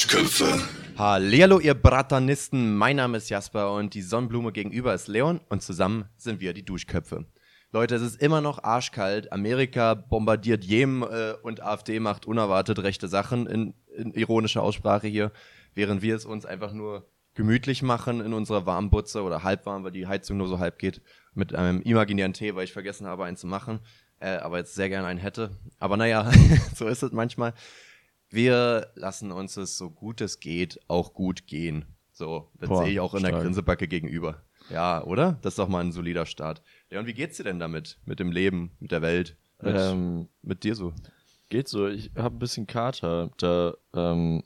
[0.00, 0.58] Duschköpfe.
[0.96, 2.74] Hallihallo, ihr Bratanisten.
[2.74, 6.64] Mein Name ist Jasper und die Sonnenblume gegenüber ist Leon und zusammen sind wir die
[6.64, 7.26] Duschköpfe.
[7.70, 9.30] Leute, es ist immer noch arschkalt.
[9.30, 15.32] Amerika bombardiert Jemen äh, und AfD macht unerwartet rechte Sachen in, in ironischer Aussprache hier,
[15.74, 20.06] während wir es uns einfach nur gemütlich machen in unserer Warmbutze oder halbwarm, weil die
[20.06, 21.02] Heizung nur so halb geht,
[21.34, 23.80] mit einem imaginären Tee, weil ich vergessen habe, einen zu machen,
[24.18, 25.50] äh, aber jetzt sehr gerne einen hätte.
[25.78, 26.30] Aber naja,
[26.74, 27.52] so ist es manchmal.
[28.30, 31.84] Wir lassen uns es so gut es geht auch gut gehen.
[32.12, 33.42] So, das sehe ich auch in der stark.
[33.42, 34.42] Grinsebacke gegenüber.
[34.70, 35.38] Ja, oder?
[35.42, 36.62] Das ist doch mal ein solider Start.
[36.90, 37.98] Leon, wie geht's dir denn damit?
[38.04, 39.36] Mit dem Leben, mit der Welt?
[39.60, 40.92] Mit, Ähm, mit dir so?
[41.48, 41.88] geht so.
[41.88, 43.30] Ich habe ein bisschen Kater.
[43.38, 44.44] Da, ähm,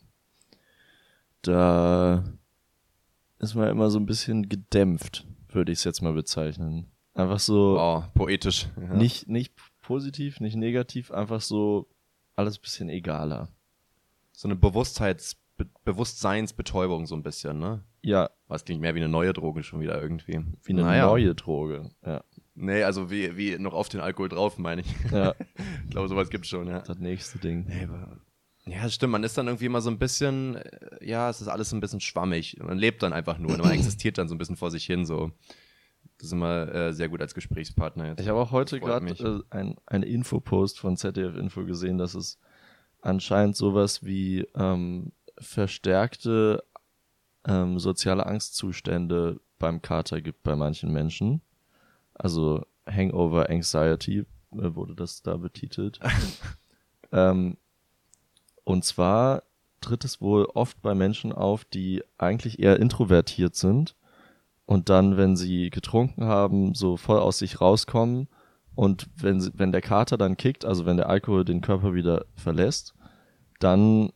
[1.42, 2.24] da
[3.38, 6.90] ist man immer so ein bisschen gedämpft, würde ich es jetzt mal bezeichnen.
[7.14, 8.68] Einfach so Wow, poetisch.
[8.80, 8.94] Ja.
[8.94, 11.88] nicht, nicht positiv, nicht negativ, einfach so
[12.36, 13.48] alles ein bisschen egaler.
[14.36, 17.84] So eine Bewusstheits Be Bewusstseinsbetäubung so ein bisschen, ne?
[18.02, 20.40] Ja, Was klingt mehr wie eine neue Droge schon wieder irgendwie.
[20.64, 21.06] wie eine Naja.
[21.06, 21.90] neue Droge.
[22.04, 22.24] Ja,
[22.56, 25.10] Nee, also wie, wie noch auf den Alkohol drauf, meine ich.
[25.10, 25.34] ja
[25.84, 26.80] ich glaube, sowas gibt's schon, ja.
[26.80, 27.66] das nächste Ding.
[27.68, 28.18] Nee, aber
[28.66, 29.12] ja, stimmt.
[29.12, 32.00] Man ist dann irgendwie immer so ein bisschen, äh, ja, es ist alles ein bisschen
[32.00, 32.56] schwammig.
[32.62, 33.52] Man lebt dann einfach nur.
[33.52, 35.04] und Man existiert dann so ein bisschen vor sich hin.
[35.04, 35.32] So,
[36.18, 38.20] das ist immer äh, sehr gut als Gesprächspartner jetzt.
[38.20, 42.38] Ich habe auch heute gerade äh, ein, eine Infopost von ZDF Info gesehen, dass es
[43.04, 46.64] anscheinend sowas wie ähm, verstärkte
[47.46, 51.42] ähm, soziale Angstzustände beim Kater gibt bei manchen Menschen.
[52.14, 56.00] Also Hangover Anxiety äh, wurde das da betitelt.
[57.12, 57.56] ähm,
[58.64, 59.42] und zwar
[59.80, 63.94] tritt es wohl oft bei Menschen auf, die eigentlich eher introvertiert sind
[64.64, 68.28] und dann, wenn sie getrunken haben, so voll aus sich rauskommen
[68.74, 72.24] und wenn, sie, wenn der Kater dann kickt, also wenn der Alkohol den Körper wieder
[72.34, 72.94] verlässt,
[73.60, 74.10] dann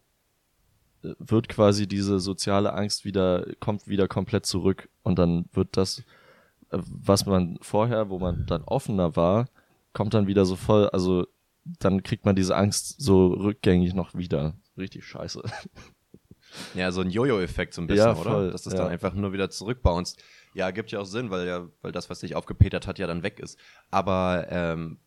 [1.03, 6.01] äh, wird quasi diese soziale Angst wieder, kommt wieder komplett zurück und dann wird das,
[6.71, 9.49] äh, was man vorher, wo man dann offener war,
[9.93, 11.27] kommt dann wieder so voll, also
[11.65, 14.55] dann kriegt man diese Angst so rückgängig noch wieder.
[14.77, 15.43] Richtig scheiße.
[16.75, 18.31] Ja, so ein Jojo-Effekt so ein bisschen, Ja, oder?
[18.31, 18.81] voll, Dass das ja.
[18.81, 20.23] dann einfach nur wieder zurückbounced.
[20.55, 23.23] Ja, gibt ja auch Sinn, weil ja, weil das, was sich aufgepetert hat, ja dann
[23.23, 23.59] weg ist.
[23.91, 24.99] Aber ähm,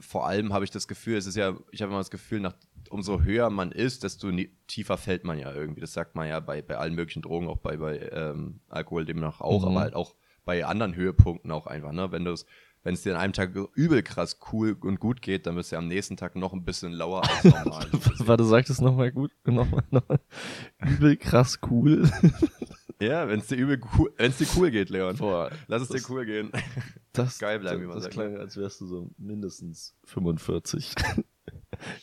[0.00, 2.54] vor allem habe ich das Gefühl, es ist ja, ich habe immer das Gefühl, nach,
[2.90, 4.30] umso höher man ist, desto
[4.66, 5.80] tiefer fällt man ja irgendwie.
[5.80, 9.40] Das sagt man ja bei, bei allen möglichen Drogen, auch bei, bei ähm, Alkohol demnach
[9.40, 9.68] auch, Mhm.
[9.68, 10.14] aber halt auch
[10.44, 12.12] bei anderen Höhepunkten auch einfach, ne?
[12.12, 12.44] Wenn du es
[12.82, 15.76] wenn es dir an einem Tag übel krass cool und gut geht, dann wirst du
[15.76, 17.86] ja am nächsten Tag noch ein bisschen lauer als normal.
[18.20, 19.32] Warte, sag das nochmal gut.
[19.44, 20.18] Nochmal, nochmal.
[20.88, 22.10] Übel krass cool.
[22.98, 25.14] ja, wenn es dir übel cool, wenn es dir cool geht, Leon.
[25.18, 26.50] Boah, Lass es das- dir cool gehen.
[27.12, 30.94] das, Geil bleiben, wie das, man das sagt, klang, als wärst du so mindestens 45.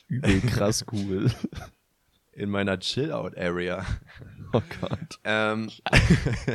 [0.08, 1.32] Übel krass cool.
[2.32, 3.84] In meiner Chill-Out-Area.
[4.54, 5.20] Oh Gott.
[5.24, 5.72] Ähm,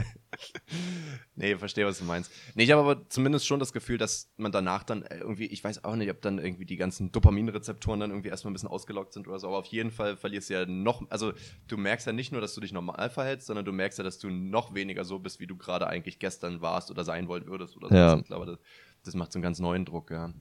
[1.35, 2.31] nee, verstehe, was du meinst.
[2.55, 5.85] Nee, ich habe aber zumindest schon das Gefühl, dass man danach dann irgendwie, ich weiß
[5.85, 9.27] auch nicht, ob dann irgendwie die ganzen Dopaminrezeptoren dann irgendwie erstmal ein bisschen ausgelockt sind
[9.27, 11.33] oder so, aber auf jeden Fall verlierst du ja noch, also
[11.67, 14.21] du merkst ja nicht nur, dass du dich normal verhältst, sondern du merkst ja, dass
[14.21, 17.77] du noch weniger so bist, wie du gerade eigentlich gestern warst oder sein wollen würdest
[17.77, 17.95] oder so.
[17.95, 18.19] Ja.
[18.19, 18.59] Ich glaube, das,
[19.03, 20.33] das macht so einen ganz neuen Druck, ja.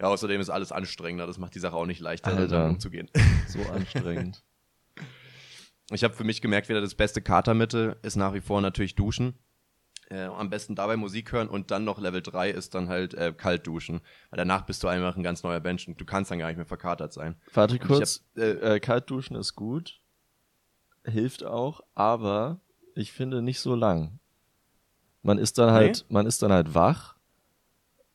[0.00, 2.46] Ja, außerdem ist alles anstrengender, das macht die Sache auch nicht leichter, Alter.
[2.46, 3.10] damit umzugehen.
[3.48, 4.42] So anstrengend.
[5.90, 9.38] Ich habe für mich gemerkt, wieder das beste Katermittel ist nach wie vor natürlich Duschen.
[10.10, 13.32] Äh, am besten dabei Musik hören und dann noch Level 3 ist dann halt äh,
[13.36, 14.00] kalt duschen.
[14.30, 16.56] Weil danach bist du einfach ein ganz neuer Mensch und du kannst dann gar nicht
[16.56, 17.36] mehr verkatert sein.
[17.52, 18.22] Warte kurz.
[18.36, 20.00] äh, äh, Kaltduschen ist gut.
[21.04, 22.60] Hilft auch, aber
[22.94, 24.18] ich finde nicht so lang.
[25.22, 27.16] Man ist dann halt, man ist dann halt wach.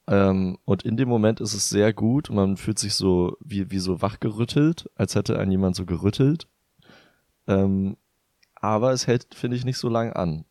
[0.07, 2.29] Ähm, und in dem Moment ist es sehr gut.
[2.29, 6.47] und Man fühlt sich so wie, wie so wachgerüttelt, als hätte einen jemand so gerüttelt.
[7.47, 7.97] Ähm,
[8.55, 10.45] aber es hält, finde ich, nicht so lang an.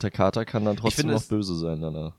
[0.00, 2.18] Der Kater kann dann trotzdem noch böse sein danach.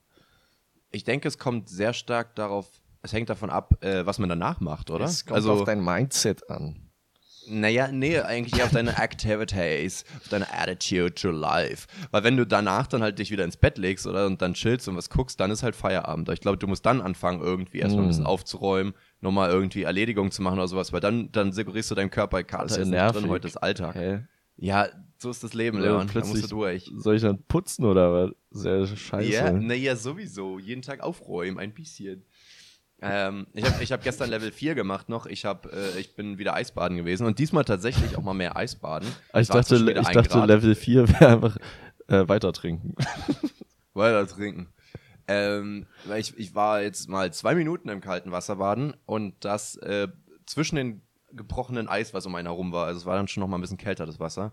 [0.90, 2.70] Ich denke, es kommt sehr stark darauf,
[3.02, 5.04] es hängt davon ab, äh, was man danach macht, oder?
[5.04, 6.83] Es kommt also, auf dein Mindset an.
[7.46, 11.86] Naja, nee, eigentlich auf deine Activities, auf deine Attitude to life.
[12.10, 14.88] Weil wenn du danach dann halt dich wieder ins Bett legst oder und dann chillst
[14.88, 16.28] und was guckst, dann ist halt Feierabend.
[16.30, 18.28] Ich glaube, du musst dann anfangen, irgendwie erstmal ein bisschen Mm.
[18.28, 22.42] aufzuräumen, nochmal irgendwie Erledigungen zu machen oder sowas, weil dann, dann suggerierst du deinem Körper,
[22.44, 23.20] Kater Das ist nervig.
[23.22, 23.94] drin, heute ist Alltag.
[23.94, 24.20] Hä?
[24.56, 24.86] Ja,
[25.18, 26.06] so ist das Leben, Leon.
[26.06, 26.90] Da plötzlich- musst du durch.
[26.96, 28.30] Soll ich dann putzen oder was?
[28.50, 29.28] Sehr scheiße.
[29.32, 30.60] Ja, naja, sowieso.
[30.60, 32.24] Jeden Tag aufräumen, ein bisschen.
[33.06, 35.26] Ähm, ich habe ich hab gestern Level 4 gemacht noch.
[35.26, 39.08] Ich, hab, äh, ich bin wieder Eisbaden gewesen und diesmal tatsächlich auch mal mehr Eisbaden.
[39.32, 40.48] Ah, Ich war dachte, ich dachte Grad.
[40.48, 41.56] Level 4 wäre einfach
[42.08, 42.94] äh, weiter trinken.
[43.94, 44.68] Weiter trinken.
[45.28, 45.86] Ähm,
[46.16, 50.08] ich, ich war jetzt mal zwei Minuten im kalten Wasser baden und das äh,
[50.46, 51.02] zwischen den
[51.32, 52.86] gebrochenen Eis, was um einen herum war.
[52.86, 54.52] Also es war dann schon noch mal ein bisschen kälter, das Wasser.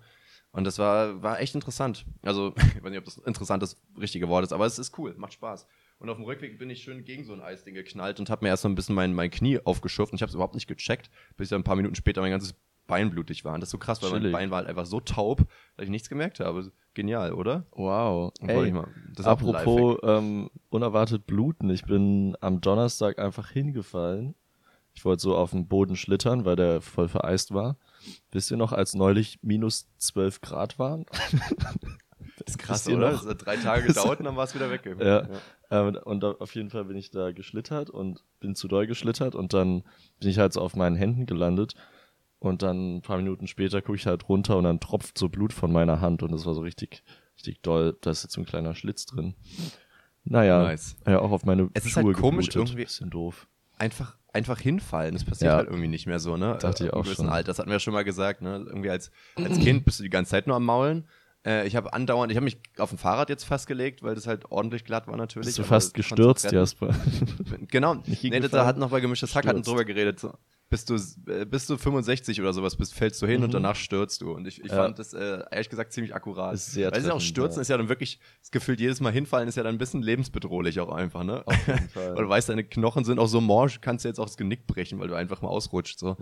[0.51, 2.05] Und das war, war echt interessant.
[2.21, 5.13] Also, ich weiß nicht, ob das interessant das richtige Wort ist, aber es ist cool,
[5.17, 5.65] macht Spaß.
[6.01, 8.49] Und auf dem Rückweg bin ich schön gegen so ein Eisding geknallt und habe mir
[8.49, 11.11] erst mal ein bisschen mein, mein Knie aufgeschürft und ich habe es überhaupt nicht gecheckt,
[11.37, 12.55] bis dann ein paar Minuten später mein ganzes
[12.87, 13.53] Bein blutig war.
[13.53, 14.31] Und das ist so krass, weil Chillig.
[14.31, 15.45] mein Bein war halt einfach so taub,
[15.77, 16.71] dass ich nichts gemerkt habe.
[16.95, 17.67] Genial, oder?
[17.73, 18.33] Wow.
[18.41, 18.73] Ich Ey,
[19.23, 21.69] apropos ähm, unerwartet bluten.
[21.69, 24.33] Ich bin am Donnerstag einfach hingefallen.
[24.95, 27.77] Ich wollte so auf den Boden schlittern, weil der voll vereist war.
[28.31, 31.05] Wisst ihr noch, als neulich minus 12 Grad waren?
[32.45, 33.11] Das ist krass, oder?
[33.11, 33.21] noch?
[33.21, 34.81] Das hat drei Tage gedauert und dann war es wieder weg.
[34.99, 35.27] Ja.
[35.69, 39.53] Ähm, und auf jeden Fall bin ich da geschlittert und bin zu doll geschlittert und
[39.53, 39.83] dann
[40.19, 41.75] bin ich halt so auf meinen Händen gelandet
[42.39, 45.53] und dann ein paar Minuten später gucke ich halt runter und dann tropft so Blut
[45.53, 47.03] von meiner Hand und das war so richtig,
[47.37, 47.97] richtig doll.
[48.01, 49.35] Da ist jetzt so ein kleiner Schlitz drin.
[50.23, 50.95] Naja, Nice.
[51.07, 52.69] ja, auch auf meine Es ist Schuhe halt komisch geblutet.
[52.71, 52.83] irgendwie.
[52.85, 53.47] Bisschen doof.
[53.77, 55.13] einfach, einfach hinfallen.
[55.15, 55.57] Das passiert Ja.
[55.57, 56.57] halt irgendwie nicht mehr so, ne?
[56.59, 57.29] Dachte ich Ab einem auch schon.
[57.29, 57.47] Alter.
[57.47, 58.63] Das hatten wir ja schon mal gesagt, ne?
[58.67, 61.07] Irgendwie als, als Kind bist du die ganze Zeit nur am Maulen.
[61.45, 64.27] Äh, ich habe andauernd, ich habe mich auf dem Fahrrad jetzt fast gelegt, weil das
[64.27, 65.47] halt ordentlich glatt war natürlich.
[65.47, 66.51] Bist du aber fast gestürzt.
[66.51, 66.93] Jasper?
[67.69, 67.95] Genau.
[68.05, 68.65] Nee, hingefallen?
[68.65, 70.19] hat noch bei gemischtes Hack hatten drüber geredet.
[70.19, 70.33] So,
[70.69, 70.95] bist du,
[71.31, 73.53] äh, bist du 65 oder sowas, bist, fällst du hin und Mhm.
[73.53, 74.31] danach stürzt du.
[74.33, 74.77] Und ich, ich Ja.
[74.83, 76.53] fand das äh, ehrlich gesagt ziemlich akkurat.
[76.53, 77.61] Ist sehr Weil es ist ja auch Stürzen ja.
[77.61, 80.79] ist ja dann wirklich, das gefühlt jedes Mal hinfallen ist ja dann ein bisschen lebensbedrohlich
[80.79, 81.41] auch einfach, ne?
[81.45, 82.15] Auf jeden Fall.
[82.15, 84.67] Weil du weißt, deine Knochen sind auch so morsch, kannst du jetzt auch das Genick
[84.67, 85.97] brechen, weil du einfach mal ausrutscht.
[85.99, 86.15] So.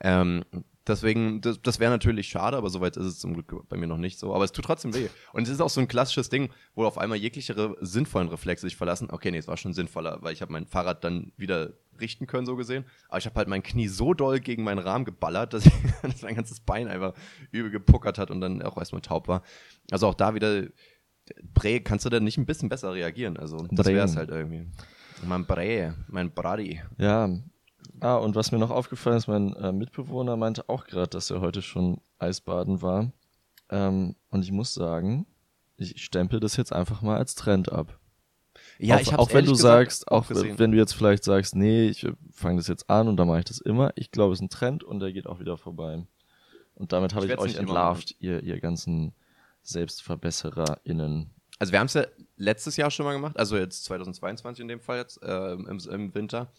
[0.00, 0.44] Ähm,
[0.86, 3.98] deswegen, das, das wäre natürlich schade, aber soweit ist es zum Glück bei mir noch
[3.98, 4.34] nicht so.
[4.34, 5.08] Aber es tut trotzdem weh.
[5.32, 8.66] Und es ist auch so ein klassisches Ding, wo auf einmal jegliche re sinnvollen Reflexe
[8.66, 9.08] sich verlassen.
[9.10, 12.46] Okay, nee, es war schon sinnvoller, weil ich habe mein Fahrrad dann wieder richten können,
[12.46, 12.84] so gesehen.
[13.08, 15.72] Aber ich habe halt mein Knie so doll gegen meinen Rahmen geballert, dass, ich,
[16.02, 17.14] dass mein ganzes Bein einfach
[17.50, 19.42] übel gepuckert hat und dann auch erstmal taub war.
[19.90, 20.64] Also auch da wieder,
[21.54, 23.36] Bre, kannst du dann nicht ein bisschen besser reagieren?
[23.36, 24.66] Also das wäre es halt irgendwie.
[25.26, 26.82] Mein Bre, mein Brady.
[26.98, 27.30] Ja.
[28.00, 31.40] Ah, und was mir noch aufgefallen ist, mein äh, Mitbewohner meinte auch gerade, dass er
[31.40, 33.12] heute schon Eisbaden war.
[33.70, 35.26] Ähm, und ich muss sagen,
[35.76, 37.98] ich stempel das jetzt einfach mal als Trend ab.
[38.78, 40.58] Ja, auch, ich hab's auch wenn du gesagt sagst, auch gesehen.
[40.58, 43.44] wenn du jetzt vielleicht sagst, nee, ich fange das jetzt an und dann mache ich
[43.44, 43.92] das immer.
[43.96, 46.06] Ich glaube, es ist ein Trend und der geht auch wieder vorbei.
[46.74, 49.12] Und damit habe Ich ich, euch entlarvt, ihr, ihr ganzen
[49.62, 51.30] SelbstverbessererInnen.
[51.58, 52.04] Also wir haben es ja
[52.36, 56.14] letztes Jahr schon mal gemacht, also jetzt 2022 in dem Fall jetzt, ähm, im, im
[56.14, 56.50] Winter.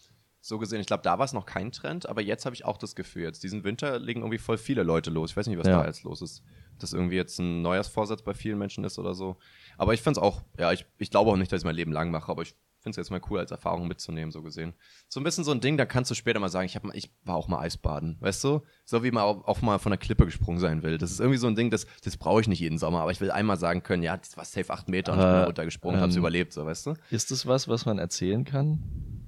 [0.47, 2.77] So gesehen, ich glaube, da war es noch kein Trend, aber jetzt habe ich auch
[2.77, 5.31] das Gefühl, jetzt diesen Winter legen irgendwie voll viele Leute los.
[5.31, 5.79] Ich weiß nicht, was Ja.
[5.81, 6.43] da jetzt los ist.
[6.77, 9.37] Dass irgendwie jetzt ein Neujahrsvorsatz bei vielen Menschen ist oder so.
[9.75, 11.91] Aber ich finde es auch, ja, ich, ich glaube auch nicht, dass ich mein Leben
[11.91, 14.75] lang mache, aber ich finde es jetzt mal cool, als Erfahrung mitzunehmen, so gesehen.
[15.09, 16.95] So ein bisschen so ein Ding, da kannst du später mal sagen, ich, hab mal,
[16.95, 18.61] ich war auch mal Eisbaden, weißt du?
[18.83, 20.99] So wie man auch, auch mal von der Klippe gesprungen sein will.
[20.99, 23.19] Das ist irgendwie so ein Ding, das, das brauche ich nicht jeden Sommer, aber ich
[23.19, 25.99] will einmal sagen können, ja, das war safe acht Meter und ich bin da runtergesprungen,
[25.99, 26.93] hab's ähm, überlebt, so, weißt du?
[27.09, 29.24] Ist das was, was man erzählen kann?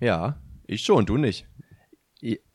[0.00, 1.46] Ja, ich schon, du nicht.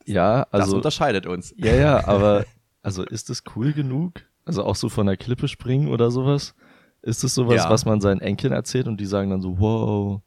[0.04, 0.76] Ja, Das also.
[0.76, 1.54] unterscheidet uns.
[1.56, 2.44] Ja, ja, aber
[2.82, 4.22] also ist das cool genug?
[4.44, 6.54] Also auch so von der Klippe springen oder sowas?
[7.02, 7.70] Ist das sowas, Ja.
[7.70, 10.20] was man seinen Enkeln erzählt und die sagen dann so, wow,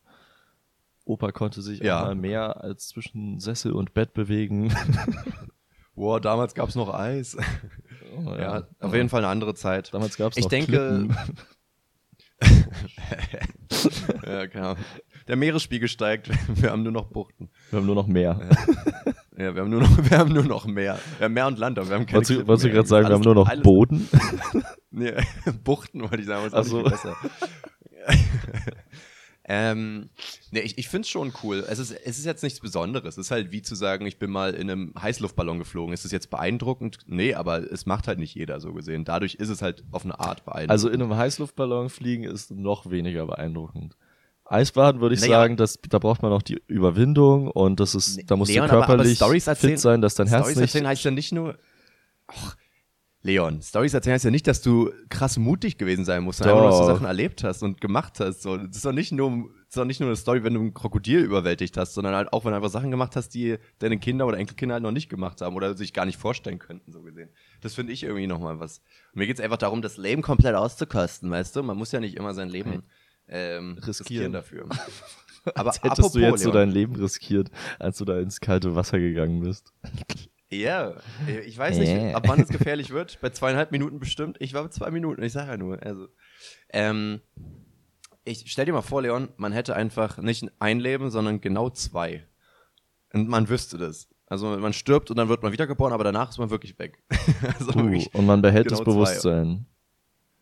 [1.03, 2.01] Opa konnte sich Ja.
[2.03, 4.74] mal mehr als zwischen Sessel und Bett bewegen.
[5.95, 7.38] Boah, damals gab's noch Eis.
[8.18, 9.94] Oh, Ja, auf jeden Fall eine andere Zeit.
[9.94, 11.15] Damals gab es Ich noch denke- Klippen.
[14.25, 14.75] ja, genau.
[15.27, 16.29] Der Meeresspiegel steigt,
[16.62, 17.50] wir haben nur noch Buchten.
[17.72, 18.39] Wir haben nur noch mehr.
[19.38, 21.00] Ja, wir haben nur noch, wir haben nur noch Meer.
[21.17, 23.08] Wir haben Meer und Land, aber wir haben keine Wolltest du, wolltest du gerade sagen,
[23.10, 24.08] wir haben nur noch alles- Boden?
[24.98, 25.12] Nee,
[25.65, 26.82] Buchten wollte ich sagen, aber ist so.
[26.82, 27.17] besser.
[29.48, 30.10] ähm,
[30.51, 31.65] nee, ich, ich finde es schon cool.
[31.67, 33.17] Es ist, es ist jetzt nichts Besonderes.
[33.17, 35.94] Es ist halt wie zu sagen, ich bin mal in einem Heißluftballon geflogen.
[35.94, 37.00] Ist es jetzt beeindruckend?
[37.08, 39.03] Nee, aber es macht halt nicht jeder so gesehen.
[39.03, 40.72] Dadurch ist es halt auf eine Art beeindruckend.
[40.72, 43.98] Also in einem Heißluftballon fliegen ist noch weniger beeindruckend.
[44.45, 45.39] Eisbaden würde ich Naja.
[45.41, 48.73] sagen, das, da braucht man noch die Überwindung und das ist, da musst Leon, du
[48.73, 51.11] aber- aber körperlich Storys erzählen- fit sein, dass dein Herz Storys nicht erzählen heißt ja
[51.11, 51.57] nicht nur.
[52.29, 52.55] Och,
[53.23, 56.77] Leon, Stories erzählen heißt ja nicht, dass du krass mutig gewesen sein musst, sondern dass
[56.79, 56.85] du.
[56.85, 58.43] Sachen erlebt hast und gemacht hast.
[58.43, 60.61] So, das ist doch nicht nur, das ist doch nicht nur eine Story, wenn du
[60.61, 63.97] ein Krokodil überwältigt hast, sondern halt auch, wenn du einfach Sachen gemacht hast, die deine
[63.97, 67.01] Kinder oder Enkelkinder halt noch nicht gemacht haben oder sich gar nicht vorstellen könnten, so
[67.01, 67.29] gesehen.
[67.61, 68.77] Das finde ich irgendwie nochmal was.
[69.13, 71.63] Und mir geht es einfach darum, das Leben komplett auszukosten, weißt du?
[71.63, 72.83] Man muss ja nicht immer sein Leben
[73.27, 74.32] ähm, riskieren Riskieren.
[74.34, 74.70] dafür.
[75.55, 78.39] Aber Als hättest apropos, du jetzt so Leon, dein Leben riskiert, als du da ins
[78.39, 79.74] kalte Wasser gegangen bist.
[80.50, 80.96] Ja,
[81.46, 82.15] ich weiß nicht, Ja.
[82.15, 83.20] ab wann es gefährlich wird.
[83.22, 84.38] Bei zweieinhalb Minuten bestimmt.
[84.39, 85.82] Ich war bei zwei Minuten, ich sage ja nur.
[85.84, 86.08] Also,
[86.70, 87.22] ähm,
[88.24, 92.25] ich stell dir mal vor, Leon, man hätte einfach nicht ein Leben, sondern genau zwei.
[93.13, 94.08] Und man wüsste das.
[94.27, 97.03] Also man stirbt und dann wird man wiedergeboren, aber danach ist man wirklich weg.
[97.60, 98.91] also Uh, wirklich, und man behält genau das zwei.
[98.91, 99.65] Bewusstsein.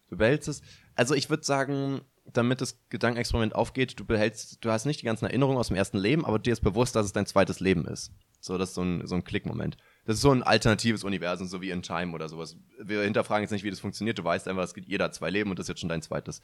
[0.09, 0.61] du behältst es.
[0.95, 5.25] Also ich würde sagen, damit das Gedankenexperiment aufgeht, du behältst, du hast nicht die ganzen
[5.25, 8.11] Erinnerungen aus dem ersten Leben, aber dir ist bewusst, dass es dein zweites Leben ist.
[8.39, 9.77] So, das ist so ein, so ein Klickmoment.
[10.05, 12.57] Das ist so ein alternatives Universum, so wie in Time oder sowas.
[12.81, 14.19] Wir hinterfragen jetzt nicht, wie das funktioniert.
[14.19, 16.41] Du weißt einfach, es gibt jeder zwei Leben und das ist jetzt schon dein zweites.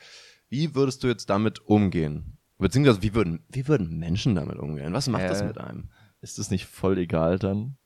[0.50, 2.38] Wie würdest du jetzt damit umgehen?
[2.58, 4.94] Beziehungsweise, wie würden, wie würden Menschen damit umgehen?
[4.94, 5.90] Was macht das Äh, mit einem?
[6.22, 7.78] Ist das nicht voll egal dann?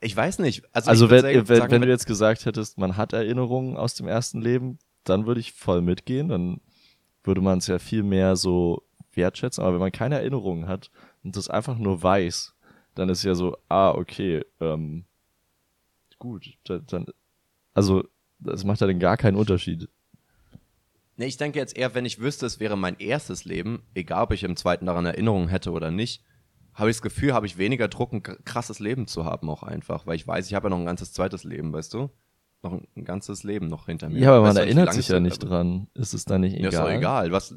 [0.00, 0.64] Ich weiß nicht.
[0.74, 4.08] Also, Also wenn, sagen- wenn, wenn du jetzt gesagt hättest, man hat Erinnerungen aus dem
[4.08, 6.60] ersten Leben, dann würde ich voll mitgehen, dann
[7.22, 9.62] würde man es ja viel mehr so wertschätzen.
[9.62, 10.90] Aber wenn man keine Erinnerungen hat
[11.22, 12.54] und das einfach nur weiß,
[12.94, 15.04] dann ist ja so, ah, okay, ähm,
[16.18, 17.06] gut, dann, dann
[17.74, 18.04] also
[18.38, 19.88] das macht ja dann gar keinen Unterschied.
[21.16, 24.32] Nee, ich denke jetzt eher, wenn ich wüsste, es wäre mein erstes Leben, egal ob
[24.32, 26.24] ich im zweiten daran Erinnerungen hätte oder nicht,
[26.72, 30.06] habe ich das Gefühl, habe ich weniger Druck, ein krasses Leben zu haben auch einfach,
[30.06, 32.10] weil ich weiß, ich habe ja noch ein ganzes zweites Leben, weißt du?
[32.62, 34.18] Noch ein, ein ganzes Leben noch hinter mir.
[34.18, 35.88] Ja, aber man Weißt erinnert sich ja nicht dran.
[35.94, 36.72] Ist es dann nicht Ja, egal?
[36.72, 37.32] ist doch egal.
[37.32, 37.54] Was,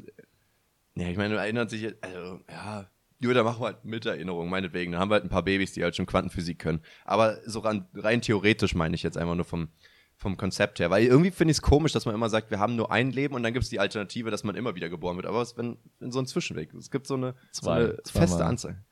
[0.94, 2.86] ja, ich meine, du erinnerst dich, jetzt- also, ja,
[3.20, 4.92] da machen wir halt mit Erinnerung, meinetwegen.
[4.92, 6.80] Dann haben wir halt ein paar Babys, die halt schon Quantenphysik können.
[7.04, 9.68] Aber so rein, rein theoretisch meine ich jetzt einfach nur vom,
[10.16, 10.90] vom Konzept her.
[10.90, 13.34] Weil irgendwie finde ich es komisch, dass man immer sagt, wir haben nur ein Leben
[13.34, 15.26] und dann gibt es die Alternative, dass man immer wieder geboren wird.
[15.26, 16.72] Aber es wenn, wenn so ein Zwischenweg.
[16.74, 17.74] Es gibt so eine, so Zwei.
[17.76, 18.28] eine Zweimal.
[18.28, 18.84] feste Anzahl.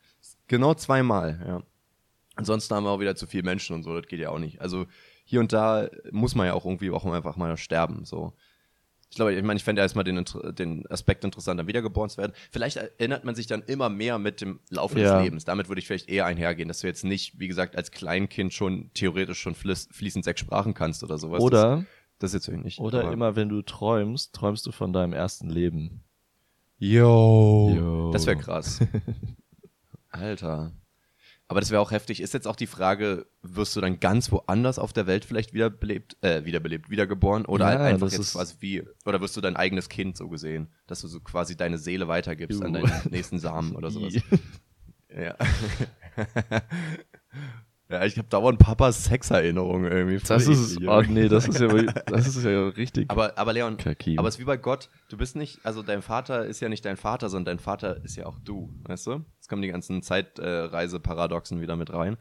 [0.47, 1.63] Genau zweimal, ja.
[2.35, 4.59] Ansonsten haben wir auch wieder zu viele Menschen und so, das geht ja auch nicht.
[4.61, 4.87] Also
[5.23, 8.05] hier und da muss man ja auch irgendwie auch einfach mal sterben.
[8.05, 8.33] So.
[9.09, 10.25] Ich glaube, ich meine, ich fände erstmal den,
[10.57, 12.33] den Aspekt interessant, dann wiedergeboren zu werden.
[12.51, 15.15] Vielleicht erinnert man sich dann immer mehr mit dem Laufe Ja.
[15.17, 15.45] des Lebens.
[15.45, 18.89] Damit würde ich vielleicht eher einhergehen, dass du jetzt nicht, wie gesagt, als Kleinkind schon
[18.95, 21.41] theoretisch schon fließ, fließend sechs Sprachen kannst oder sowas.
[21.43, 21.85] Oder, Das,
[22.19, 22.79] das ist jetzt irgendwie nicht.
[22.79, 26.03] oder immer, wenn du träumst, träumst du von deinem ersten Leben.
[26.79, 27.71] Yo.
[27.77, 28.11] Yo.
[28.11, 28.79] Das wäre krass.
[30.09, 30.71] Alter.
[31.47, 32.21] Aber das wäre auch heftig.
[32.21, 36.17] Ist jetzt auch die Frage, wirst du dann ganz woanders auf der Welt vielleicht wiederbelebt,
[36.21, 37.45] äh, wiederbelebt, wiedergeboren?
[37.45, 40.73] Oder Ja, einfach jetzt quasi wie, oder wirst du dein eigenes Kind so gesehen?
[40.87, 42.81] Dass du so quasi deine Seele weitergibst an Ju.
[42.81, 44.13] deinen nächsten Samen oder sowas.
[45.15, 45.35] Ja.
[47.93, 50.17] ja, ich habe dauernd Papas Sexerinnerungen irgendwie.
[50.27, 51.67] Das ist, oh nee, das ist ja,
[52.07, 53.09] das ist ja richtig.
[53.09, 54.17] Aber, aber Leon, Kaki.
[54.17, 54.89] aber es ist wie bei Gott.
[55.09, 58.15] Du bist nicht, also dein Vater ist ja nicht dein Vater, sondern dein Vater ist
[58.15, 59.23] ja auch du, weißt du?
[59.35, 62.17] Jetzt kommen die ganzen Zeitreise-Paradoxen wieder mit rein.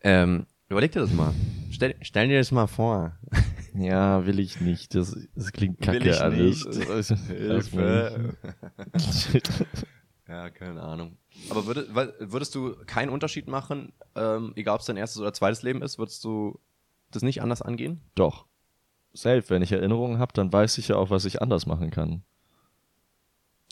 [0.00, 1.32] Ähm, überleg dir das mal.
[1.70, 3.16] Stell, stell dir das mal vor.
[3.74, 4.94] Ja, will ich nicht.
[4.94, 6.66] Das, das klingt kacke Will ich alles.
[6.66, 7.18] nicht.
[7.28, 8.36] Hilfe.
[10.28, 11.16] Ja, keine Ahnung.
[11.50, 15.32] Aber würde, weil- würdest du keinen Unterschied machen, ähm, egal ob es dein erstes oder
[15.32, 16.58] zweites Leben ist, würdest du
[17.10, 18.00] das nicht anders angehen?
[18.14, 18.46] Doch.
[19.14, 22.22] Safe, wenn ich Erinnerungen habe, dann weiß ich ja auch, was ich anders machen kann.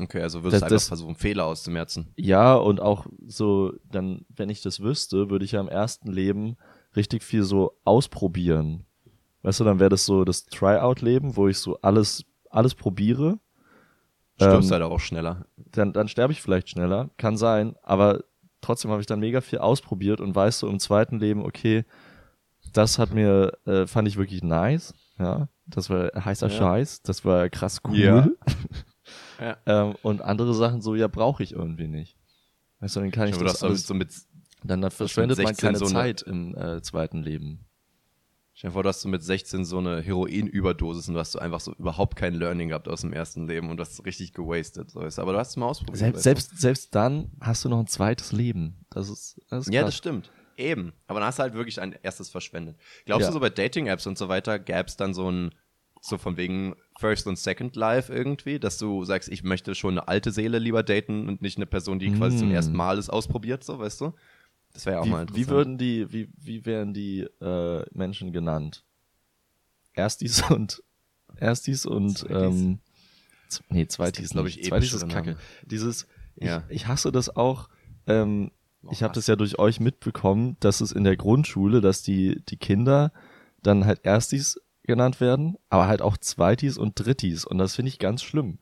[0.01, 2.13] Okay, also würdest Das- du einfach versuchen, Fehler auszumerzen.
[2.17, 6.57] Ja, und auch so, dann, wenn ich das wüsste, würde ich ja im ersten Leben
[6.97, 8.87] richtig viel so ausprobieren.
[9.43, 13.39] Weißt du, dann wäre das so das Tryout-Leben, wo ich so alles, alles probiere.
[14.41, 15.47] Stirbst Ähm, halt auch schneller.
[15.57, 18.25] Dann, dann sterbe ich vielleicht schneller, kann sein, aber
[18.61, 21.85] trotzdem habe ich dann mega viel ausprobiert und weiß so im zweiten Leben, okay,
[22.73, 26.57] das hat mir, äh, fand ich wirklich nice, ja, das war heißer Ja.
[26.57, 27.97] Scheiß, das war krass cool.
[27.97, 28.29] Ja.
[29.41, 29.57] Ja.
[29.65, 32.17] ähm, und andere Sachen so, ja, brauche ich irgendwie nicht.
[32.81, 34.11] Weißt du, dann kann ich Ich das das alles so mit,
[34.63, 37.65] dann, dann verschwendet man 16 keine so Zeit im äh, zweiten Leben.
[38.61, 41.39] Stell dir vor, du hast so mit 16 so eine Heroinüberdosis und du hast so
[41.39, 44.91] einfach so überhaupt kein Learning gehabt aus dem ersten Leben und du so richtig gewastet.
[44.91, 45.19] So ist.
[45.19, 45.97] Aber du hast es mal ausprobiert.
[45.97, 48.85] Selbst, selbst, selbst dann hast du noch ein zweites Leben.
[48.91, 49.73] Das ist, das ist du?
[49.75, 50.31] Ja, das stimmt.
[50.59, 50.93] Eben.
[51.07, 52.77] Aber dann hast du halt wirklich ein erstes verschwendet.
[53.07, 53.29] Glaubst Ja.
[53.29, 55.55] du so bei Dating-Apps und so weiter gäbe es dann so ein,
[56.03, 60.07] so von wegen First und Second Life irgendwie, dass du sagst, ich möchte schon eine
[60.07, 62.55] alte Seele lieber daten und nicht eine Person, die quasi zum Mm.
[62.55, 64.13] ersten Mal es ausprobiert, so, weißt du?
[64.73, 65.47] Das wäre ja auch mal Wie, interessant.
[65.47, 68.85] wie würden die, wie, wie wären die äh, Menschen genannt?
[69.93, 70.83] Erstis und
[71.37, 72.55] Erstis und Zweitis.
[72.55, 72.79] ähm,
[73.69, 74.69] nee, Zweitis, ist, glaub ich, nicht.
[74.69, 75.31] Zweitis ist Kacke.
[75.31, 75.41] Name.
[75.65, 76.65] Dieses, ich, Ja.
[76.69, 77.69] ich hasse das auch.
[78.07, 78.51] Ähm,
[78.83, 82.43] Oh, ich habe das ja durch euch mitbekommen, dass es in der Grundschule, dass die
[82.49, 83.13] die Kinder
[83.63, 87.99] dann halt Erstis genannt werden, aber halt auch Zweitis und Drittis und das finde ich
[87.99, 88.59] ganz schlimm.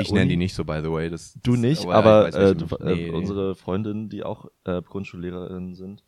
[0.00, 1.10] Ich nenne Uni- die nicht so, by the way.
[1.10, 4.80] Das, Du nicht, ja, aber, weiß, äh, du, äh, nee, unsere Freundinnen, die auch äh,
[4.82, 6.02] Grundschullehrerinnen sind,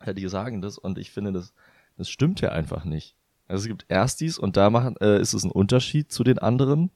[0.00, 1.54] äh, die sagen das und ich finde, das,
[1.96, 3.16] das stimmt ja einfach nicht.
[3.48, 6.90] Also es gibt Erstis und da machen, äh, ist es ein Unterschied zu den anderen,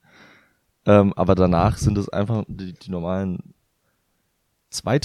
[0.87, 3.55] ähm, aber danach sind es einfach die, die normalen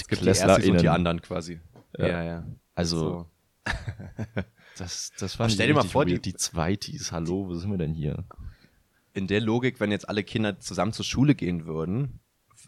[0.08, 0.20] gibt
[0.64, 1.60] die und die anderen quasi.
[1.98, 2.06] Ja.
[2.08, 2.46] Ja, ja.
[2.74, 3.26] Also So.
[4.78, 7.78] das, das Aber fand stell dir mal vor, die- die Zweitis, hallo, wo sind wir
[7.78, 8.24] denn hier?
[9.12, 12.20] In der Logik, wenn jetzt alle Kinder zusammen zur Schule gehen würden,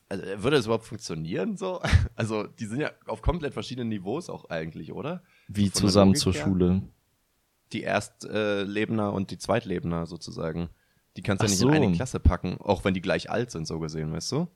[0.08, 1.80] also, würde das überhaupt funktionieren so?
[2.16, 5.22] Also, die sind ja auf komplett verschiedenen Niveaus auch eigentlich, oder?
[5.48, 6.44] Wie Von zusammen zur her?
[6.44, 6.82] Schule.
[7.72, 10.68] Die Erstlebner und die Zweitlebner sozusagen.
[11.16, 11.68] Die kannst du ja nicht so.
[11.68, 14.48] in eine Klasse packen, auch wenn die gleich alt sind, so gesehen, weißt du?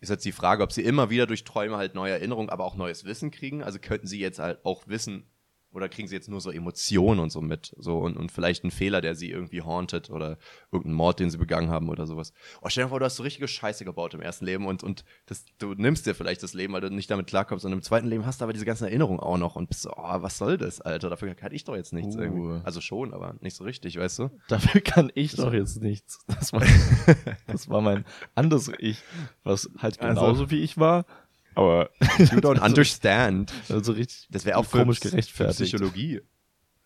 [0.00, 2.76] Ist jetzt die Frage, ob sie immer wieder durch Träume halt neue Erinnerungen, aber auch
[2.76, 3.62] neues Wissen kriegen.
[3.62, 5.24] Also könnten sie jetzt halt auch wissen,
[5.72, 7.74] oder kriegen sie jetzt nur so Emotionen und so mit?
[7.76, 10.38] So und, und vielleicht einen Fehler, der sie irgendwie hauntet oder
[10.72, 12.32] irgendeinen Mord, den sie begangen haben oder sowas.
[12.62, 15.04] Oh, stell dir vor, du hast so richtige Scheiße gebaut im ersten Leben und, und
[15.26, 17.64] das, du nimmst dir vielleicht das Leben, weil du nicht damit klarkommst.
[17.64, 19.90] Und im zweiten Leben hast du aber diese ganzen Erinnerungen auch noch und bist so,
[19.94, 21.10] oh, was soll das, Alter?
[21.10, 22.20] Dafür kann ich doch jetzt nichts Uh.
[22.20, 22.60] irgendwie.
[22.64, 24.30] Also schon, aber nicht so richtig, weißt du?
[24.48, 26.20] Dafür kann ich doch jetzt nichts.
[26.26, 26.62] Das war,
[27.46, 29.02] das war mein anderes Ich,
[29.44, 31.04] was halt Also- genauso wie ich war,
[31.58, 33.52] aber You don't understand.
[33.68, 35.72] also richtig Das wäre auch für komisch Psy- gerechtfertigt.
[35.74, 36.20] Psychologie.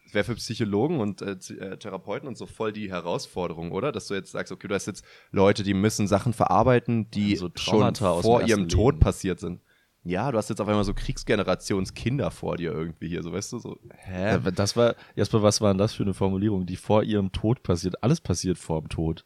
[0.04, 3.92] Das wäre für Psychologen und äh, äh, Therapeuten und so voll die Herausforderung, oder?
[3.92, 7.36] Dass du jetzt sagst, okay, du hast jetzt Leute, die müssen Sachen verarbeiten, die Ja,
[7.38, 9.00] so schon vor ihrem Tod Leben.
[9.00, 9.60] passiert sind.
[10.04, 13.58] Ja, du hast jetzt auf einmal so Kriegsgenerationskinder vor dir irgendwie hier, so weißt du,
[13.60, 14.38] so, hä?
[14.54, 18.02] Das war, erstmal, was war denn das für eine Formulierung, die vor ihrem Tod passiert?
[18.02, 19.24] Alles passiert vor dem Tod.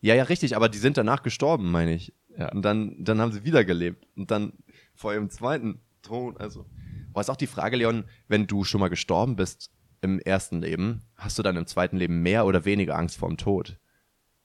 [0.00, 2.12] Ja, ja, richtig, aber die sind danach gestorben, meine ich.
[2.38, 2.52] Ja.
[2.52, 4.06] Und dann, dann haben sie wiedergelebt.
[4.16, 4.52] Und dann
[4.94, 6.66] vor ihrem zweiten Tod, also.
[7.12, 9.70] Boah, ist auch die Frage, Leon, wenn du schon mal gestorben bist
[10.02, 13.78] im ersten Leben, hast du dann im zweiten Leben mehr oder weniger Angst vorm Tod?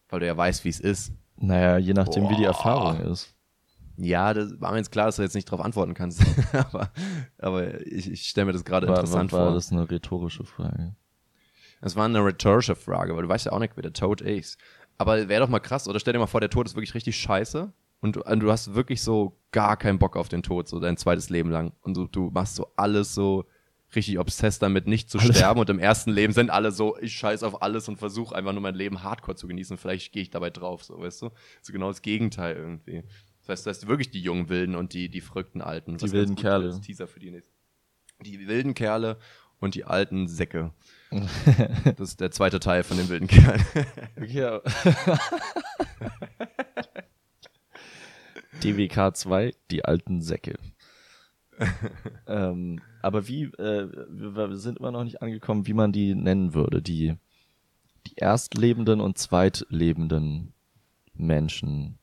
[0.10, 1.12] Weil du ja weißt, wie es ist.
[1.38, 2.50] Naja, je nachdem, wie die Boah.
[2.50, 3.36] Erfahrung ist.
[3.98, 6.24] Ja, das war mir jetzt klar, dass du jetzt nicht darauf antworten kannst.
[6.54, 6.92] aber
[7.38, 9.54] aber ich, ich stelle mir das gerade War, war, interessant war vor.
[9.54, 10.96] das eine rhetorische Frage?
[11.82, 14.58] Das war eine rhetorische Frage, weil du weißt ja auch nicht, wie der Tod ist.
[14.98, 17.18] Aber wäre doch mal krass, oder stell dir mal vor, der Tod ist wirklich richtig
[17.18, 20.80] scheiße und du, und du hast wirklich so gar keinen Bock auf den Tod, so
[20.80, 21.74] dein zweites Leben lang.
[21.82, 23.46] Und du, du machst so alles so
[23.96, 25.38] richtig obsessed damit, nicht zu Alles.
[25.38, 25.60] sterben.
[25.60, 28.62] Und im ersten Leben sind alle so, ich scheiß auf alles und versuche einfach nur
[28.62, 29.78] mein Leben hardcore zu genießen.
[29.78, 31.30] Vielleicht gehe ich dabei drauf, so, weißt du?
[31.62, 33.04] So genau das Gegenteil irgendwie.
[33.42, 35.98] Das heißt, du hast wirklich die jungen Wilden und die, die verrückten Alten.
[35.98, 36.68] Die wilden Kerle.
[36.68, 37.52] als Teaser für die nächsten.
[38.22, 39.18] Die wilden Kerle
[39.60, 40.72] und die alten Säcke.
[41.98, 43.66] Das ist der zweite Teil von den wilden Kerlen.
[44.26, 44.62] Ja.
[48.64, 50.56] DWK 2, die alten Säcke.
[52.28, 56.82] ähm, aber wie, äh, wir, sind immer noch nicht angekommen, wie man die nennen würde.
[56.82, 57.16] Die,
[58.08, 60.54] die erstlebenden und zweitlebenden
[61.14, 61.98] Menschen.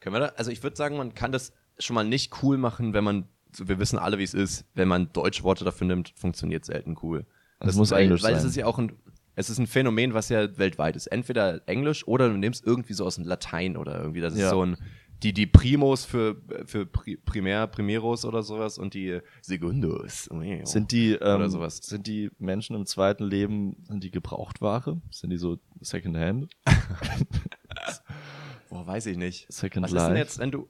[0.00, 2.92] Können wir da, also ich würde sagen, man kann das schon mal nicht cool machen,
[2.92, 6.64] wenn man, wir wissen alle, wie es ist, wenn man deutsche Worte dafür nimmt, funktioniert
[6.64, 7.26] selten cool.
[7.60, 8.48] Es muss weil, Englisch weil es sein.
[8.50, 8.92] ist ja auch ein,
[9.36, 11.06] es ist ein Phänomen, was ja weltweit ist.
[11.06, 14.50] Entweder Englisch oder du nimmst irgendwie so aus dem Latein oder irgendwie, das ist Ja.
[14.50, 14.76] so ein,
[15.22, 20.28] die, die Primos für, für Pri, Primär, Primeros oder sowas und die Segundos.
[20.64, 21.78] Sind die, ähm, Oder sowas.
[21.78, 25.00] sind die Menschen im zweiten Leben, sind die Gebrauchtware?
[25.10, 26.50] Sind die so Secondhand?
[28.68, 29.50] Boah, weiß ich nicht.
[29.52, 30.18] Second was ist denn Life?
[30.18, 30.68] jetzt, wenn du,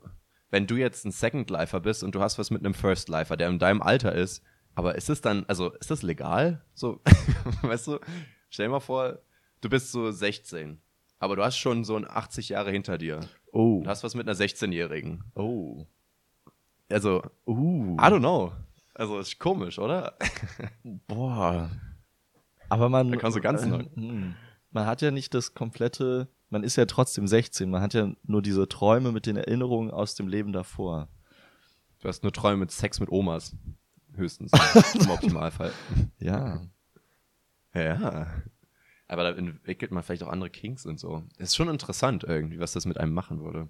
[0.50, 3.37] wenn du jetzt ein Second Lifer bist und du hast was mit einem First Lifer,
[3.37, 4.42] der in deinem Alter ist,
[4.74, 6.64] aber ist es dann, also ist das legal?
[6.74, 7.00] So,
[7.62, 7.98] weißt du,
[8.50, 9.18] stell dir mal vor,
[9.61, 10.80] du bist so 16,
[11.24, 13.20] aber du hast schon so ein 80 Jahre hinter dir.
[13.52, 13.80] Oh.
[13.82, 15.24] Du hast was mit einer 16-Jährigen.
[15.34, 15.87] Oh.
[16.90, 17.96] Also, Uh.
[17.96, 18.52] I don't know.
[18.94, 20.16] Also, ist komisch, oder?
[21.08, 21.70] Boah.
[22.68, 23.10] Aber man.
[23.10, 23.84] Da kannst du ganz neu.
[23.94, 24.34] hm.
[24.70, 26.28] Man hat ja nicht das komplette.
[26.50, 27.70] Man ist ja trotzdem 16.
[27.70, 31.08] Man hat ja nur diese Träume mit den Erinnerungen aus dem Leben davor.
[32.00, 33.56] Du hast nur Träume mit Sex mit Omas.
[34.14, 34.52] Höchstens.
[35.00, 35.72] Im Optimalfall.
[36.18, 36.60] Ja.
[37.74, 38.26] Ja.
[39.07, 41.25] Aber da entwickelt man vielleicht auch andere Kings und so.
[41.38, 43.69] Ist schon interessant irgendwie, was das mit einem machen würde.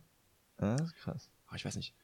[0.61, 1.31] ja das ist krass.
[1.47, 1.95] Aber ich weiß nicht.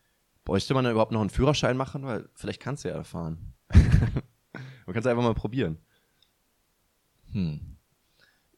[0.44, 2.04] Bräuchte man da überhaupt noch einen Führerschein machen?
[2.04, 3.54] Weil vielleicht kannst du ja fahren.
[3.72, 5.78] man kann es einfach mal probieren.
[7.32, 7.76] Hm.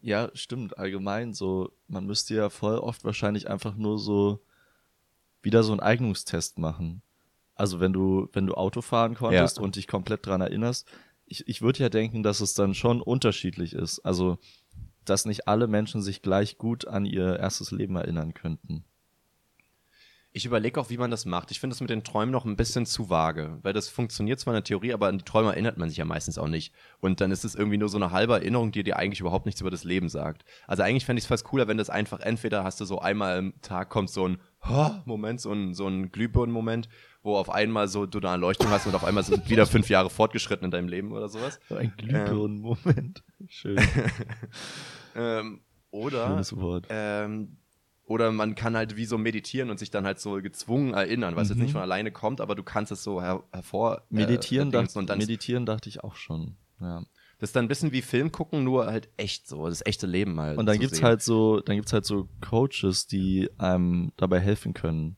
[0.00, 0.78] Ja, stimmt.
[0.78, 1.72] Allgemein so.
[1.88, 4.42] Man müsste ja voll oft wahrscheinlich einfach nur so
[5.42, 7.02] wieder so einen Eignungstest machen.
[7.54, 9.62] Also wenn du, wenn du Auto fahren konntest Ja.
[9.62, 10.88] und dich komplett dran erinnerst,
[11.26, 14.00] ich, ich würde ja denken, dass es dann schon unterschiedlich ist.
[14.00, 14.38] Also,
[15.04, 18.84] dass nicht alle Menschen sich gleich gut an ihr erstes Leben erinnern könnten.
[20.34, 21.50] Ich überlege auch, wie man das macht.
[21.50, 24.54] Ich finde das mit den Träumen noch ein bisschen zu vage, weil das funktioniert zwar
[24.54, 26.72] in der Theorie, aber an die Träume erinnert man sich ja meistens auch nicht.
[27.00, 29.60] Und dann ist es irgendwie nur so eine halbe Erinnerung, die dir eigentlich überhaupt nichts
[29.60, 30.46] über das Leben sagt.
[30.66, 33.38] Also eigentlich fände ich es fast cooler, wenn das einfach entweder hast du so einmal
[33.38, 34.38] im Tag kommt so ein
[35.04, 36.88] Moment, so ein, so ein Glühbirnen-Moment,
[37.22, 40.10] wo auf einmal so du eine Erleuchtung hast und auf einmal sind wieder fünf Jahre
[40.10, 41.60] fortgeschritten in deinem Leben oder sowas.
[41.68, 43.22] So ein Glühbirnen-Moment.
[43.48, 43.78] Schön.
[45.14, 46.86] Ähm, oder Schönes Wort.
[46.88, 47.56] Ähm,
[48.04, 51.48] oder man kann halt wie so meditieren und sich dann halt so gezwungen erinnern, was
[51.48, 51.64] jetzt Mhm.
[51.64, 54.02] nicht von alleine kommt, aber du kannst es so her hervor.
[54.10, 56.56] Meditieren, äh, dacht, und dann meditieren dachte ich auch schon.
[56.80, 57.04] Ja.
[57.38, 60.40] das ist dann ein bisschen wie Film gucken, nur halt echt so, das echte Leben
[60.40, 60.58] halt.
[60.58, 61.04] Und dann gibt's sehen.
[61.06, 65.16] halt so, dann gibt's halt so Coaches, die einem dabei helfen können,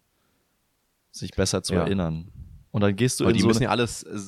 [1.14, 1.81] sich besser zu Ja.
[1.85, 2.31] erinnern.
[2.70, 4.18] Und dann gehst du Aber in die so müssen ja alles äh,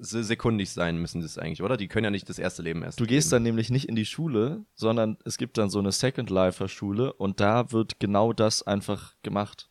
[0.00, 1.76] se- sekundig sein, müssen das eigentlich, oder?
[1.76, 2.98] Die können ja nicht das erste Leben erst.
[2.98, 3.30] Du gehst leben.
[3.36, 7.12] dann nämlich nicht in die Schule, sondern es gibt dann so eine Second Lifer Schule
[7.12, 9.68] und da wird genau das einfach gemacht.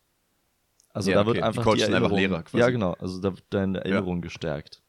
[0.92, 1.42] Also Ja, da wird okay.
[1.42, 2.58] Die einfach die einfach Erinnerung, Lehrer quasi.
[2.58, 2.92] Ja, genau.
[2.94, 4.82] Also da wird deine Erinnerung gestärkt.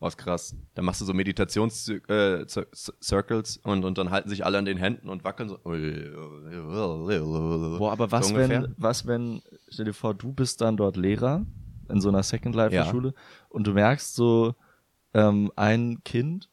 [0.00, 0.56] Was krass.
[0.74, 5.10] Dann machst du so Meditations-Circles äh, und, und dann halten sich alle an den Händen
[5.10, 5.58] und wackeln so.
[7.78, 11.44] Boah, aber was so wenn, was wenn, stell dir vor, du bist dann dort Lehrer
[11.90, 12.86] in so einer Second Life Ja.
[12.86, 13.12] Schule
[13.50, 14.54] und du merkst so,
[15.12, 16.48] ähm, ein Kind,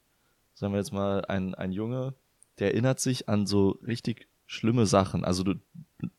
[0.54, 2.16] sagen wir jetzt mal, ein, ein Junge,
[2.60, 5.24] der erinnert sich an so richtig schlimme Sachen.
[5.24, 5.54] Also du,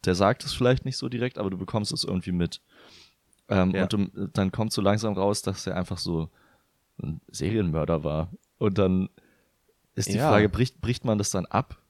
[0.05, 2.62] der sagt es vielleicht nicht so direkt, aber du bekommst es irgendwie mit.
[3.49, 3.83] Ähm, Ja.
[3.83, 6.31] Und du, dann kommt so langsam raus, dass er einfach so
[7.03, 8.31] ein Serienmörder war.
[8.59, 9.09] Und dann
[9.95, 10.29] ist die Ja.
[10.29, 11.81] Frage, bricht, bricht man das dann ab?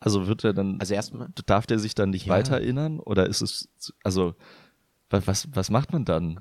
[0.00, 1.28] Also wird er dann, Also erstmal.
[1.46, 2.34] darf der sich dann nicht Ja.
[2.34, 3.00] weiter erinnern?
[3.00, 3.68] Oder ist es,
[4.04, 4.34] also,
[5.10, 6.40] was, was, macht man dann?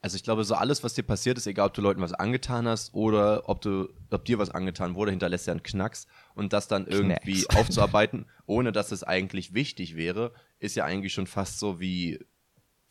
[0.00, 2.68] Also ich glaube, so alles, was dir passiert ist, egal ob du Leuten was angetan
[2.68, 6.06] hast oder ob du, ob dir was angetan wurde, hinterlässt ja einen Knacks.
[6.34, 7.56] Und das dann irgendwie Knacks.
[7.56, 12.24] aufzuarbeiten, ohne dass es eigentlich wichtig wäre, ist ja eigentlich schon fast so wie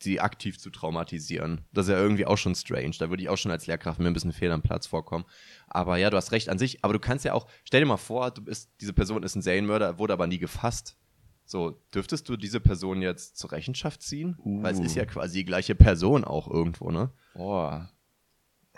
[0.00, 1.62] sie aktiv zu traumatisieren.
[1.72, 2.92] Das ist ja irgendwie auch schon strange.
[2.98, 5.24] Da würde ich auch schon als Lehrkraft mir ein bisschen fehl am Platz vorkommen.
[5.66, 6.84] Aber ja, du hast recht an sich.
[6.84, 9.42] Aber du kannst ja auch, stell dir mal vor, du bist, diese Person ist ein
[9.42, 10.96] Serienmörder, wurde aber nie gefasst.
[11.44, 14.36] So, dürftest du diese Person jetzt zur Rechenschaft ziehen?
[14.44, 14.84] Weil es Uh.
[14.84, 17.10] ist ja quasi die gleiche Person auch irgendwo, ne?
[17.34, 17.90] Boah.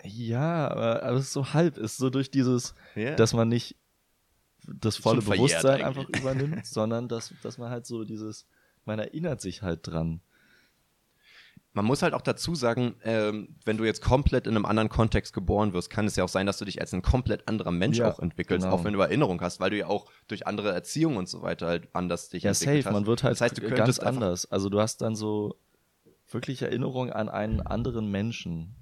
[0.03, 3.15] Ja, aber, aber es ist so halb, ist so durch dieses, Ja.
[3.15, 3.75] dass man nicht
[4.65, 8.47] das volle Bewusstsein einfach übernimmt, sondern dass, dass man halt so dieses,
[8.85, 10.21] man erinnert sich halt dran.
[11.73, 15.31] Man muss halt auch dazu sagen, ähm, wenn du jetzt komplett in einem anderen Kontext
[15.33, 17.99] geboren wirst, kann es ja auch sein, dass du dich als ein komplett anderer Mensch
[17.99, 18.75] Ja, auch entwickelst, genau.
[18.75, 21.67] auch wenn du Erinnerung hast, weil du ja auch durch andere Erziehung und so weiter
[21.67, 22.93] halt anders dich Ja, entwickelt safe, hast.
[22.93, 24.51] man wird halt das heißt, du ganz anders.
[24.51, 25.55] Also du hast dann so
[26.29, 28.75] wirklich Erinnerungen an einen anderen Menschen,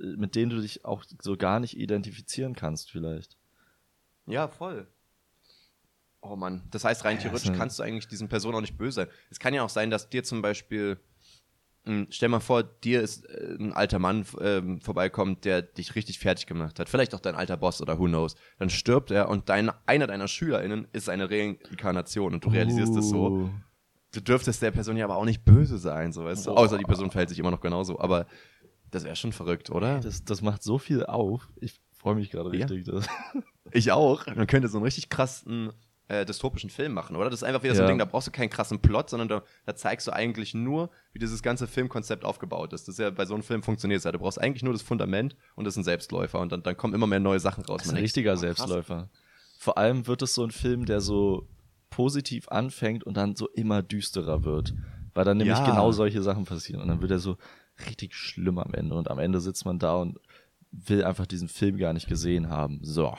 [0.00, 3.36] äh, mit denen du dich auch so gar nicht identifizieren kannst vielleicht.
[4.26, 4.88] Ja, voll.
[6.20, 9.08] Oh Mann, das heißt, rein theoretisch kannst du eigentlich diesen Personen auch nicht böse sein.
[9.30, 11.00] Es kann ja auch sein, dass dir zum Beispiel,
[12.10, 16.46] stell mal vor, dir ist äh, ein alter Mann ähm, vorbeikommt, der dich richtig fertig
[16.46, 16.88] gemacht hat.
[16.88, 18.36] Vielleicht auch dein alter Boss oder who knows.
[18.58, 23.08] Dann stirbt er und dein, einer deiner SchülerInnen ist eine Reinkarnation und du realisierst es
[23.08, 23.30] so.
[23.30, 23.50] Uh.
[24.12, 26.50] Du dürftest der Person ja aber auch nicht böse sein, so weißt du.
[26.52, 27.98] Außer die Person verhält sich immer noch genauso.
[27.98, 28.26] Aber
[28.90, 30.00] das wäre schon verrückt, oder?
[30.00, 31.48] Das, das macht so viel auf.
[31.60, 32.66] Ich freue mich gerade Ja.
[32.66, 32.84] richtig.
[32.84, 33.08] Das,
[33.72, 34.26] Ich auch.
[34.26, 35.72] Man könnte so einen richtig krassen
[36.12, 37.30] äh, dystopischen Film machen, oder?
[37.30, 37.88] Das ist einfach wieder so ein Ja.
[37.92, 41.18] Ding, da brauchst du keinen krassen Plot, sondern da, da zeigst du eigentlich nur, wie
[41.18, 42.86] dieses ganze Filmkonzept aufgebaut ist.
[42.86, 44.12] Das ist ja bei so einem Film funktioniert es ja.
[44.12, 46.92] Du brauchst eigentlich nur das Fundament und das ist ein Selbstläufer und dann, dann kommen
[46.94, 47.78] immer mehr neue Sachen raus.
[47.78, 48.40] Das ist ein denkt, richtiger oh, krass.
[48.40, 49.08] Selbstläufer.
[49.58, 51.48] Vor allem wird es so ein Film, der so
[51.88, 54.74] positiv anfängt und dann so immer düsterer wird.
[55.14, 55.64] Weil dann nämlich Ja.
[55.64, 56.82] genau solche Sachen passieren.
[56.82, 57.36] Und dann wird er so
[57.86, 58.94] richtig schlimm am Ende.
[58.94, 60.18] Und am Ende sitzt man da und
[60.72, 62.80] will einfach diesen Film gar nicht gesehen haben.
[62.82, 63.14] So.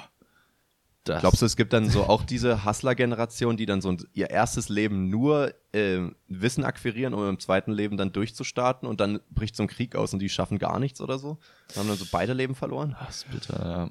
[1.03, 4.69] Das, Glaubst du, es gibt dann so auch diese Hustler-Generation, die dann so ihr erstes
[4.69, 9.63] Leben nur ähm, Wissen akquirieren, um im zweiten Leben dann durchzustarten und dann bricht so
[9.63, 11.39] ein Krieg aus und die schaffen gar nichts oder so?
[11.69, 12.95] Dann haben dann so beide Leben verloren?
[13.05, 13.89] Das ist bitter, ja.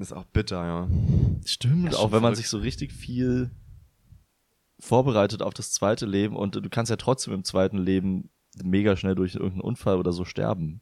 [0.00, 0.88] Ist auch bitter, ja.
[1.44, 3.50] Stimmt, ist auch wenn man sich so richtig viel
[4.80, 8.30] vorbereitet auf das zweite Leben und du kannst ja trotzdem im zweiten Leben
[8.62, 10.80] mega schnell durch irgendeinen Unfall oder so sterben.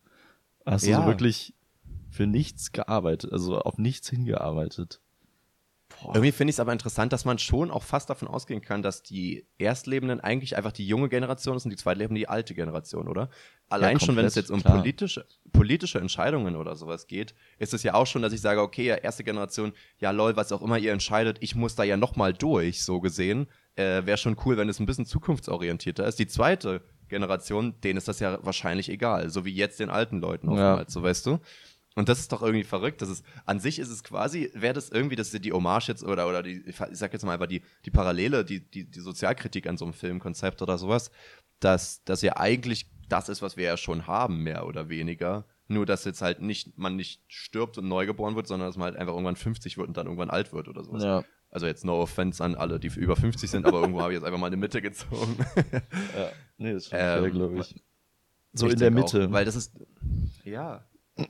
[0.65, 1.03] Hast du Ja.
[1.03, 1.55] so wirklich
[2.11, 5.01] für nichts gearbeitet, also auf nichts hingearbeitet.
[6.03, 6.15] Boah.
[6.15, 9.03] Irgendwie finde ich es aber interessant, dass man schon auch fast davon ausgehen kann, dass
[9.03, 13.29] die Erstlebenden eigentlich einfach die junge Generation ist und die Zweitlebenden die alte Generation, oder?
[13.69, 14.79] Allein schon, wenn es jetzt um klar.
[14.79, 18.87] politische, politische Entscheidungen oder sowas geht, ist es ja auch schon, dass ich sage, okay,
[18.87, 22.33] ja, erste Generation, ja lol, was auch immer ihr entscheidet, ich muss da ja nochmal
[22.33, 23.47] durch, so gesehen.
[23.77, 26.19] Äh, Wäre schon cool, wenn es ein bisschen zukunftsorientierter ist.
[26.19, 30.49] Die zweite Generation, denen ist das ja wahrscheinlich egal, so wie jetzt den alten Leuten
[30.49, 31.39] oftmals, so weißt du?
[31.97, 33.03] Und das ist doch irgendwie verrückt.
[33.03, 36.05] Das ist, an sich ist es quasi, wäre das irgendwie, das ist die Hommage jetzt
[36.05, 39.67] oder, oder die, ich sag jetzt mal einfach die, die Parallele, die, die, die Sozialkritik
[39.67, 41.11] an so einem Filmkonzept oder sowas,
[41.59, 45.45] dass das ja eigentlich das ist, was wir ja schon haben, mehr oder weniger.
[45.67, 48.87] Nur, dass jetzt halt nicht, man nicht stirbt und neu geboren wird, sondern dass man
[48.87, 51.03] halt einfach irgendwann 50 wird und dann irgendwann alt wird oder sowas.
[51.03, 51.25] Ja.
[51.51, 54.25] Also jetzt no offense an alle, die über 50 sind, aber irgendwo habe ich jetzt
[54.25, 55.37] einfach mal eine Mitte gezogen.
[56.17, 56.31] Ja.
[56.59, 57.83] Nee, das ist schon Ähm, glaube ich.
[58.53, 59.33] So Ich in der denke auch, Mitte.
[59.33, 59.73] weil das ist.
[60.45, 60.85] Ja.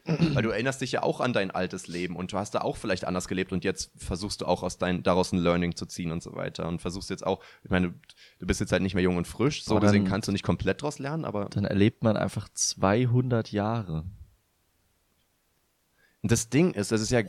[0.05, 2.77] Weil du erinnerst dich ja auch an dein altes Leben und du hast da auch
[2.77, 6.13] vielleicht anders gelebt und jetzt versuchst du auch aus dein, daraus ein Learning zu ziehen
[6.13, 6.69] und so weiter.
[6.69, 7.95] Und versuchst jetzt auch, ich meine,
[8.39, 10.33] du bist jetzt halt nicht mehr jung und frisch, so Aber gesehen dann- kannst du
[10.33, 14.05] nicht komplett daraus lernen, aber dann erlebt man einfach 200 Jahre.
[16.23, 17.23] das Ding ist, es ist ja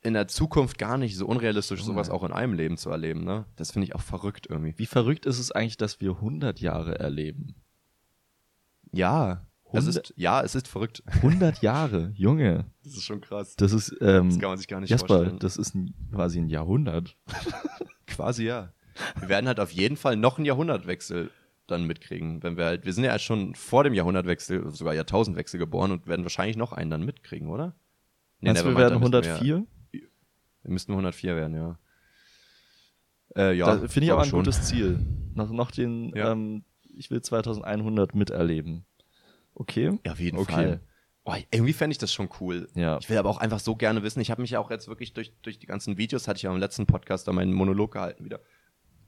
[0.00, 1.92] in der Zukunft gar nicht so unrealistisch, Junge.
[1.92, 3.46] sowas auch in einem Leben zu erleben, ne?
[3.56, 4.78] Das finde ich auch verrückt irgendwie.
[4.78, 7.56] Wie verrückt ist es eigentlich, dass wir 100 Jahre erleben?
[8.92, 9.44] Ja.
[9.72, 11.02] Es Hundert- ist, ja, es ist verrückt.
[11.06, 12.66] 100 Jahre, Junge.
[12.84, 13.54] Das ist schon krass.
[13.56, 15.38] Das ist, ähm, Das kann man sich gar nicht Jasper, vorstellen.
[15.40, 17.16] das ist ein, quasi ein Jahrhundert.
[18.06, 18.72] Quasi ja.
[19.20, 21.30] Wir werden halt auf jeden Fall noch einen Jahrhundertwechsel
[21.66, 25.92] dann mitkriegen, wenn wir halt, wir sind ja schon vor dem Jahrhundertwechsel, sogar Jahrtausendwechsel geboren
[25.92, 27.74] und werden wahrscheinlich noch einen dann mitkriegen, oder?
[28.40, 29.66] Nee, Meinst du, wir werden 104?
[29.92, 30.00] Wir,
[30.62, 31.78] wir müssten 104 werden, ja.
[33.36, 34.40] Äh, ja, finde ich aber ein schon.
[34.40, 34.98] gutes Ziel.
[35.34, 36.32] Noch, noch den, ja.
[36.32, 36.64] ähm,
[36.96, 38.84] ich will 2100 miterleben.
[39.58, 39.98] Okay?
[40.06, 40.52] Ja, auf jeden okay.
[40.52, 40.80] Fall.
[41.24, 42.68] Oh, irgendwie fände ich das schon cool.
[42.74, 42.96] Ja.
[43.00, 44.20] Ich will aber auch einfach so gerne wissen.
[44.20, 46.52] Ich habe mich ja auch jetzt wirklich durch, durch die ganzen Videos, hatte ich ja
[46.52, 48.40] im letzten Podcast da meinen Monolog gehalten wieder,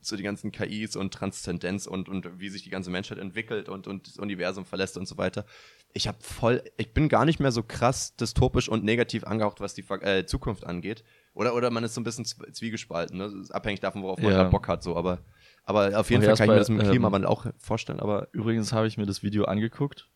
[0.02, 3.86] zu die ganzen KIs und Transzendenz und, und wie sich die ganze Menschheit entwickelt und,
[3.86, 5.46] und das Universum verlässt und so weiter.
[5.94, 9.72] Ich habe voll, ich bin gar nicht mehr so krass dystopisch und negativ angehaucht, was
[9.72, 11.04] die äh, Zukunft angeht.
[11.32, 13.44] Oder, oder man ist so ein bisschen zwiegespalten, ne?
[13.48, 14.44] abhängig davon, worauf man ja.
[14.44, 15.20] Bock hat, so, aber,
[15.64, 18.28] aber auf jeden Fall kann ich mir das mit dem Klimawandel ähm, auch vorstellen, aber.
[18.32, 20.10] Übrigens habe ich mir das Video angeguckt.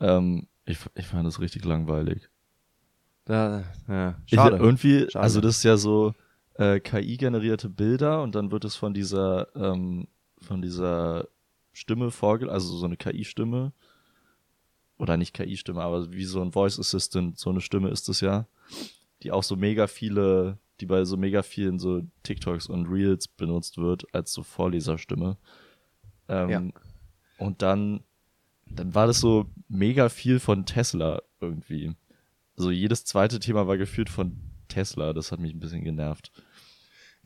[0.00, 2.28] Ähm, ich, ich fand das richtig langweilig.
[3.24, 4.56] Da, ja, schade.
[4.56, 5.22] Ich, irgendwie, schade.
[5.22, 6.14] also das ist ja so,
[6.58, 10.08] äh, KI-generierte Bilder und dann wird es von dieser, ähm,
[10.40, 11.28] von dieser
[11.72, 13.72] Stimme vorgelesen, also so eine KI-Stimme.
[14.98, 18.46] Oder nicht KI-Stimme, aber wie so ein Voice Assistant, so eine Stimme ist es ja.
[19.22, 23.76] Die auch so mega viele, die bei so mega vielen so TikToks und Reels benutzt
[23.76, 25.36] wird, als so Vorleserstimme.
[26.28, 26.62] Ähm, ja.
[27.38, 28.04] Und dann,
[28.66, 31.94] dann war das so mega viel von Tesla irgendwie.
[32.56, 36.32] Also jedes zweite Thema war geführt von Tesla, das hat mich ein bisschen genervt.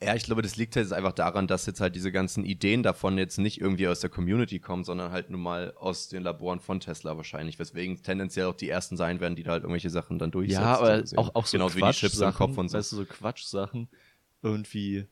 [0.02, 3.18] Ja, ich glaube, das liegt jetzt einfach daran, dass jetzt halt diese ganzen Ideen davon
[3.18, 6.80] jetzt nicht irgendwie aus der Community kommen, sondern halt nun mal aus den Laboren von
[6.80, 10.30] Tesla wahrscheinlich, weswegen tendenziell auch die ersten sein werden, die da halt irgendwelche Sachen dann
[10.30, 10.62] durchsetzen.
[10.62, 12.78] Ja, aber auch, auch so Genauso wie die Chips im Kopf und so.
[12.78, 13.88] Weißt du, so Quatsch-Sachen,
[14.40, 15.06] irgendwie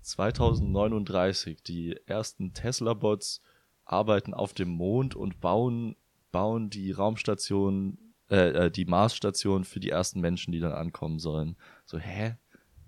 [0.00, 3.40] 2039, die ersten Tesla-Bots
[3.84, 5.96] arbeiten auf dem Mond und bauen,
[6.32, 7.98] bauen die Raumstation,
[8.30, 11.56] äh, äh die Marsstation für die ersten Menschen, die dann ankommen sollen.
[11.84, 12.36] So, hä?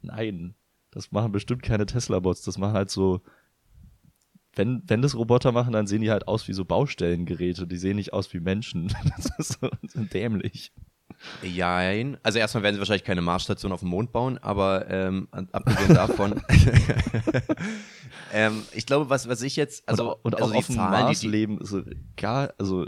[0.03, 0.55] Nein
[0.97, 2.41] das machen bestimmt keine Tesla-Bots.
[2.41, 3.21] Das machen halt so,
[4.55, 7.67] wenn, wenn das Roboter machen, dann sehen die halt aus wie so Baustellengeräte.
[7.67, 8.91] Die sehen nicht aus wie Menschen.
[9.17, 10.73] Das ist so, so dämlich.
[11.43, 12.19] Jein.
[12.23, 16.43] Also erstmal werden sie wahrscheinlich keine Marsstation auf dem Mond bauen, aber ähm, abgesehen davon.
[18.33, 21.21] ähm, ich glaube, was, was ich jetzt, also, und, und also auch auf dem Mars
[21.21, 21.75] die, leben, ist
[22.17, 22.87] gar, also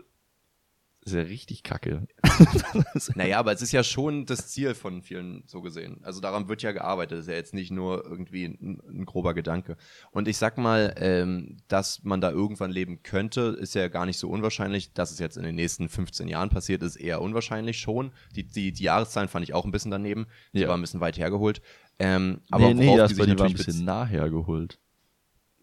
[1.08, 2.06] ist ja richtig kacke.
[3.14, 6.00] naja, aber es ist ja schon das Ziel von vielen so gesehen.
[6.02, 7.18] Also daran wird ja gearbeitet.
[7.18, 9.76] Das ist ja jetzt nicht nur irgendwie ein, ein grober Gedanke.
[10.10, 14.18] Und ich sag mal, ähm, dass man da irgendwann leben könnte, ist ja gar nicht
[14.18, 14.92] so unwahrscheinlich.
[14.92, 18.12] Dass es jetzt in den nächsten 15 Jahren passiert, ist eher unwahrscheinlich schon.
[18.34, 20.26] Die, die, die Jahreszahlen fand ich auch ein bisschen daneben.
[20.52, 20.68] Die ja.
[20.68, 21.60] war ein bisschen weit hergeholt.
[21.98, 24.78] Ähm, aber nee, das die, die war ein bisschen nah hergeholt.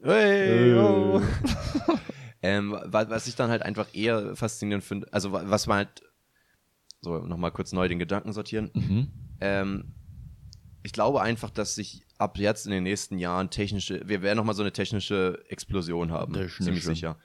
[0.03, 1.21] Hey, hey.
[2.41, 6.03] Ähm, was ich dann halt einfach eher faszinierend finde, also was man halt,
[7.01, 8.71] so nochmal kurz neu den Gedanken sortieren.
[8.73, 9.07] Mhm.
[9.39, 9.93] Ähm,
[10.83, 14.55] ich glaube einfach, dass sich ab jetzt in den nächsten Jahren technische, wir werden nochmal
[14.55, 16.63] so eine technische Explosion haben, Technische.
[16.63, 17.17] ziemlich sicher.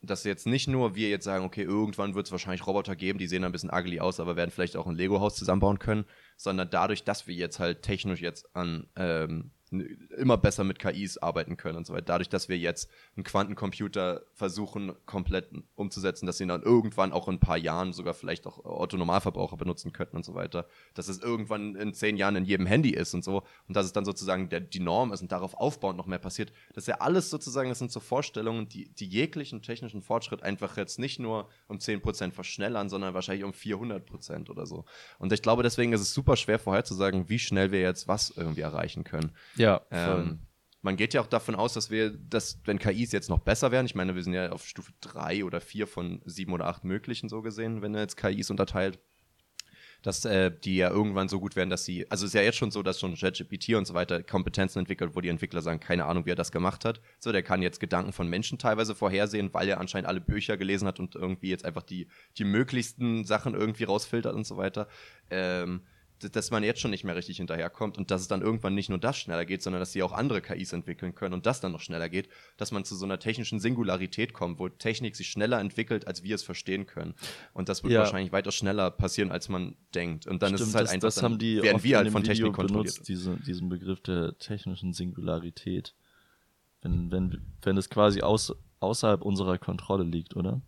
[0.00, 3.26] Dass jetzt nicht nur wir jetzt sagen, okay, irgendwann wird es wahrscheinlich Roboter geben, die
[3.26, 6.04] sehen ein bisschen ugly aus, aber werden vielleicht auch ein Lego-Haus zusammenbauen können,
[6.36, 11.56] sondern dadurch, dass wir jetzt halt technisch jetzt an ähm, immer besser mit KIs arbeiten
[11.56, 12.06] können und so weiter.
[12.06, 17.34] Dadurch, dass wir jetzt einen Quantencomputer versuchen, komplett umzusetzen, dass sie dann irgendwann auch in
[17.34, 20.66] ein paar Jahren sogar vielleicht auch Autonomalverbraucher benutzen könnten und so weiter.
[20.94, 23.42] Dass es irgendwann in zehn Jahren in jedem Handy ist und so.
[23.66, 26.52] Und dass es dann sozusagen der, die Norm ist und darauf aufbauend noch mehr passiert.
[26.74, 30.76] Das ist ja alles sozusagen, das sind so Vorstellungen, die, die jeglichen technischen Fortschritt einfach
[30.76, 34.84] jetzt nicht nur um 10% verschnellern, sondern wahrscheinlich um 400% oder so.
[35.18, 38.62] Und ich glaube, deswegen ist es super schwer vorherzusagen, wie schnell wir jetzt was irgendwie
[38.62, 39.32] erreichen können.
[39.58, 39.82] Ja.
[39.90, 40.40] Ähm,
[40.82, 43.86] man geht ja auch davon aus, dass wir, dass, wenn KIs jetzt noch besser werden,
[43.86, 47.28] ich meine, wir sind ja auf Stufe 3 oder 4 von 7 oder 8 möglichen
[47.28, 48.98] so gesehen, wenn er jetzt KIs unterteilt,
[50.02, 52.56] dass äh, die ja irgendwann so gut werden, dass sie, also es ist ja jetzt
[52.56, 56.06] schon so, dass schon ChatGPT und so weiter Kompetenzen entwickelt, wo die Entwickler sagen, keine
[56.06, 57.00] Ahnung, wie er das gemacht hat.
[57.18, 60.86] So, der kann jetzt Gedanken von Menschen teilweise vorhersehen, weil er anscheinend alle Bücher gelesen
[60.86, 64.86] hat und irgendwie jetzt einfach die, die möglichsten Sachen irgendwie rausfiltert und so weiter.
[65.30, 65.82] Ähm,
[66.18, 68.98] dass man jetzt schon nicht mehr richtig hinterherkommt und dass es dann irgendwann nicht nur
[68.98, 71.80] das schneller geht, sondern dass sie auch andere KIs entwickeln können und das dann noch
[71.80, 76.06] schneller geht, dass man zu so einer technischen Singularität kommt, wo Technik sich schneller entwickelt,
[76.06, 77.14] als wir es verstehen können.
[77.52, 78.00] Und das wird ja.
[78.00, 80.26] wahrscheinlich weiter schneller passieren, als man denkt.
[80.26, 82.22] Und dann Stimmt, ist es halt das, einfach, das haben die werden wir halt von
[82.22, 82.94] Video Technik kontrolliert.
[82.94, 85.94] Benutzt, diese, diesen Begriff der technischen Singularität.
[86.82, 90.62] Wenn, wenn, wenn es quasi aus, außerhalb unserer Kontrolle liegt, oder?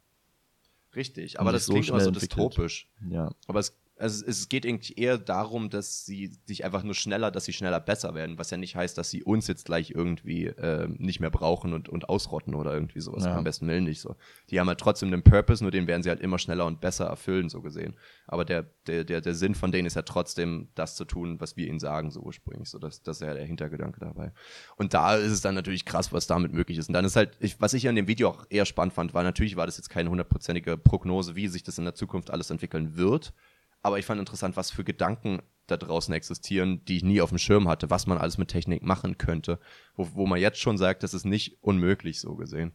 [0.94, 2.88] Richtig, aber das so klingt immer so dystopisch.
[3.08, 3.32] Ja.
[3.46, 7.44] Aber es also es geht eigentlich eher darum, dass sie sich einfach nur schneller, dass
[7.44, 10.88] sie schneller besser werden, was ja nicht heißt, dass sie uns jetzt gleich irgendwie äh,
[10.88, 13.24] nicht mehr brauchen und, und ausrotten oder irgendwie sowas.
[13.24, 13.36] Ja.
[13.36, 14.16] Am besten Willen nicht so.
[14.48, 17.06] Die haben halt trotzdem einen Purpose, nur den werden sie halt immer schneller und besser
[17.06, 17.94] erfüllen, so gesehen.
[18.26, 21.56] Aber der, der, der, der Sinn von denen ist ja trotzdem, das zu tun, was
[21.56, 22.70] wir ihnen sagen, so ursprünglich.
[22.70, 24.32] So, das, das ist ja der Hintergedanke dabei.
[24.76, 26.88] Und da ist es dann natürlich krass, was damit möglich ist.
[26.88, 29.22] Und dann ist halt, ich, was ich an dem Video auch eher spannend fand, war
[29.22, 32.96] natürlich war das jetzt keine hundertprozentige Prognose, wie sich das in der Zukunft alles entwickeln
[32.96, 33.34] wird.
[33.82, 37.38] Aber ich fand interessant, was für Gedanken da draußen existieren, die ich nie auf dem
[37.38, 39.58] Schirm hatte, was man alles mit Technik machen könnte,
[39.94, 42.72] wo, wo man jetzt schon sagt, das ist nicht unmöglich so gesehen.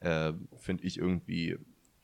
[0.00, 1.58] Äh, Finde ich irgendwie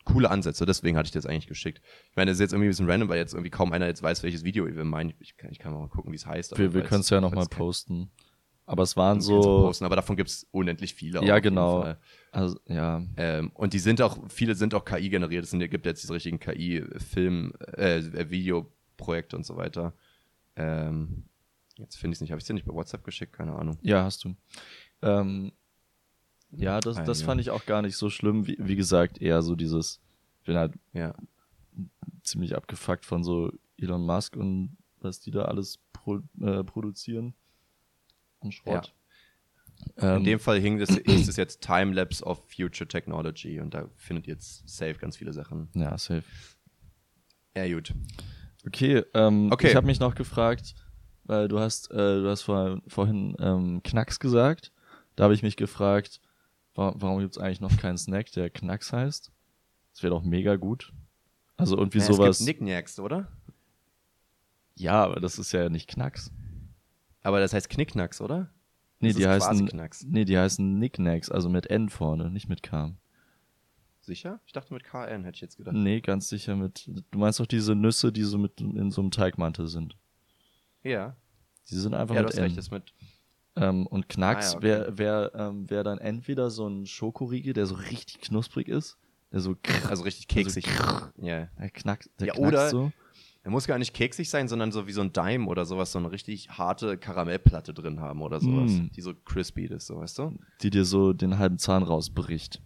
[0.04, 1.80] coole Ansätze, deswegen hatte ich das eigentlich geschickt.
[2.10, 4.02] Ich meine, das ist jetzt irgendwie ein bisschen random, weil jetzt irgendwie kaum einer jetzt
[4.02, 5.14] weiß, welches Video wir meinen.
[5.18, 6.56] Ich kann, ich kann mal gucken, wie es heißt.
[6.58, 8.10] Wir, wir können es ja nochmal posten.
[8.66, 9.40] Aber es waren so.
[9.40, 11.24] posten, aber davon gibt es unendlich viele.
[11.24, 11.94] Ja, genau.
[12.34, 13.00] Also, ja.
[13.16, 15.44] Ähm, und die sind auch, viele sind auch KI generiert.
[15.44, 19.92] Es sind- gibt jetzt diese richtigen KI-Film, äh, Videoprojekte und so weiter.
[20.56, 21.24] Ähm,
[21.76, 22.30] jetzt finde ich es nicht.
[22.32, 23.32] Habe ich es dir nicht bei WhatsApp geschickt?
[23.34, 23.78] Keine Ahnung.
[23.82, 24.34] Ja, hast du.
[25.02, 25.52] Ähm,
[26.50, 27.26] ja, das, Ah, das ja.
[27.26, 28.46] fand ich auch gar nicht so schlimm.
[28.48, 30.00] Wie, wie gesagt, eher so dieses,
[30.40, 31.14] ich bin halt Ja.
[32.22, 37.34] ziemlich abgefuckt von so Elon Musk und was die da alles pro, äh, produzieren.
[38.40, 38.92] Und Schrott.
[39.96, 43.88] Ähm, In dem Fall hing das, ist es jetzt Timelapse of Future Technology und da
[43.96, 45.68] findet ihr jetzt safe ganz viele Sachen.
[45.74, 46.24] ja, safe.
[47.56, 47.94] Ja, gut.
[48.66, 49.68] Okay, ähm, Okay.
[49.68, 50.74] ich habe mich noch gefragt,
[51.24, 54.72] weil du hast, äh, du hast vor, vorhin ähm, Knacks gesagt.
[55.16, 56.20] Da habe ich mich gefragt,
[56.74, 59.30] wa warum gibt es eigentlich noch keinen Snack, der Knacks heißt?
[59.92, 60.92] Das wäre doch mega gut.
[61.56, 62.40] Also irgendwie Ja, sowas.
[62.40, 63.28] Es gibt Knickknacks, oder?
[64.76, 66.32] ja, aber das ist ja nicht Knacks.
[67.22, 68.50] Aber das heißt Knickknacks, oder?
[69.04, 70.04] Nee, Das die heißen, Knacks.
[70.08, 72.94] nee, die heißen Knickknacks, also mit N vorne, nicht mit K.
[74.00, 74.40] Sicher?
[74.46, 75.74] Ich dachte mit KN, hätte ich jetzt gedacht.
[75.74, 76.90] Nee, ganz sicher mit.
[77.10, 79.96] Du meinst doch diese Nüsse, die so mit in so einem Teigmantel sind.
[80.82, 81.16] Ja.
[81.70, 82.44] Die sind einfach Ja, du mit hast N.
[82.44, 82.92] recht, das mit.
[83.56, 84.66] Ähm, und Knacks Ah, ja, okay.
[84.66, 88.98] wäre wär, ähm, wär dann entweder so ein Schokoriegel, der so richtig knusprig ist,
[89.32, 90.66] der so krr, Also richtig keksig.
[91.16, 91.48] ja.
[91.58, 92.92] der knackt, der Ja, knackt oder- so.
[93.44, 95.98] Er muss gar nicht keksig sein, sondern so wie so ein Dime oder sowas, so
[95.98, 98.86] eine richtig harte Karamellplatte drin haben oder sowas, Mm.
[98.96, 100.38] die so crispy ist, so weißt du?
[100.62, 102.62] die dir so den halben Zahn rausbricht.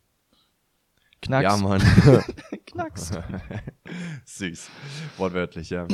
[1.20, 1.42] Knacks.
[1.42, 1.80] Ja, Mann.
[2.66, 3.10] Knacks.
[4.24, 4.70] Süß.
[5.16, 5.88] Wortwörtlich, ja.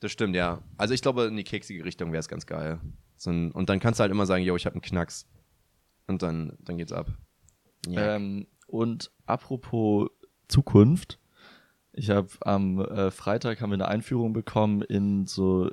[0.00, 0.60] Das stimmt, ja.
[0.76, 2.80] Also ich glaube, in die keksige Richtung wäre es ganz geil.
[3.16, 5.26] So ein, und dann kannst du halt immer sagen, yo, ich habe einen Knacks.
[6.06, 7.10] Und dann, dann geht's ab.
[7.86, 8.16] Ja.
[8.16, 10.10] Ähm, und apropos
[10.48, 11.18] Zukunft,
[11.92, 15.70] ich habe am äh, Freitag haben wir eine Einführung bekommen in so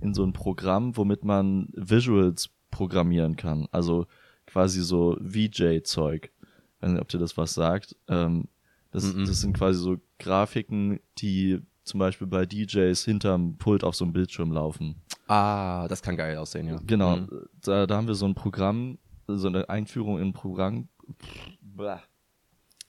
[0.00, 3.68] in so ein Programm, womit man Visuals programmieren kann.
[3.70, 4.06] Also
[4.46, 6.30] quasi so VJ-Zeug.
[6.76, 7.96] Ich weiß nicht, ob dir das was sagt.
[8.08, 8.48] Ähm,
[8.90, 9.26] das, Mhm.
[9.26, 14.12] das sind quasi so Grafiken, die zum Beispiel bei DJs hinterm Pult auf so einem
[14.12, 14.96] Bildschirm laufen.
[15.28, 16.78] ah, das kann geil aussehen, ja.
[16.86, 17.28] Genau, Mhm.
[17.62, 20.88] da, da haben wir so ein Programm, so eine Einführung in ein Programm,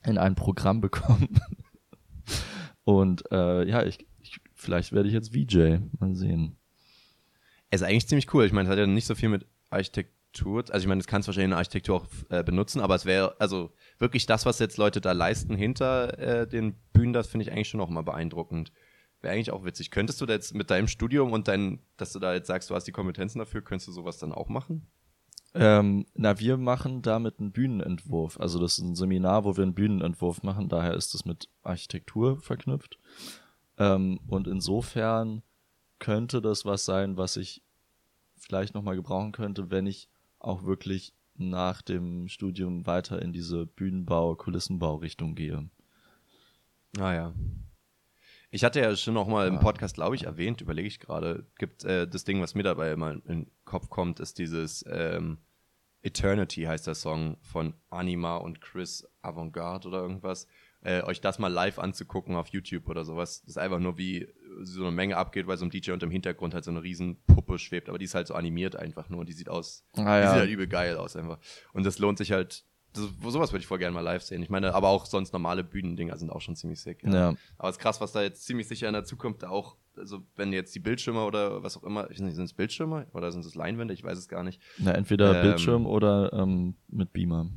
[0.06, 1.40] in ein Programm bekommen.
[2.84, 6.58] Und äh, ja, ich, ich vielleicht werde ich jetzt VJ, mal sehen.
[7.70, 8.46] Es ist eigentlich ziemlich cool.
[8.46, 10.64] Ich meine, es hat ja nicht so viel mit Architektur.
[10.70, 13.40] Also ich meine, das kannst du wahrscheinlich in Architektur auch äh, benutzen, aber es wäre,
[13.40, 17.52] also wirklich das, was jetzt Leute da leisten hinter äh, den Bühnen, das finde ich
[17.52, 18.72] eigentlich schon auch mal beeindruckend.
[19.22, 19.92] Wäre eigentlich auch witzig.
[19.92, 22.76] Könntest du da jetzt mit deinem Studium und dein, dass du da jetzt sagst, du
[22.76, 24.88] hast die Kompetenzen dafür, könntest du sowas dann auch machen?
[25.58, 28.40] Ähm, na, wir machen damit einen Bühnenentwurf.
[28.40, 30.68] Also das ist ein Seminar, wo wir einen Bühnenentwurf machen.
[30.68, 33.00] Daher ist es mit Architektur verknüpft.
[33.78, 35.44] Ähm, und insofern
[36.00, 37.64] könnte das was sein, was ich
[38.36, 44.36] vielleicht nochmal gebrauchen könnte, wenn ich auch wirklich nach dem Studium weiter in diese Bühnenbau,
[44.36, 45.70] Kulissenbau-Richtung gehe.
[46.98, 47.34] Ah ja.
[48.56, 49.60] Ich hatte ja schon noch mal im.
[49.60, 53.12] Podcast, glaube ich, erwähnt, überlege ich gerade, gibt äh, das Ding, was mir dabei immer
[53.12, 55.40] in den Kopf kommt, ist dieses ähm,
[56.02, 60.48] Eternity heißt der Song von Anima und Chris Avantgarde oder irgendwas.
[60.80, 63.42] Äh, euch das mal live anzugucken auf YouTube oder sowas.
[63.42, 64.26] Das ist einfach nur wie
[64.62, 67.18] so eine Menge abgeht, weil so ein DJ und im Hintergrund halt so eine riesen
[67.26, 69.98] Puppe schwebt, aber die ist halt so animiert einfach nur und die sieht aus, Ah,
[69.98, 70.30] die ja.
[70.30, 71.40] sieht halt übel geil aus einfach.
[71.74, 72.64] Und das lohnt sich halt,
[72.96, 74.42] das, sowas würde ich voll gerne mal live sehen.
[74.42, 77.04] Ich meine, aber auch sonst normale Bühnendinger sind auch schon ziemlich sick.
[77.04, 77.36] Ja.
[77.58, 80.52] Aber es ist krass, was da jetzt ziemlich sicher in der Zukunft auch, also wenn
[80.54, 83.46] jetzt die Bildschirme oder was auch immer, ich weiß nicht, sind es Bildschirme oder sind
[83.46, 83.94] es Leinwände?
[83.94, 84.62] Ich weiß es gar nicht.
[84.78, 85.42] Na, entweder Ähm.
[85.42, 87.50] Bildschirm oder ähm, mit Beamer.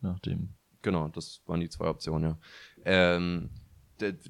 [0.00, 0.50] Nachdem.
[0.82, 2.38] Genau, das waren die zwei Optionen, ja.
[2.84, 3.50] Ähm,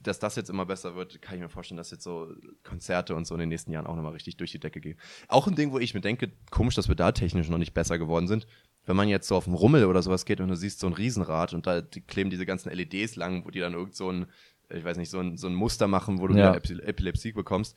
[0.02, 3.26] dass das jetzt immer besser wird, kann ich mir vorstellen, dass jetzt so Konzerte und
[3.26, 4.98] so in den nächsten Jahren auch nochmal richtig durch die Decke gehen.
[5.28, 7.98] Auch ein Ding, wo ich mir denke, komisch, dass wir da technisch noch nicht besser
[7.98, 8.46] geworden sind.
[8.86, 10.92] Wenn man jetzt so auf dem Rummel oder sowas geht und du siehst so ein
[10.94, 14.26] Riesenrad und da die kleben diese ganzen LEDs lang, wo die dann irgend so ein
[14.68, 16.52] ich weiß nicht, so ein, so ein Muster machen, wo du Ja.
[16.54, 17.76] Epilepsie bekommst.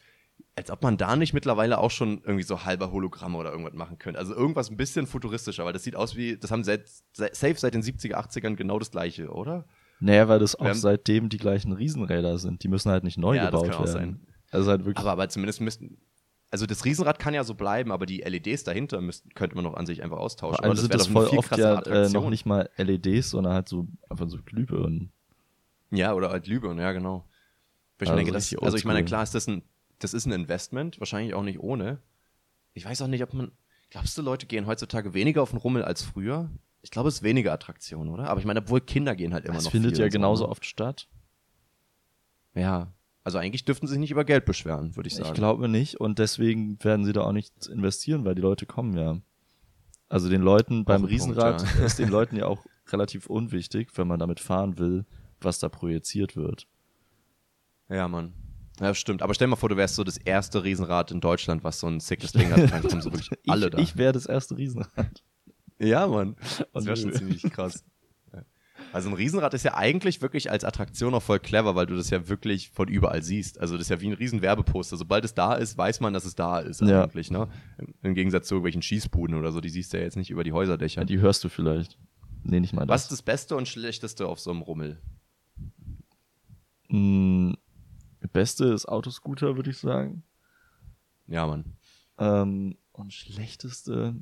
[0.56, 4.00] Als ob man da nicht mittlerweile auch schon irgendwie so halber Hologramme oder irgendwas machen
[4.00, 4.18] könnte.
[4.20, 7.76] Also irgendwas ein bisschen futuristischer, weil das sieht aus wie, das haben seit, safe seit
[7.76, 9.66] den 70er, 80ern genau das gleiche, oder?
[10.00, 12.64] Naja, weil das auch haben- seitdem die gleichen Riesenräder sind.
[12.64, 14.26] Die müssen halt nicht neu Ja, das gebaut werden.
[14.50, 14.98] Also halt wirklich.
[14.98, 15.98] Aber, aber zumindest müssten.
[16.52, 19.76] Also das Riesenrad kann ja so bleiben, aber die LEDs dahinter müssten, könnte man doch
[19.76, 20.64] an sich einfach austauschen.
[20.90, 22.24] wär das eine voll viel oft ja äh, Attraktion.
[22.24, 25.12] noch nicht mal LEDs, sondern halt so einfach so Glühbirnen.
[25.92, 27.26] Ja, oder halt Glühbirnen, ja, genau.
[28.00, 29.62] Weil ich Also denke, das, also ich meine, klar ist das ein,
[30.00, 32.00] das ist ein Investment, wahrscheinlich auch nicht ohne.
[32.74, 33.52] Ich weiß auch nicht, ob man,
[33.92, 36.50] glaubst du, Leute gehen heutzutage weniger auf den Rummel als früher?
[36.82, 38.28] Ich glaube, es ist weniger Attraktion, oder?
[38.30, 40.46] Aber ich meine, obwohl Kinder gehen halt immer Das noch findet viel ja so, genauso
[40.46, 40.50] ne?
[40.50, 41.10] oft statt.
[42.56, 42.92] Ja,
[43.30, 45.30] also eigentlich dürften sie sich nicht über Geld beschweren, würde ich sagen.
[45.30, 48.98] Ich glaube nicht und deswegen werden sie da auch nicht investieren, weil die Leute kommen
[48.98, 49.22] ja.
[50.08, 51.86] Also den Leuten beim ein Punkt, Riesenrad ja.
[51.86, 55.06] ist den Leuten ja auch relativ unwichtig, wenn man damit fahren will,
[55.42, 56.66] was da projiziert wird.
[57.88, 58.34] Ja, Mann.
[58.80, 59.22] Ja, stimmt.
[59.22, 61.86] Aber stell dir mal vor, du wärst so das erste Riesenrad in Deutschland, was so
[61.86, 62.72] ein sickes Ding hat.
[62.72, 63.78] Dann kommen so wirklich alle ich da.
[63.78, 65.24] ich wäre das erste Riesenrad.
[65.78, 66.36] Ja, Mann.
[66.74, 67.84] Das wäre schon ziemlich krass.
[68.92, 72.10] Also ein Riesenrad ist ja eigentlich wirklich als Attraktion auch voll clever, weil du das
[72.10, 73.60] ja wirklich von überall siehst.
[73.60, 74.98] Also das ist ja wie ein Riesenwerbeposter.
[74.98, 77.04] Sobald es da ist, weiß man, dass es da ist Ja.
[77.04, 77.30] eigentlich.
[77.32, 77.48] Ne?
[78.02, 80.54] Im- Gegensatz zu irgendwelchen Schießbuden oder so, die siehst du ja jetzt nicht über die
[80.54, 81.02] Häuserdächer.
[81.02, 81.98] Ja, die hörst du vielleicht.
[82.44, 83.04] Nee, nicht mal Was das.
[83.04, 84.98] ist das Beste und Schlechteste auf so einem Rummel?
[86.90, 87.54] Mm,
[88.34, 90.24] Beste ist Autoscooter, würde ich sagen.
[91.28, 91.66] Ja, Mann.
[92.18, 94.16] Ähm, und schlechteste,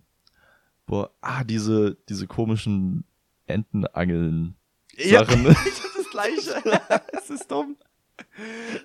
[0.86, 3.06] boah, ah, diese, diese komischen
[3.48, 4.56] Entenangeln.
[4.96, 5.42] Ja, Sachen.
[5.50, 7.02] ich hab das Gleiche.
[7.18, 7.78] Es ist dumm.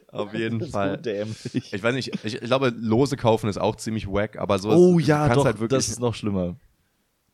[0.09, 0.99] Auf jeden Fall.
[0.99, 1.73] dämlich.
[1.73, 4.99] Ich weiß nicht, ich, ich glaube, Lose kaufen ist auch ziemlich wack, aber so oh
[4.99, 6.57] ist, ja, doch, halt wirklich, das ist noch schlimmer.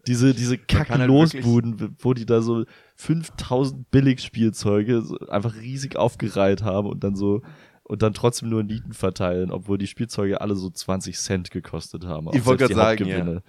[0.06, 2.64] Diese, diese kann kacken halt Losbuden, wo die da so
[2.96, 7.42] 5000 Billigspielzeuge so einfach riesig aufgereiht haben und dann so
[7.82, 12.28] und dann trotzdem nur Nieten verteilen, obwohl die Spielzeuge alle so 20 Cent gekostet haben.
[12.32, 13.42] Ich wollte grad sagen, Hauptgewinne.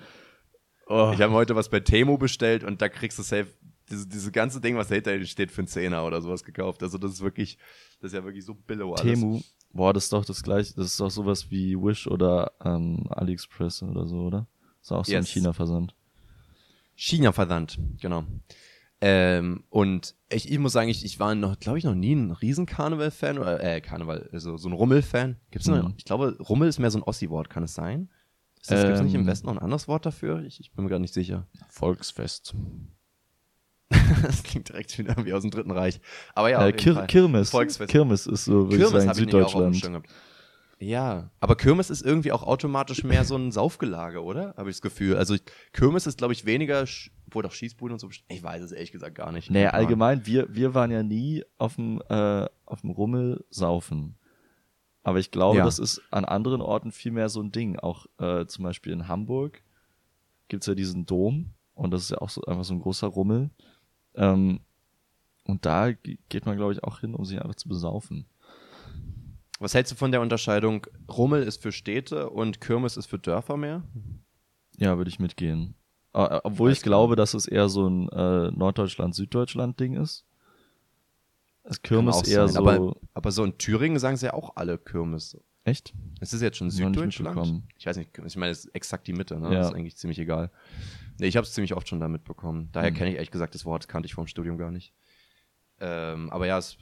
[0.87, 3.47] Oh, Ich habe heute was bei Temo bestellt und da kriegst du safe
[3.89, 6.83] diese, diese ganze Ding, was dahinter steht, für einen Zehner oder sowas gekauft.
[6.83, 7.57] Also das ist wirklich,
[8.01, 9.19] das ist ja wirklich so billow alles.
[9.19, 9.41] Temu,
[9.73, 13.83] boah, das ist doch das gleiche, das ist doch sowas wie Wish oder ähm, AliExpress
[13.83, 14.47] oder so, oder?
[14.81, 15.29] Ist auch so ein Yes.
[15.29, 15.95] China-Versand.
[16.95, 18.25] China versandt, genau.
[19.01, 22.31] Ähm, und ich, ich muss sagen, ich, ich war noch, glaube ich, noch nie ein
[22.31, 25.37] Riesen-Karneval-Fan oder, äh, Karneval, also so ein Rummel-Fan.
[25.51, 25.93] Gibt's noch, Mhm.
[25.97, 28.09] ich glaube, Rummel ist mehr so ein Ossi-Wort, kann es sein?
[28.59, 29.27] Ist das, Gibt's nicht im Ähm.
[29.27, 30.43] Westen noch ein anderes Wort dafür?
[30.43, 31.47] Ich, ich bin mir gar nicht sicher.
[31.69, 32.53] Volksfest.
[34.23, 35.99] das klingt direkt wieder wie aus dem Dritten Reich.
[36.35, 37.05] Aber ja, äh, Kir.
[37.07, 37.49] Kirmes.
[37.49, 37.89] Volksfest.
[37.91, 40.07] Kirmes ist so, würde ich Kirmes sagen, Süddeutschland.
[40.81, 44.53] Ja, aber Kirmes ist irgendwie auch automatisch mehr so ein Saufgelage, oder?
[44.55, 45.17] Habe ich das Gefühl.
[45.17, 45.43] Also ich-
[45.73, 46.85] Kirmes ist, glaube ich, weniger,
[47.27, 48.09] obwohl doch Schießbuden und so.
[48.29, 49.49] Ich weiß es ehrlich gesagt gar nicht.
[49.49, 49.65] Ahnung.
[49.67, 54.15] allgemein, wir, wir waren ja nie auf dem, äh, auf dem Rummel saufen.
[55.03, 55.65] Aber ich glaube, Ja.
[55.65, 57.77] das ist an anderen Orten viel mehr so ein Ding.
[57.77, 59.61] Auch äh, zum Beispiel in Hamburg
[60.47, 63.49] gibt's ja diesen Dom und das ist ja auch so einfach so ein großer Rummel.
[64.19, 64.59] Ähm,
[65.45, 68.25] und da ge- geht man, glaube ich, auch hin, um sich einfach zu besaufen.
[69.59, 70.85] Was hältst du von der Unterscheidung?
[71.09, 73.83] Rummel ist für Städte und Kirmes ist für Dörfer mehr?
[74.77, 75.73] Ja, würde ich mitgehen.
[76.13, 80.25] Obwohl ich glaube, dass es eher so ein äh, Norddeutschland-Süddeutschland-Ding ist.
[81.63, 82.69] Das Kirmes eher sein, so.
[82.69, 85.37] Aber, aber so in Thüringen sagen sie ja auch alle Kirmes.
[85.65, 85.93] echt?
[86.19, 87.63] Ist das jetzt schon Süddeutschland?
[87.77, 89.49] Ich weiß nicht, ich meine, es ist exakt die Mitte, ne?
[89.53, 89.59] Ja.
[89.59, 90.49] Das ist eigentlich ziemlich egal.
[91.19, 92.69] Nee, ich habe es ziemlich oft schon da mitbekommen.
[92.71, 92.95] Daher Mhm.
[92.95, 94.93] kenne ich ehrlich gesagt das Wort, kannte ich vom Studium gar nicht.
[95.79, 96.77] Ähm, aber ja, es ist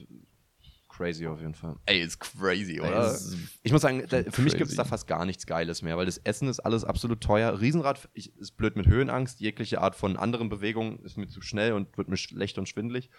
[0.88, 1.76] crazy auf jeden Fall.
[1.86, 3.12] Ey, ist crazy, oder?
[3.12, 4.76] Ist ich muss sagen, da, für mich gibt es crazy.
[4.76, 7.60] da fast gar nichts Geiles mehr, weil das Essen ist alles absolut teuer.
[7.60, 9.40] Riesenrad ich, ist blöd mit Höhenangst.
[9.40, 13.10] Jegliche Art von anderen Bewegungen ist mir zu schnell und wird mir schlecht und schwindelig.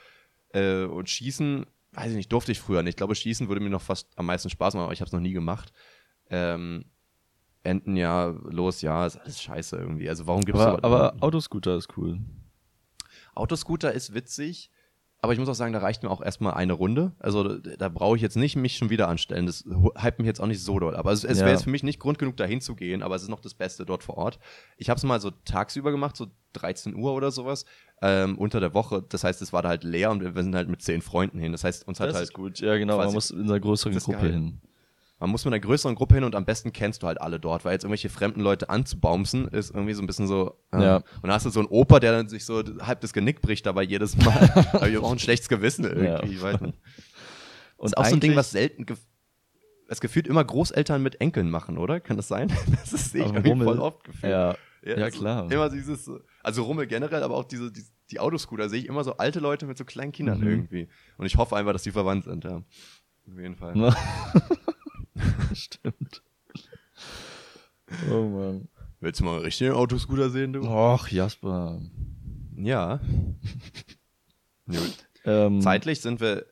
[0.53, 2.93] Äh, und Schießen, weiß ich nicht, durfte ich früher nicht.
[2.93, 5.13] Ich glaube, Schießen würde mir noch fast am meisten Spaß machen, aber ich habe es
[5.13, 5.72] noch nie gemacht.
[6.30, 6.86] Ähm,
[7.64, 10.07] Enten, ja, los, ja, ist alles scheiße irgendwie.
[10.10, 12.20] Also warum gibt es Aber, aber Autoscooter ist cool.
[13.36, 14.72] Autoscooter ist witzig,
[15.22, 17.12] aber ich muss auch sagen, da reicht mir auch erstmal eine Runde.
[17.20, 19.45] Also da, da brauche ich jetzt nicht mich schon wieder anstellen.
[19.45, 19.66] Das
[20.01, 20.95] hypt mich jetzt auch nicht so doll.
[20.95, 21.45] Aber es, es Ja.
[21.45, 23.53] wäre jetzt für mich nicht Grund genug, dahin zu gehen, aber es ist noch das
[23.53, 24.39] Beste dort vor Ort.
[24.78, 27.66] Ich habe es mal so tagsüber gemacht, so 13 Uhr oder sowas,
[28.01, 29.03] ähm, unter der Woche.
[29.10, 31.51] Das heißt, es war da halt leer und wir sind halt mit zehn Freunden hin.
[31.51, 32.60] Das heißt, uns hat halt gut.
[32.60, 32.97] Ja, genau.
[32.97, 34.32] Man muss in einer größeren das ist Gruppe geil.
[34.32, 34.62] hin.
[35.20, 37.65] Man muss mit einer größeren Gruppe hin und am besten kennst du halt alle dort,
[37.65, 40.57] weil jetzt irgendwelche fremden Leute anzubaumsen ist irgendwie so ein bisschen so.
[40.72, 40.95] äh, Ja.
[40.97, 43.65] Und dann hast du so einen Opa, der dann sich so halb das Genick bricht
[43.65, 44.49] dabei jedes Mal.
[44.74, 46.41] Aber ich habe auch ein schlechtes Gewissen irgendwie, Ja.
[46.41, 46.78] weiß nicht.
[47.78, 48.97] Und ist auch so ein Ding, was selten, gef-
[49.89, 51.99] es gefühlt immer Großeltern mit Enkeln machen, oder?
[51.99, 52.51] Kann das sein?
[52.80, 53.65] Das ist sehe ich irgendwie Rummel.
[53.67, 54.32] voll oft gefühlt.
[54.32, 55.51] Ja, ja, so klar.
[55.51, 59.03] Immer dieses, so- also Rummel generell, aber auch diese, diese die Autoscooter sehe ich immer
[59.03, 60.47] so alte Leute mit so kleinen Kindern Mhm.
[60.47, 60.88] irgendwie.
[61.17, 62.55] Und ich hoffe einfach, dass die verwandt sind, ja.
[63.32, 63.74] Auf jeden Fall.
[65.53, 66.24] Stimmt.
[68.11, 68.67] Oh Mann.
[68.99, 70.61] Willst du mal einen richtigen Autoscooter sehen, du?
[70.61, 71.82] Och, Jasper.
[72.55, 72.99] Ja.
[75.24, 76.45] Ähm, Zeitlich sind wir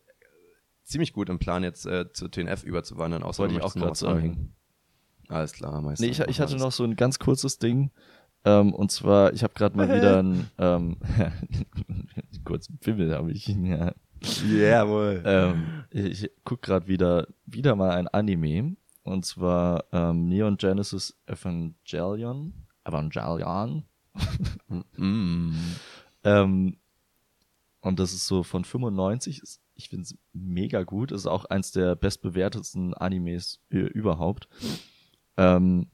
[0.84, 4.36] ziemlich gut im Plan, jetzt äh, zu TNF überzuwandern, außer wollte ich auch gerade anhängen.
[4.36, 4.54] sagen.
[5.28, 6.06] Alles klar, Meister.
[6.06, 7.92] Nee, ich, ich hatte noch so ein ganz kurzes Ding.
[8.46, 10.98] Ähm, und zwar, ich habe gerade mal wieder ein ähm,
[12.46, 13.48] kurzen Pimmel habe ich.
[13.48, 13.94] Ja.
[14.22, 15.22] Jawohl.
[15.26, 21.18] Ähm, ich ich guck gerade wieder wieder mal ein Anime und zwar ähm, Neon Genesis
[21.26, 22.54] Evangelion.
[22.84, 23.84] Evangelion.
[24.98, 25.54] Mm.
[26.24, 26.78] Ähm,
[27.80, 29.42] und das ist so von 95.
[29.42, 31.12] Ist- Ich finde es mega gut.
[31.14, 34.50] Ist auch eins der bestbewertetsten Animes äh, überhaupt.
[35.38, 35.88] Ähm,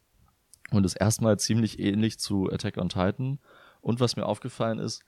[0.72, 3.38] und ist erstmal ziemlich ähnlich zu Attack on Titan.
[3.82, 5.04] Und was mir aufgefallen ist,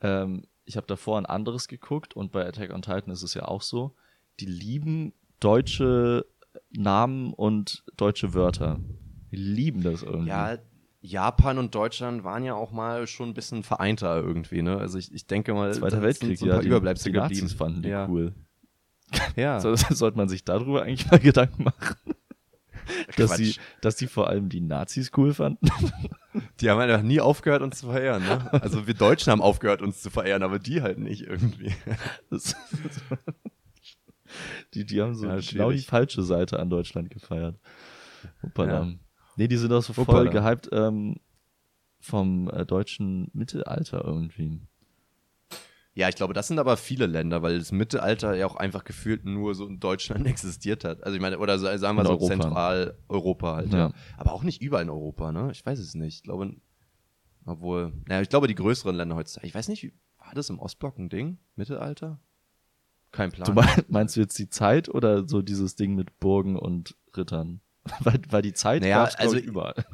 [0.00, 3.46] ähm, ich habe davor ein anderes geguckt und bei Attack on Titan ist es ja
[3.46, 3.94] auch so,
[4.40, 6.26] die lieben deutsche
[6.70, 8.80] Namen und deutsche Wörter.
[9.30, 10.28] Die lieben das irgendwie.
[10.28, 10.58] Ja,
[11.00, 14.78] Japan und Deutschland waren ja auch mal schon ein bisschen vereinter irgendwie, ne?
[14.78, 17.18] Also ich, ich denke mal, Zweiter Weltkrieg, sind so ein ja, paar die, Überbleibsel die
[17.18, 17.40] geblieben.
[17.42, 18.08] Nazis fanden die ja.
[18.08, 18.32] cool.
[19.36, 19.60] Ja.
[19.60, 22.14] So, sollte man sich darüber eigentlich mal Gedanken machen,
[23.16, 25.66] dass die, dass die vor allem die Nazis cool fanden.
[26.60, 28.52] Die haben einfach nie aufgehört, uns zu verehren, ne?
[28.60, 31.72] Also wir Deutschen haben aufgehört, uns zu verehren, aber die halt nicht irgendwie.
[32.30, 32.56] Das,
[34.74, 37.56] die, die haben so Ja, genau die falsche Seite an Deutschland gefeiert.
[38.42, 38.82] Hoppala.
[38.82, 38.92] Ja.
[39.36, 40.30] Nee, die sind auch so voll Hoppala.
[40.30, 41.20] gehypt ähm,
[42.00, 44.60] vom äh, deutschen Mittelalter irgendwie.
[45.96, 49.24] Ja, ich glaube, das sind aber viele Länder, weil das Mittelalter ja auch einfach gefühlt
[49.24, 51.04] nur so in Deutschland existiert hat.
[51.04, 52.26] Also ich meine, oder sagen wir In so Europa.
[52.26, 53.72] Zentraleuropa halt.
[53.72, 53.78] Ja.
[53.78, 53.92] Ja.
[54.16, 55.50] Aber auch nicht überall in Europa, ne?
[55.52, 56.16] Ich weiß es nicht.
[56.16, 56.56] Ich glaube,
[57.46, 60.98] obwohl, naja, ich glaube, die größeren Länder heutzutage, ich weiß nicht, war das im Ostblock
[60.98, 61.38] ein Ding?
[61.54, 62.18] Mittelalter?
[63.12, 63.46] Kein Plan.
[63.46, 67.60] Du mein- meinst du jetzt die Zeit oder so dieses Ding mit Burgen und Rittern?
[68.00, 69.74] weil, weil die Zeit Naja, gab's, also- ich, überall.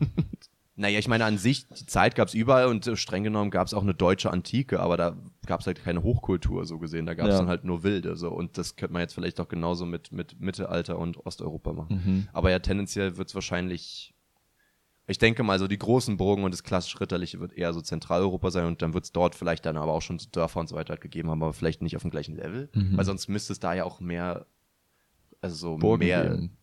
[0.80, 3.66] Naja, ich meine, an sich, die Zeit gab es überall und äh, streng genommen gab
[3.66, 5.14] es auch eine deutsche Antike, aber da
[5.44, 7.04] gab es halt keine Hochkultur so gesehen.
[7.04, 7.38] Da gab es Ja.
[7.40, 8.16] dann halt nur Wilde.
[8.16, 8.30] So.
[8.30, 12.02] Und das könnte man jetzt vielleicht auch genauso mit, mit Mittelalter und Osteuropa machen.
[12.04, 12.28] Mhm.
[12.32, 14.14] Aber ja, tendenziell wird es wahrscheinlich.
[15.06, 18.50] Ich denke mal, so die großen Burgen und das klassisch Ritterliche wird eher so Zentraleuropa
[18.50, 20.90] sein und dann wird es dort vielleicht dann aber auch schon Dörfer und so weiter
[20.94, 22.70] halt gegeben haben, aber vielleicht nicht auf dem gleichen Level.
[22.74, 22.96] Mhm.
[22.96, 24.46] Weil sonst müsste es da ja auch mehr,
[25.42, 26.56] also so Burgen mehr geben.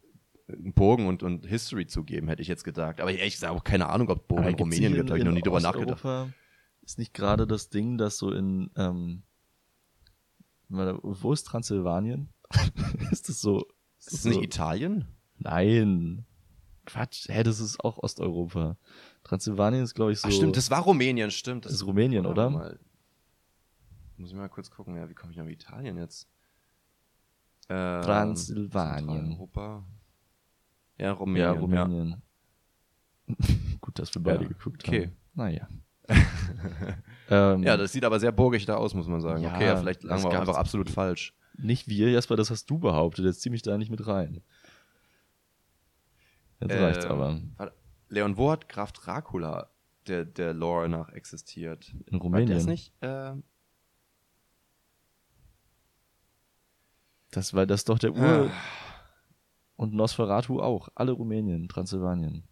[0.48, 3.02] Burgen und, und History zu geben, hätte ich jetzt gedacht.
[3.02, 5.34] Aber ehrlich gesagt auch keine Ahnung, ob Aber in Rumänien nicht gibt, habe ich noch
[5.34, 6.34] nie drüber nachgedacht.
[6.84, 9.24] Ist nicht gerade das Ding, dass so in, ähm,
[10.70, 12.30] wo ist Transsilvanien?
[13.12, 13.68] ist das so?
[14.00, 15.06] Ist es so, nicht Italien?
[15.38, 16.26] Nein.
[16.86, 18.78] Quatsch, hä, das ist auch Osteuropa.
[19.24, 20.30] Transsilvanien ist, glaube ich, so.
[20.30, 21.66] Ach stimmt, das war Rumänien, stimmt.
[21.66, 22.50] Das ist Rumänien, oder?
[22.50, 22.80] Mal.
[24.16, 26.30] Muss ich mal kurz gucken, ja, wie komme ich nach Italien jetzt?
[27.68, 29.38] Ähm, Transsilvanien.
[30.98, 31.44] Ja, Rumänien.
[31.46, 32.22] ja, Rumänien.
[33.82, 35.06] Gut, dass wir beide Ja, geguckt okay.
[35.08, 35.18] haben.
[35.34, 35.68] Naja.
[37.30, 37.72] ähm, Ja.
[37.72, 39.44] ja, das sieht aber sehr burgig da aus, muss man sagen.
[39.44, 41.34] Ja, okay, ja, vielleicht lagen wir einfach absolut falsch.
[41.58, 43.26] nicht wir, Jasper, das hast du behauptet.
[43.26, 44.42] Jetzt zieh mich da nicht mit rein.
[46.60, 47.42] Jetzt reicht's Ähm, aber.
[47.58, 47.74] warte,
[48.10, 49.70] Leon, wo hat Graf Dracula
[50.08, 51.94] der, der Lore nach existiert?
[52.08, 52.58] In War Rumänien.
[52.58, 52.94] das nicht?
[53.02, 53.44] ähm,
[57.32, 58.50] Das war das doch der Ah.
[59.78, 60.90] Und Nosferatu auch.
[60.96, 62.44] Alle Rumänien, Transsilvanien.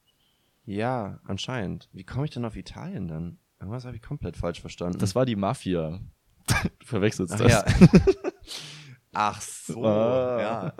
[0.63, 1.89] Ja, anscheinend.
[1.91, 3.39] Wie komme ich denn auf Italien dann?
[3.59, 4.99] Irgendwas habe ich komplett falsch verstanden.
[4.99, 5.99] Das war die Mafia.
[6.80, 7.51] Du verwechselst Ach, das.
[7.51, 7.65] ja.
[9.13, 10.39] Ach so, Ah.
[10.41, 10.73] ja.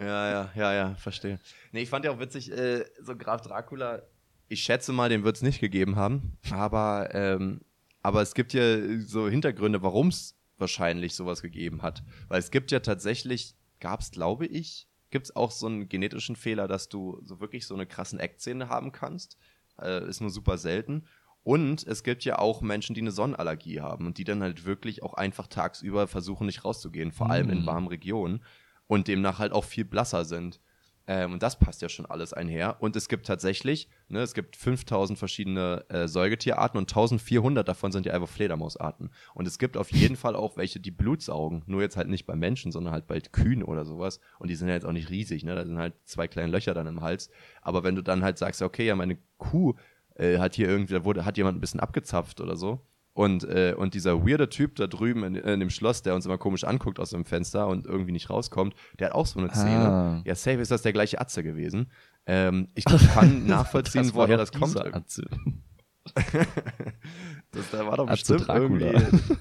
[0.00, 1.38] Ja, ja, ja, ja, verstehe.
[1.72, 4.02] Nee, ich fand ja auch witzig, äh, so Graf Dracula,
[4.48, 7.60] ich schätze mal, den wird es nicht gegeben haben, aber, ähm,
[8.02, 12.02] aber es gibt ja so Hintergründe, warum es wahrscheinlich sowas gegeben hat.
[12.28, 16.36] Weil es gibt ja tatsächlich, gab es, glaube ich, gibt es auch so einen genetischen
[16.36, 19.38] Fehler, dass du so wirklich so eine krassen Eckzähne haben kannst.
[19.80, 21.06] Äh, ist nur super selten.
[21.42, 25.02] Und es gibt ja auch Menschen, die eine Sonnenallergie haben und die dann halt wirklich
[25.02, 27.66] auch einfach tagsüber versuchen, nicht rauszugehen, vor allem in Mm.
[27.66, 28.44] warmen Regionen
[28.88, 30.60] und demnach halt auch viel blasser sind.
[31.06, 32.76] Ähm, und das passt ja schon alles einher.
[32.80, 38.06] Und es gibt tatsächlich, ne, es gibt 5000 verschiedene äh, Säugetierarten und 1400 davon sind
[38.06, 39.10] ja einfach Fledermausarten.
[39.34, 41.62] Und es gibt auf jeden Fall auch welche, die Blut saugen.
[41.66, 44.20] Nur jetzt halt nicht bei Menschen, sondern halt bei Kühen oder sowas.
[44.38, 45.54] Und die sind ja jetzt auch nicht riesig, ne?
[45.54, 47.30] Da sind halt zwei kleine Löcher dann im Hals.
[47.62, 49.74] Aber wenn du dann halt sagst, okay, ja, meine Kuh
[50.16, 52.80] äh, hat hier irgendwie, da wurde, hat jemand ein bisschen abgezapft oder so.
[53.16, 56.36] Und, äh, und dieser weirde Typ da drüben in, in dem Schloss, der uns immer
[56.36, 59.88] komisch anguckt aus dem Fenster und irgendwie nicht rauskommt, der hat auch so eine Szene.
[59.88, 60.22] Ah.
[60.26, 61.90] Ja, safe ist das der gleiche Atze gewesen.
[62.26, 64.76] Ähm, ich kann nachvollziehen, war woher das kommt.
[64.76, 65.24] Atze.
[67.52, 68.86] Das, da war doch Atze bestimmt Dracula.
[68.92, 69.34] irgendwie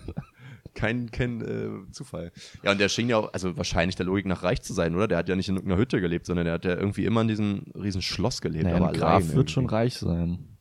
[0.74, 2.32] kein, kein äh, Zufall.
[2.64, 5.08] Ja, und der schien ja auch, also wahrscheinlich der Logik nach reich zu sein, oder?
[5.08, 7.28] Der hat ja nicht in irgendeiner Hütte gelebt, sondern der hat ja irgendwie immer in
[7.28, 8.66] diesem riesen Schloss gelebt.
[8.66, 9.52] Naja, aber Graf wird irgendwie.
[9.54, 10.58] schon reich sein.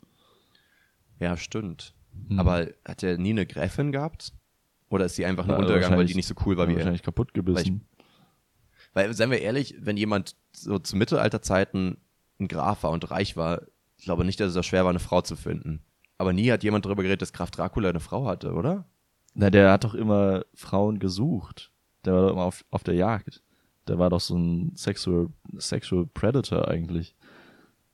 [1.21, 1.95] Ja, stimmt.
[2.29, 2.39] Hm.
[2.39, 4.33] Aber hat er nie eine Gräfin gehabt?
[4.89, 6.79] Oder ist sie einfach nur Ja, untergegangen, weil die nicht so cool war wie er?
[6.79, 7.87] wahrscheinlich kaputt gebissen.
[8.93, 11.97] Weil, seien wir ehrlich, wenn jemand so zu Mittelalterzeiten
[12.39, 13.63] ein Graf war und reich war,
[13.99, 15.83] ich glaube nicht, dass es so schwer war, eine Frau zu finden.
[16.19, 18.87] Aber nie hat jemand darüber geredet, dass Graf Dracula eine Frau hatte, oder?
[19.35, 21.73] Na, der hat doch immer Frauen gesucht.
[22.05, 23.43] Der war doch immer auf, auf der Jagd.
[23.89, 27.17] Der war doch so ein Sexual, Sexual Predator eigentlich.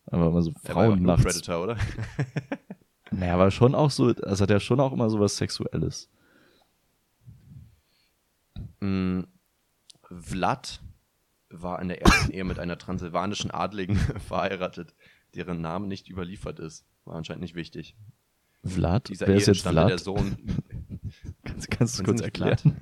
[0.07, 1.25] Aber immer so ja Frauen nachts.
[1.25, 1.77] Predator, oder?
[3.11, 6.09] Naja, aber schon auch so, also hat er schon auch immer so was Sexuelles.
[8.81, 9.23] Mm,
[10.11, 10.81] Vlad
[11.51, 13.97] war in der ersten Ehe mit einer transsilvanischen Adligen
[14.29, 14.95] verheiratet,
[15.35, 16.87] deren Name nicht überliefert ist.
[17.05, 17.97] War anscheinend nicht wichtig.
[18.65, 19.09] Vlad?
[19.09, 20.05] Dieser Wer Ehe ist jetzt entstammte der Vlad?
[20.05, 20.37] Sohn
[21.45, 22.79] Kannst, kannst du kurz erklären?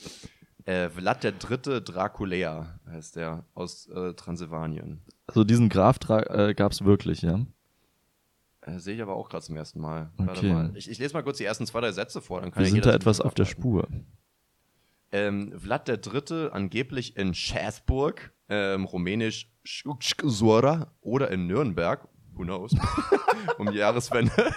[0.64, 5.02] äh, Vlad der Dritte Draculea heißt der aus äh, Transsilvanien.
[5.26, 7.44] Also diesen Graf äh, gab es wirklich, ja?
[8.68, 10.10] Äh, Sehe ich aber auch gerade zum ersten Mal.
[10.16, 10.52] Warte Okay.
[10.52, 10.72] mal.
[10.76, 12.84] Ich, ich lese mal kurz die ersten zwei, drei Sätze vor, dann kann Wir sind
[12.86, 13.44] da etwas auf der.
[13.44, 13.86] Spur.
[15.10, 19.50] Ähm, Vlad der Dritte angeblich in Schäßburg, ähm, rumänisch
[20.22, 22.72] Sura oder in Nürnberg, who knows,
[23.58, 24.32] um Jahreswende.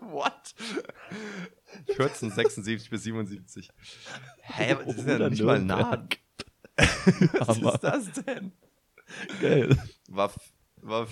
[0.00, 0.54] What?
[1.88, 3.70] 1476 bis 77.
[4.42, 6.06] Hä, das ist ja nicht mal nah.
[7.38, 7.74] Was Hammer.
[7.74, 8.52] ist das denn?
[9.40, 9.76] Geil.
[10.08, 10.30] War,
[10.82, 11.06] war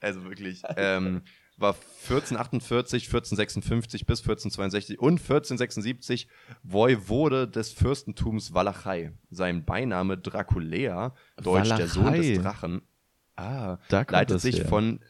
[0.00, 1.22] also wirklich, ähm,
[1.56, 6.28] war 1448, 1456 bis 1462 und 1476
[6.62, 9.12] Voivode des Fürstentums Walachei.
[9.30, 12.34] Sein Beiname Draculea, deutsch der Sohn Walachei.
[12.34, 12.82] des Drachen,
[13.36, 14.68] ah, leitet sich her.
[14.68, 15.00] von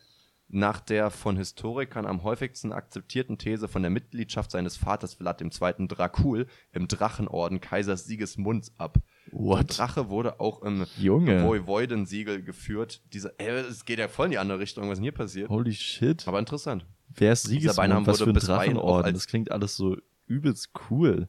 [0.51, 5.87] nach der von Historikern am häufigsten akzeptierten These von der Mitgliedschaft seines Vaters Vlad II.
[5.87, 8.99] Dracul im Drachenorden Kaisers Sigismunds ab.
[9.33, 9.59] What?
[9.71, 11.45] Der Drache wurde auch im Junge.
[11.45, 13.03] Voivodensiegel geführt.
[13.13, 15.49] Dieser, ey, es geht ja voll in die andere Richtung, was denn hier passiert.
[15.49, 16.27] Holy shit.
[16.27, 16.87] Aber interessant.
[17.09, 17.77] Wer ist Sigismund?
[17.77, 19.15] Beinamen Was für ein Drachenorden?
[19.15, 21.29] Das klingt alles so übelst cool.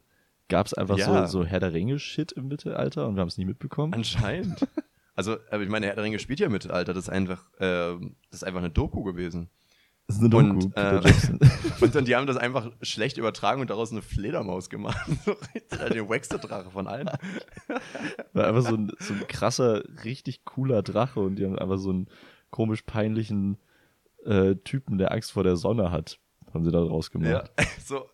[0.49, 1.27] Gab es einfach Ja.
[1.27, 3.93] so, so Herr der Ringe-Shit im Mittelalter und wir haben es nie mitbekommen?
[3.93, 4.67] Anscheinend.
[5.15, 6.93] Also, aber ich meine, Herr der Ringe spielt ja im Mittelalter.
[6.93, 9.49] Das ist einfach, ähm, das ist einfach eine Doku gewesen.
[10.09, 10.79] Das ist eine Und, Doku.
[10.79, 11.39] Äh, Jackson.
[11.81, 15.07] Und dann, die haben das einfach schlecht übertragen und daraus eine Fledermaus gemacht.
[15.93, 17.05] Den wackste Drache von allen.
[18.33, 21.91] War einfach so ein, so ein krasser, richtig cooler Drache und die haben einfach so
[21.91, 22.07] einen
[22.49, 23.59] komisch peinlichen
[24.25, 26.19] äh, Typen, der Angst vor der Sonne hat,
[26.55, 27.51] haben sie da draus gemacht.
[27.59, 28.09] Ja, so.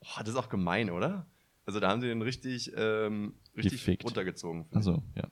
[0.00, 1.26] Oh, das ist auch gemein, oder?
[1.66, 4.04] Also da haben sie den richtig, ähm, richtig Gefickt.
[4.04, 4.66] runtergezogen.
[4.70, 5.24] Also, ja.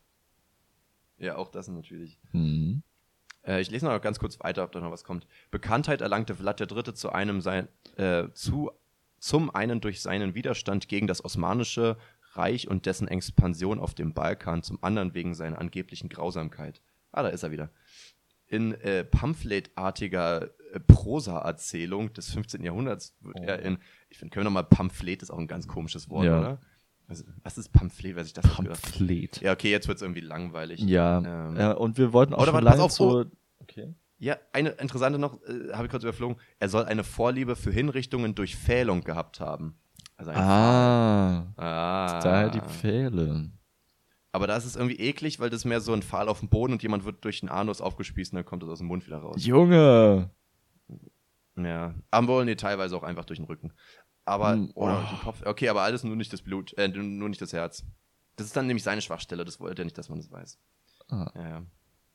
[1.18, 2.18] Ja, auch das natürlich.
[2.32, 2.82] Mhm.
[3.46, 5.26] Äh, ich lese noch ganz kurz weiter, ob da noch was kommt.
[5.50, 6.94] Bekanntheit erlangte Vlad III.
[6.94, 8.70] zu einem sein, äh, zu,
[9.18, 11.96] zum einen durch seinen Widerstand gegen das Osmanische
[12.34, 16.80] Reich und dessen Expansion auf dem Balkan, zum anderen wegen seiner angeblichen Grausamkeit.
[17.10, 17.70] Ah, da ist er wieder.
[18.46, 22.62] In äh, pamphletartiger äh, Prosa-Erzählung des 15.
[22.64, 23.44] Jahrhunderts wird Oh.
[23.44, 23.78] er in,
[24.08, 26.38] ich finde, können wir nochmal Pamphlet ist auch ein ganz komisches Wort, Ja.
[26.38, 26.60] oder?
[27.10, 28.46] Was, was ist Pamphlet, wer sich das?
[28.46, 29.40] Pamphlet.
[29.40, 30.80] Ja, okay, jetzt wird es irgendwie langweilig.
[30.80, 31.18] Ja.
[31.18, 33.24] Ähm, ja, und wir wollten auch Oder schon lange auf, so.
[33.58, 33.94] Okay.
[34.18, 36.36] Ja, eine interessante noch, äh, habe ich kurz überflogen.
[36.60, 39.74] Er soll eine Vorliebe für Hinrichtungen durch Pfählung gehabt haben.
[40.16, 42.20] Also Ah, ah.
[42.22, 43.50] daher die Pfähle.
[44.30, 46.48] Aber da ist es irgendwie eklig, weil das ist mehr so ein Pfahl auf dem
[46.48, 49.04] Boden und jemand wird durch den Anus aufgespießt und dann kommt es aus dem Mund
[49.06, 49.44] wieder raus.
[49.44, 50.30] Junge!
[51.56, 51.94] Ja.
[52.10, 53.72] Aber nee, teilweise auch einfach durch den Rücken.
[54.24, 55.10] Aber, Hm, oder oh.
[55.14, 55.42] den Kopf.
[55.44, 57.84] Okay, aber alles nur nicht das Blut, äh, nur nicht das Herz.
[58.36, 60.58] Das ist dann nämlich seine Schwachstelle, das wollte er nicht, dass man das weiß.
[61.08, 61.62] Ah, Ja, ja.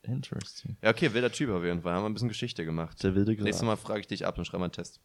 [0.02, 0.76] interesting.
[0.82, 1.92] Ja, okay, wilder Typ auf jeden Fall.
[1.94, 3.02] Haben wir ein bisschen Geschichte gemacht.
[3.02, 3.44] Der wilde Graf.
[3.44, 5.00] Nächstes Mal frage ich dich ab und schreibe mal einen Test.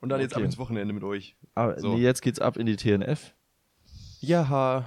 [0.00, 0.46] Und dann jetzt ab Okay.
[0.46, 1.34] ins Wochenende mit euch.
[1.54, 1.94] Aber So.
[1.94, 3.34] nee, jetzt geht's ab in die TNF.
[4.20, 4.84] Ja,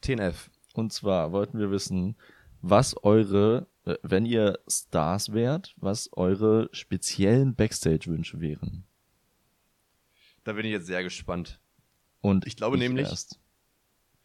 [0.00, 0.50] TNF.
[0.74, 2.16] Und zwar wollten wir wissen,
[2.60, 8.84] was eure, äh, wenn ihr Stars wärt, was eure speziellen Backstage-Wünsche wären.
[10.46, 11.58] Da bin ich jetzt sehr gespannt.
[12.20, 13.40] Und Ich glaube nämlich- Erst.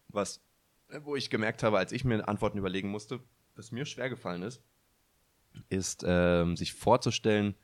[0.09, 0.39] Was,
[1.03, 3.21] wo ich gemerkt habe, als ich mir Antworten überlegen musste,
[3.55, 4.61] was mir schwer gefallen ist,
[5.69, 7.55] ist, ähm, sich vorzustellen,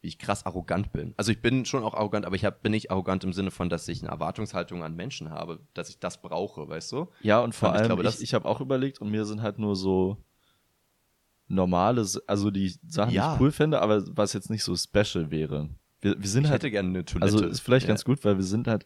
[0.00, 1.12] wie ich krass arrogant bin.
[1.18, 3.68] Also ich bin schon auch arrogant, aber ich hab, bin nicht arrogant im Sinne von,
[3.68, 7.10] dass ich eine Erwartungshaltung an Menschen habe, dass ich das brauche, weißt du?
[7.20, 9.42] Ja, und vor Und ich allem, glaube, ich, ich, habe auch überlegt und mir sind
[9.42, 10.16] halt nur so
[11.48, 13.34] normale, also die Sachen, die Ja.
[13.34, 15.68] ich cool fände, aber was jetzt nicht so special wäre.
[16.00, 17.32] Wir, wir sind Ich halt, hätte gerne eine Toilette.
[17.32, 17.88] also ist vielleicht ja.
[17.88, 18.84] ganz gut, weil wir sind halt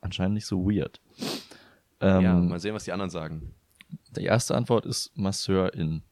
[0.00, 1.00] anscheinend nicht so weird.
[2.00, 3.54] Ähm, Ja, mal sehen, was die anderen sagen.
[4.16, 6.02] Die erste Antwort ist Masseurin.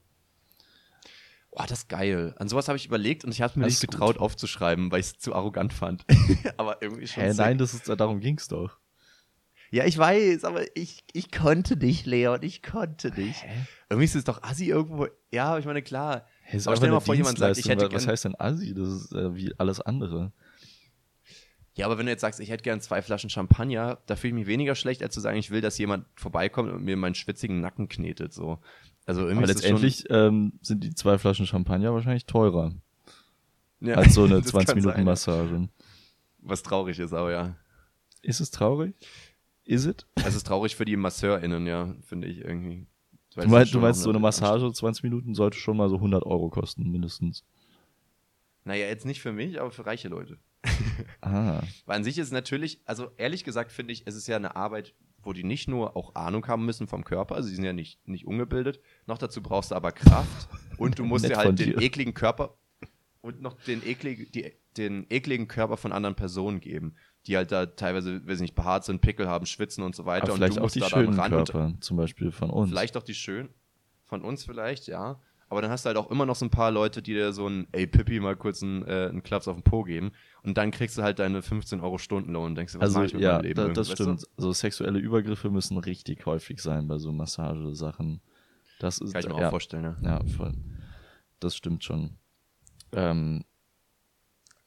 [1.50, 2.34] Oh, das ist geil.
[2.38, 5.06] An sowas habe ich überlegt und ich habe mir Das nicht getraut aufzuschreiben, weil ich
[5.06, 6.04] es zu arrogant fand.
[6.56, 7.22] aber irgendwie schon.
[7.22, 7.38] Hä, sick.
[7.38, 8.78] nein, das ist, darum ging's doch.
[9.70, 13.44] Ja, ich weiß, aber ich, ich konnte nicht, Leon, ich konnte nicht.
[13.90, 15.08] Irgendwie ist es doch assi irgendwo.
[15.30, 16.26] Ja, aber ich meine, klar.
[16.50, 18.72] Hey, Aber stell dir mal vor, jemand sagt, ich hätte Was heißt denn Assi?
[18.72, 20.32] Das ist äh, wie alles andere.
[21.74, 24.34] Ja, aber wenn du jetzt sagst, ich hätte gern zwei Flaschen Champagner, da fühle ich
[24.34, 27.60] mich weniger schlecht, als zu sagen, ich will, dass jemand vorbeikommt und mir meinen schwitzigen
[27.60, 28.32] Nacken knetet.
[28.32, 28.60] So.
[29.04, 32.72] Also irgendwie Aber letztendlich ähm, sind die zwei Flaschen Champagner wahrscheinlich teurer
[33.80, 35.50] ja, als so eine das kann 20-Minuten-Massage.
[35.50, 35.68] sein,
[36.38, 37.56] Was traurig ist, aber ja.
[38.22, 38.94] Ist es traurig?
[39.66, 40.06] Is it?
[40.24, 42.86] Es ist traurig für die MasseurInnen, ja, finde ich irgendwie.
[43.44, 46.48] Du meinst, du meinst so eine Massage 20 Minuten sollte schon mal so 100 Euro
[46.48, 47.44] kosten, mindestens.
[48.64, 50.38] Naja, jetzt nicht für mich, aber für reiche Leute.
[51.20, 51.62] Ah.
[51.86, 54.56] Weil an sich ist es natürlich, also ehrlich gesagt finde ich, es ist ja eine
[54.56, 57.72] Arbeit, wo die nicht nur auch Ahnung haben müssen vom Körper, also sie sind ja
[57.72, 61.72] nicht, nicht ungebildet, noch dazu brauchst du aber Kraft und du musst dir halt den
[61.74, 61.82] dir.
[61.82, 62.56] ekligen Körper
[63.20, 66.96] und noch den, eklig, die, den ekligen Körper von anderen Personen geben,
[67.26, 70.24] die halt da teilweise, weiß ich nicht, behaart sind, Pickel haben, schwitzen und so weiter.
[70.24, 72.70] Aber und vielleicht auch die schönen Körper, zum Beispiel von uns.
[72.70, 73.50] Vielleicht auch die schön.
[74.04, 75.20] Von uns vielleicht, ja.
[75.50, 77.48] Aber dann hast du halt auch immer noch so ein paar Leute, die dir so
[77.48, 80.12] ein, ey Pippi, mal kurz einen, äh, einen Klaps auf den Po geben.
[80.42, 83.06] Und dann kriegst du halt deine 15 Euro Stundenlohn und denkst dir, was also mach
[83.06, 83.56] ich mit ja, meinem Leben?
[83.56, 84.04] da, das weißt du?
[84.04, 84.24] stimmt.
[84.36, 88.20] So sexuelle Übergriffe müssen richtig häufig sein bei so Massagesachen.
[88.78, 90.18] Das ist Kann ich mir ja, auch vorstellen, ja.
[90.18, 90.52] Ja, voll.
[91.40, 92.18] Das stimmt schon.
[92.92, 93.44] Ähm,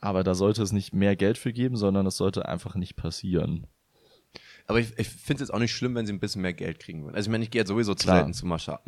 [0.02, 3.68] aber da sollte es nicht mehr Geld für geben, sondern es sollte einfach nicht passieren.
[4.68, 6.80] Aber ich, ich finde es jetzt auch nicht schlimm, wenn sie ein bisschen mehr Geld
[6.80, 7.16] kriegen würden.
[7.16, 8.82] Also ich meine, ich gehe jetzt sowieso zu selten zu Massagen.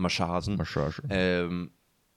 [0.56, 1.02] Massage.
[1.10, 1.72] Ähm,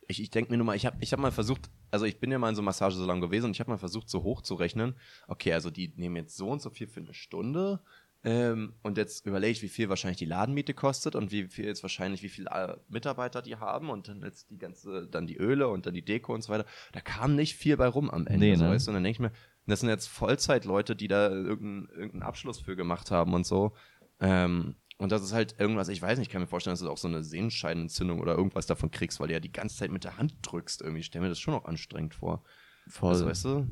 [0.09, 2.31] ich ich denke mir nur mal, ich habe ich hab mal versucht, also ich bin
[2.31, 4.95] ja mal in so Massagesalon gewesen und ich habe mal versucht, so hoch zu rechnen.
[5.27, 7.81] Okay, also die nehmen jetzt so und so viel für eine Stunde.
[8.27, 11.85] Ähm, und jetzt überlege ich, wie viel wahrscheinlich die Ladenmiete kostet und wie viel jetzt
[11.85, 15.69] wahrscheinlich, wie viele äh, Mitarbeiter die haben und dann jetzt die ganze, dann die Öle
[15.69, 16.67] und dann die Deko und so weiter.
[16.91, 18.45] Da kam nicht viel bei rum am Ende.
[18.45, 18.71] Nee, so, ne?
[18.71, 18.91] weißt du?
[18.91, 19.31] Und dann denke ich mir,
[19.69, 23.77] das sind jetzt Vollzeitleute, die da irgendeinen irgendeinen Abschluss für gemacht haben und so.
[24.19, 26.91] Ähm, und das ist halt irgendwas, ich weiß nicht, ich kann mir vorstellen, dass du
[26.91, 30.03] auch so eine Sehenscheidenentzündung oder irgendwas davon kriegst, weil du ja die ganze Zeit mit
[30.03, 30.83] der Hand drückst.
[30.83, 32.43] Irgendwie Ich stell mir das schon auch anstrengend vor.
[32.89, 33.11] Voll.
[33.11, 33.69] Also, weißt du?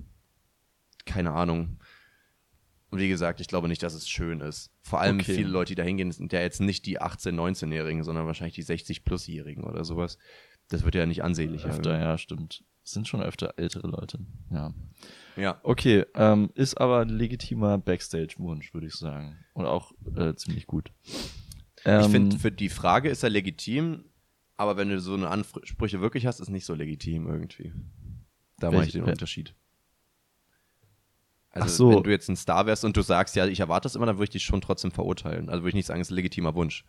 [1.07, 1.81] Keine Ahnung.
[2.95, 4.71] Und wie gesagt, ich glaube nicht, dass es schön ist.
[4.83, 5.35] Vor allem Okay.
[5.35, 8.63] viele Leute, die da hingehen, sind ja jetzt nicht die 18-, 19-Jährigen, sondern wahrscheinlich die
[8.65, 10.17] 60-Plus-Jährigen oder sowas.
[10.69, 11.65] Das wird ja nicht ansehnlich.
[11.65, 12.63] öfter, ja, stimmt.
[12.85, 14.21] Es sind schon öfter ältere Leute.
[14.53, 14.73] Ja.
[15.37, 15.59] Ja.
[15.65, 19.39] Okay, ähm, ist aber ein legitimer Backstage-Wunsch, würde ich sagen.
[19.55, 20.93] Und auch äh, ziemlich gut.
[21.85, 24.05] Ähm, Ich finde, für die Frage ist er legitim,
[24.57, 27.73] aber wenn du so eine Ansprüche wirklich hast, ist nicht so legitim irgendwie.
[28.61, 29.57] Da mache ich den Unterschied.
[31.55, 31.91] Also, Ach so.
[31.97, 34.17] wenn du jetzt ein Star wärst und du sagst, ja, ich erwarte das immer, dann
[34.17, 35.49] würde ich dich schon trotzdem verurteilen.
[35.49, 36.85] Also würde ich nicht sagen, es ist ein legitimer Wunsch.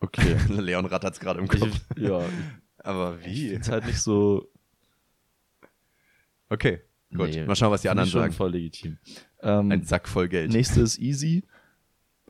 [0.00, 0.36] okay.
[0.48, 1.80] Leon rattert es gerade im ich, Kopf.
[1.96, 2.22] ja,
[2.78, 3.52] Aber ich wie?
[3.54, 4.48] es halt nicht so.
[6.48, 6.80] Okay,
[7.14, 7.28] gut.
[7.30, 8.32] Nee, Mal schauen, was die anderen ich schon sagen.
[8.32, 8.98] voll legitim.
[9.40, 10.50] Ähm, Ein Sack voll Geld.
[10.52, 11.44] nächste ist easy.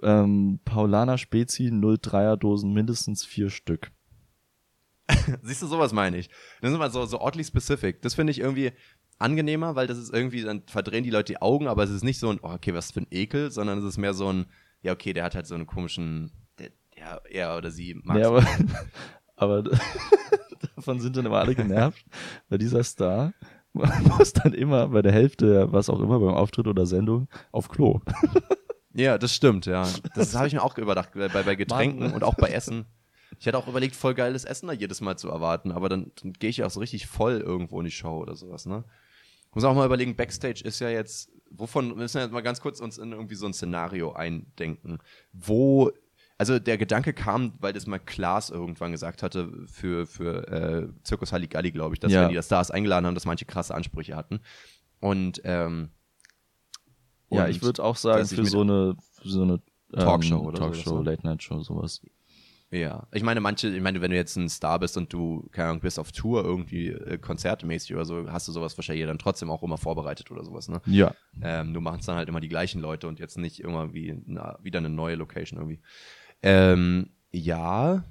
[0.03, 3.91] Ähm, Paulaner Spezi 03er Dosen mindestens vier Stück.
[5.43, 6.28] Siehst du, sowas meine ich.
[6.61, 8.03] Das ist immer so, so oddly specific.
[8.03, 8.72] Das finde ich irgendwie
[9.21, 12.18] angenehmer, weil das ist irgendwie, dann verdrehen die Leute die Augen, aber es ist nicht
[12.18, 14.47] so ein, oh, okay, was für ein Ekel, sondern es ist mehr so ein,
[14.83, 18.25] ja, okay, der hat halt so einen komischen, der, ja, er oder sie mag Nee,
[18.25, 18.47] aber,
[19.37, 19.62] aber
[20.77, 22.05] davon sind dann immer alle genervt,
[22.49, 23.33] weil dieser Star
[23.73, 28.01] muss dann immer bei der Hälfte, was auch immer, beim Auftritt oder Sendung, auf Klo.
[28.95, 29.87] Ja, das stimmt, ja.
[30.14, 32.12] Das habe ich mir auch überdacht, bei, bei Getränken Mann.
[32.12, 32.87] und auch bei Essen.
[33.39, 36.33] Ich hätte auch überlegt, voll geiles Essen da jedes Mal zu erwarten, aber dann, dann
[36.33, 38.85] gehe ich ja auch so richtig voll irgendwo in die Show oder sowas, ne?
[39.53, 42.61] Muss auch mal überlegen, Backstage ist ja jetzt, wovon, wir müssen ja jetzt mal ganz
[42.61, 44.99] kurz uns in irgendwie so ein Szenario eindenken,
[45.33, 45.91] wo,
[46.39, 51.33] also der Gedanke kam, weil das mal Klaas irgendwann gesagt hatte für, für äh, Zirkus
[51.33, 52.23] Halligalli, glaube ich, dass Ja.
[52.23, 54.41] wenn die das Stars eingeladen haben, dass manche krasse Ansprüche hatten.
[55.01, 55.91] Und, ähm,
[57.31, 59.61] Ja, und ich würde auch sagen, für so eine, für so eine ähm,
[60.01, 61.11] Talkshow oder Talkshow, ne?
[61.11, 62.01] Late-Night-Show, sowas.
[62.73, 65.71] Ja, ich meine, manche, ich meine, wenn du jetzt ein Star bist und du, keine
[65.71, 69.51] Ahnung, bist auf Tour irgendwie äh, konzertmäßig oder so, hast du sowas wahrscheinlich dann trotzdem
[69.51, 70.81] auch immer vorbereitet oder sowas, ne?
[70.87, 71.12] Ja.
[71.43, 74.79] Ähm, du machst dann halt immer die gleichen Leute und jetzt nicht irgendwie na, wieder
[74.79, 75.81] eine neue Location irgendwie.
[76.43, 78.05] Ähm, ja.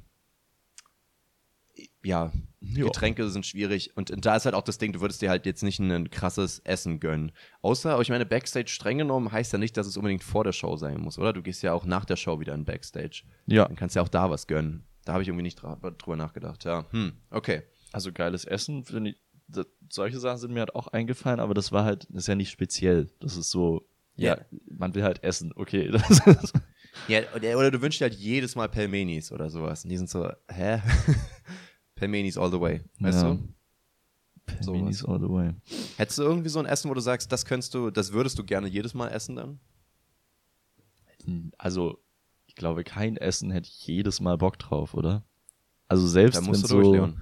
[2.03, 2.31] Ja,
[2.61, 2.83] Ja.
[2.85, 5.63] Getränke sind schwierig und da ist halt auch das Ding, du würdest dir halt jetzt
[5.63, 7.31] nicht ein krasses Essen gönnen.
[7.61, 10.51] Außer, aber ich meine, Backstage streng genommen heißt ja nicht, dass es unbedingt vor der
[10.51, 11.31] Show sein muss, oder?
[11.31, 13.23] Du gehst ja auch nach der Show wieder in Backstage.
[13.45, 13.65] Ja.
[13.65, 14.83] Dann kannst du ja auch da was gönnen.
[15.05, 16.65] Da habe ich irgendwie nicht drüber nachgedacht.
[16.65, 17.63] Ja, hm, okay.
[17.93, 19.15] Also geiles Essen, finde ich.
[19.47, 22.35] Das, solche Sachen sind mir halt auch eingefallen, aber das war halt, das ist ja
[22.35, 23.07] nicht speziell.
[23.21, 23.87] Das ist so,
[24.17, 24.45] ja, Ja.
[24.77, 25.89] man will halt essen, okay.
[25.91, 26.53] Das ist,
[27.07, 29.85] Ja, oder, oder du wünschst dir halt jedes Mal Pelmenis oder sowas.
[29.85, 30.81] Und die sind so, hä?
[31.99, 32.81] Pelmenis all the way.
[32.99, 33.33] Weißt Ja.
[33.33, 33.47] du?
[34.45, 35.53] Pelmenis all the way.
[35.97, 38.43] Hättest du irgendwie so ein Essen, wo du sagst, das könntest du, das würdest du
[38.43, 39.59] gerne jedes Mal essen dann?
[41.57, 41.99] Also,
[42.47, 45.23] ich glaube, kein Essen hätte ich jedes Mal Bock drauf, oder?
[45.87, 47.21] Also selbst Da wenn musst du so, durch, Leon.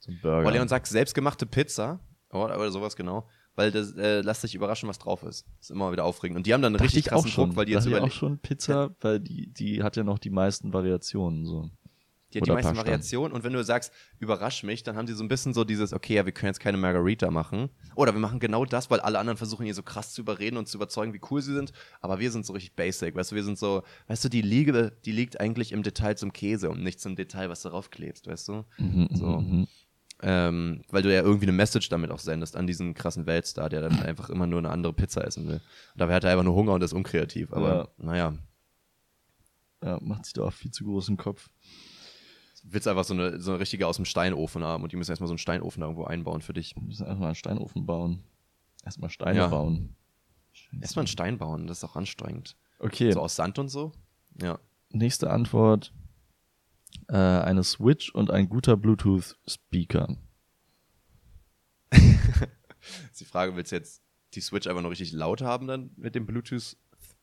[0.00, 0.46] so ein Burger.
[0.46, 1.98] Weil Leon sagt, selbstgemachte Pizza
[2.30, 5.46] oder, oder sowas genau, weil das äh, lasst dich überraschen, was drauf ist.
[5.58, 6.36] Das ist immer wieder aufregend.
[6.38, 8.14] Und die haben dann einen richtig krassen schon, Druck, weil die jetzt ich auch überlegen.
[8.14, 11.70] schon Pizza, weil die, die hat ja noch die meisten Variationen, so.
[12.32, 12.86] Die hat die Oder meisten Pasta.
[12.86, 15.92] Variationen und wenn du sagst, überrasch mich, dann haben die so ein bisschen so dieses,
[15.92, 17.68] okay, ja, wir können jetzt keine Margarita machen.
[17.94, 20.66] Oder wir machen genau das, weil alle anderen versuchen hier so krass zu überreden und
[20.66, 21.72] zu überzeugen, wie cool sie sind.
[22.00, 24.96] Aber wir sind so richtig basic, weißt du, wir sind so, weißt du, die Liebe,
[25.04, 28.48] die liegt eigentlich im Detail zum Käse und nicht zum Detail, was darauf klebst, weißt
[28.48, 28.64] du?
[28.78, 29.26] Mhm, So.
[29.40, 29.66] mhm.
[30.24, 33.80] Ähm, weil du ja irgendwie eine Message damit auch sendest an diesen krassen Weltstar, der
[33.80, 35.56] dann einfach immer nur eine andere Pizza essen will.
[35.56, 35.60] Und
[36.00, 37.52] dabei hat er einfach nur Hunger und ist unkreativ.
[37.52, 37.88] Aber Ja.
[37.98, 38.34] naja,
[39.84, 41.50] Ja, macht sich da auch viel zu großen Kopf.
[42.62, 45.26] willst einfach so eine, so eine richtige aus dem Steinofen haben und die müssen erstmal
[45.26, 46.76] so einen Steinofen da irgendwo einbauen für dich.
[46.76, 48.22] Wir müssen erstmal einen Steinofen bauen.
[48.84, 49.48] Erstmal Steine Ja.
[49.48, 49.96] bauen.
[50.80, 52.56] Erstmal einen Stein bauen, das ist auch anstrengend.
[52.78, 53.90] Okay, So aus Sand und so?
[54.40, 54.60] Ja.
[54.90, 55.92] nächste Antwort.
[57.12, 60.16] Äh, eine Switch und ein guter Bluetooth-Speaker.
[61.92, 64.02] Ist die Frage, willst du jetzt
[64.32, 66.78] die Switch einfach nur richtig laut haben dann mit dem Bluetooth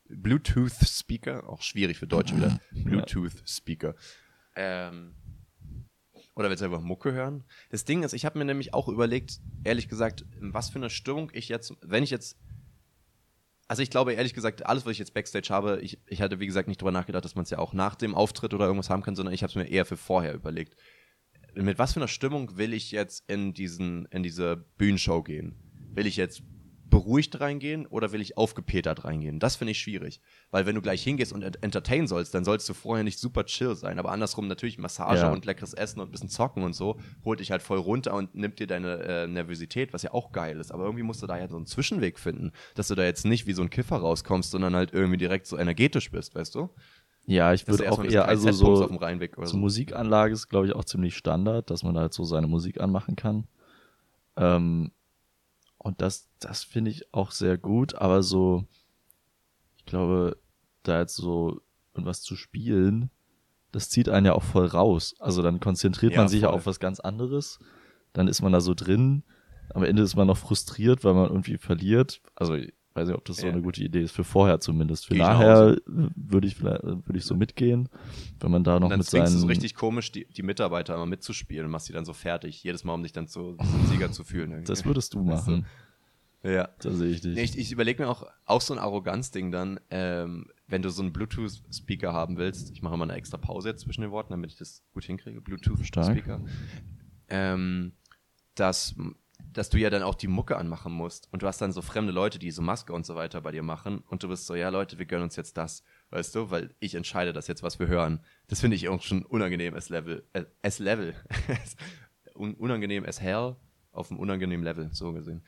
[0.07, 1.49] Bluetooth Speaker?
[1.49, 2.59] Auch schwierig für Deutsche wieder.
[2.71, 3.95] Bluetooth Speaker.
[4.55, 5.15] Ähm,
[6.35, 7.43] oder willst du einfach Mucke hören?
[7.71, 10.91] Das Ding ist, ich habe mir nämlich auch überlegt, ehrlich gesagt, in was für eine
[10.91, 12.37] Stimmung ich jetzt, wenn ich jetzt
[13.69, 16.47] also ich glaube ehrlich gesagt, alles, was ich jetzt Backstage habe, ich, ich hatte wie
[16.47, 19.03] gesagt nicht drüber nachgedacht, dass man es ja auch nach dem Auftritt oder irgendwas haben
[19.03, 20.75] kann, sondern ich habe es mir eher für vorher überlegt.
[21.53, 25.55] Mit was für einer Stimmung will ich jetzt in diesen, in diese Bühnenshow gehen?
[25.93, 26.41] Will ich jetzt
[26.89, 29.39] beruhigt reingehen oder will ich aufgepetert reingehen?
[29.39, 30.21] Das finde ich schwierig.
[30.51, 33.45] Weil wenn du gleich hingehst und ent- entertain sollst, dann sollst du vorher nicht super
[33.45, 33.99] chill sein.
[33.99, 35.31] Aber andersrum natürlich Massage Ja.
[35.31, 38.35] und leckeres Essen und ein bisschen zocken und so, holt dich halt voll runter und
[38.35, 40.71] nimmt dir deine äh, Nervosität, was ja auch geil ist.
[40.71, 43.45] Aber irgendwie musst du da ja so einen Zwischenweg finden, dass du da jetzt nicht
[43.47, 46.69] wie so ein Kiffer rauskommst, sondern halt irgendwie direkt so energetisch bist, weißt du?
[47.25, 49.55] Ja, ich würde auch eher, also so, auf dem Rheinweg so.
[49.55, 53.15] Musikanlage ist, glaube ich, auch ziemlich Standard, dass man da halt so seine Musik anmachen
[53.15, 53.45] kann.
[54.35, 54.91] Ähm,
[55.79, 58.65] und das, das finde ich auch sehr gut, aber so,
[59.77, 60.37] ich glaube,
[60.83, 61.61] da jetzt so
[61.93, 63.09] irgendwas zu spielen,
[63.71, 65.15] das zieht einen ja auch voll raus.
[65.19, 67.59] Also dann konzentriert Ja, man sich ja auf was ganz anderes,
[68.13, 69.23] dann ist man da so drin,
[69.73, 72.21] am Ende ist man noch frustriert, weil man irgendwie verliert.
[72.35, 72.57] Also
[72.93, 75.05] weiß nicht, ob das so eine gute Idee ist, für vorher zumindest.
[75.05, 77.89] Für Geh ich nach nachher würde ich vielleicht, würde ich so mitgehen,
[78.39, 80.43] wenn man da noch Und dann mit zwingst seinen du so richtig komisch, die, die
[80.43, 83.55] Mitarbeiter immer mitzuspielen und machst die dann so fertig, jedes Mal, um dich dann zu,
[83.55, 84.51] zum Sieger zu fühlen.
[84.51, 84.67] irgendwie.
[84.67, 85.51] Das würdest du Weißt du?
[85.51, 85.65] machen.
[86.43, 86.69] Ja.
[86.79, 87.35] Da sehe ich dich.
[87.35, 91.01] Nee, ich ich überlege mir auch, auch so ein Arroganzding dann, ähm, wenn du so
[91.01, 94.51] einen Bluetooth-Speaker haben willst, ich mache mal eine extra Pause jetzt zwischen den Worten, damit
[94.51, 96.41] ich das gut hinkriege, Bluetooth-Speaker,
[97.29, 97.91] ähm,
[98.55, 98.95] dass,
[99.53, 102.11] dass du ja dann auch die Mucke anmachen musst und du hast dann so fremde
[102.11, 104.69] Leute, die so Maske und so weiter bei dir machen und du bist so, ja
[104.69, 107.87] Leute, wir gönnen uns jetzt das, weißt du, weil ich entscheide das jetzt, was wir
[107.87, 108.21] hören.
[108.47, 111.15] Das finde ich auch schon unangenehm, as Level, äh, as Level,
[112.35, 113.55] Un unangenehm as hell,
[113.91, 115.41] auf einem unangenehmen Level, so gesehen.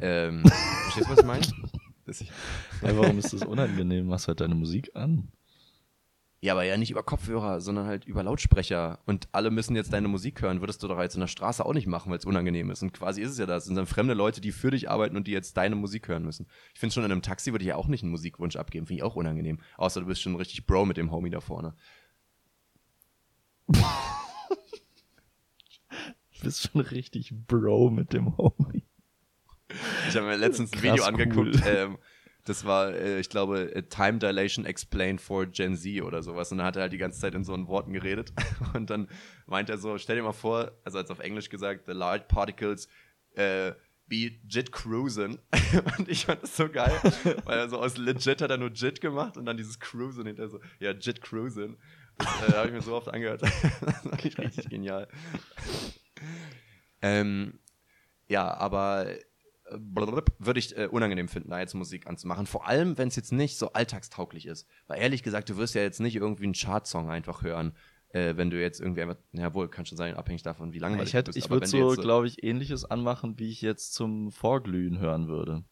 [0.00, 0.42] Ähm,
[0.82, 1.46] verstehst du, was ich meine?
[2.82, 4.06] Ja, warum ist das unangenehm?
[4.06, 5.28] Machst halt deine Musik an.
[6.44, 8.98] Ja, aber ja nicht über Kopfhörer, sondern halt über Lautsprecher.
[9.06, 10.60] Und alle müssen jetzt deine Musik hören.
[10.60, 12.82] Würdest du doch jetzt in der Straße auch nicht machen, weil es unangenehm ist.
[12.82, 13.62] Und quasi ist es ja das.
[13.62, 16.22] Es sind dann fremde Leute, die für dich arbeiten und die jetzt deine Musik hören
[16.22, 16.46] müssen.
[16.74, 18.86] Ich finde schon, in einem Taxi würde ich ja auch nicht einen Musikwunsch abgeben.
[18.86, 19.58] Finde ich auch unangenehm.
[19.78, 21.74] Außer du bist schon richtig Bro mit dem Homie da vorne.
[23.68, 23.80] Du
[26.42, 28.84] bist schon richtig Bro mit dem Homie.
[30.10, 31.08] Ich habe mir letztens ein Video cool.
[31.08, 31.62] angeguckt.
[31.66, 31.96] Ähm,
[32.44, 36.52] das war, äh, ich glaube, äh, Time Dilation Explained for Gen Z oder sowas.
[36.52, 38.32] Und dann hat er halt die ganze Zeit in so Worten geredet.
[38.74, 39.08] Und dann
[39.46, 42.88] meint er so, stell dir mal vor, also als auf Englisch gesagt, the large particles
[43.34, 43.72] äh,
[44.06, 45.38] be jit cruising.
[45.98, 46.92] Und ich fand das so geil,
[47.44, 50.48] weil er so aus legit hat er nur jit gemacht und dann dieses cruising hinter
[50.48, 51.78] so, ja, jit cruising.
[52.18, 53.42] Das äh, habe ich mir so oft angehört.
[53.42, 55.08] das ich richtig genial.
[57.00, 57.58] Ähm,
[58.28, 59.06] ja, aber
[59.78, 62.46] würde ich äh, unangenehm finden, da jetzt Musik anzumachen.
[62.46, 64.68] Vor allem, wenn es jetzt nicht so alltagstauglich ist.
[64.86, 67.74] Weil ehrlich gesagt, du wirst ja jetzt nicht irgendwie einen Chartsong einfach hören,
[68.14, 71.08] äh, wenn du jetzt irgendwie einfach, ja wohl, kann schon sein, abhängig davon, wie langweilig
[71.08, 71.44] Ich, hätte, du bist.
[71.44, 75.64] ich würde so, glaube ich, ähnliches anmachen, wie ich jetzt zum Vorglühen hören würde.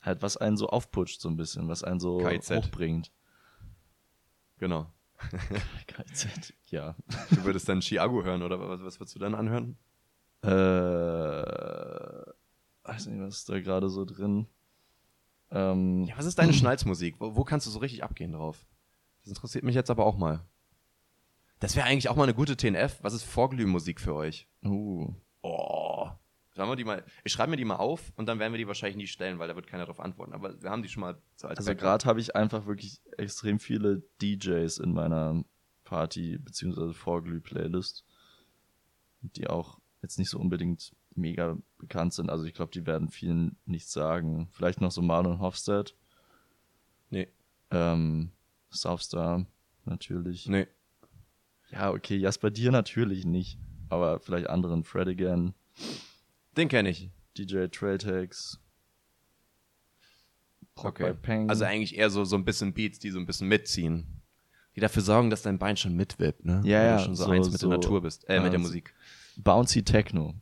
[0.00, 2.50] Halt, was einen so aufputscht so ein bisschen, was einen so KIZ.
[2.50, 3.12] hochbringt.
[4.58, 4.90] Genau.
[5.86, 6.96] KZ, ja.
[7.30, 9.76] Du würdest dann Chiago hören, oder was, was würdest du dann anhören?
[10.42, 10.48] Äh,
[12.90, 14.46] weiß nicht, was ist da gerade so drin?
[15.50, 17.16] Ähm, Ja, was ist deine Schnalzmusik?
[17.18, 18.66] Wo, wo kannst du so richtig abgehen drauf?
[19.22, 20.44] Das interessiert mich jetzt aber auch mal.
[21.58, 22.98] Das wäre eigentlich auch mal eine gute TNF.
[23.02, 24.48] Was ist Vorglühmusik für euch?
[24.64, 25.12] Uh.
[25.42, 26.08] Oh.
[26.52, 28.66] Sollen wir die mal, ich schreibe mir die mal auf und dann werden wir die
[28.66, 30.32] wahrscheinlich nie stellen, weil da wird keiner drauf antworten.
[30.32, 33.58] Aber wir haben die schon mal so als Also gerade habe ich einfach wirklich extrem
[33.60, 35.44] viele DJs in meiner
[35.84, 36.92] Party- bzw.
[36.92, 38.04] Vorglüh-Playlist,
[39.20, 42.30] die auch jetzt nicht so unbedingt mega bekannt sind.
[42.30, 44.48] Also ich glaube, die werden vielen nichts sagen.
[44.52, 45.94] Vielleicht noch so Marlon Hofstad,
[47.10, 47.28] Nee,
[47.70, 48.30] ähm,
[48.70, 49.46] Southstar
[49.84, 50.46] natürlich.
[50.46, 50.66] nee.
[51.70, 53.58] Ja, okay, Jasper dir natürlich nicht,
[53.88, 54.82] aber vielleicht anderen.
[54.84, 55.54] Fred Again,
[56.56, 57.10] Den kenne ich.
[57.38, 58.58] DJ Trailtex,
[60.82, 61.14] Okay.
[61.48, 64.06] Also eigentlich eher so, so ein bisschen Beats, die so ein bisschen mitziehen.
[64.76, 66.62] Die dafür sorgen, dass dein Bein schon mitwippt, ne?
[66.64, 68.52] Ja, Weil ja, du schon so, so- eins mit so- der Natur bist, äh, mit
[68.52, 68.94] der Musik.
[69.36, 70.34] Bouncy Techno.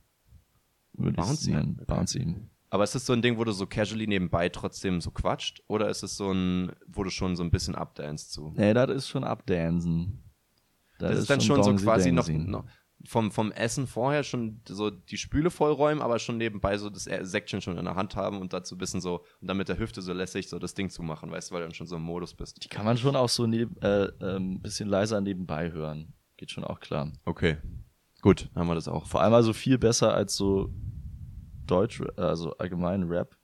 [0.99, 1.53] Würde ich Bouncy?
[1.53, 1.76] nennen.
[1.80, 1.84] Okay.
[1.86, 2.36] Bouncy.
[2.70, 5.62] Aber ist das so ein Ding, wo du so casually nebenbei trotzdem so quatscht?
[5.68, 8.53] Oder ist es so ein, wo du schon so ein bisschen updanst zu?
[8.57, 10.22] Nee, das ist schon Abdansen.
[10.99, 12.64] Das, ist dann schon so Dongsi quasi noch, noch
[13.05, 17.61] vom, vom Essen vorher schon so die Spüle vollräumen, aber schon nebenbei so das Säckchen
[17.61, 20.03] schon in der Hand haben und dazu ein bisschen so, und dann mit der Hüfte
[20.03, 22.03] so lässig so das Ding zu machen, weißt du, weil du dann schon so im
[22.03, 22.62] Modus bist.
[22.64, 26.14] Die kann man schon auch so neben, äh, ein bisschen leiser nebenbei hören.
[26.36, 27.12] Geht schon auch klar.
[27.24, 27.59] Okay.
[28.20, 29.06] Gut, dann haben wir das auch.
[29.06, 30.72] Vor allem also viel besser als so
[31.66, 33.36] Deutsch, also allgemein Rap,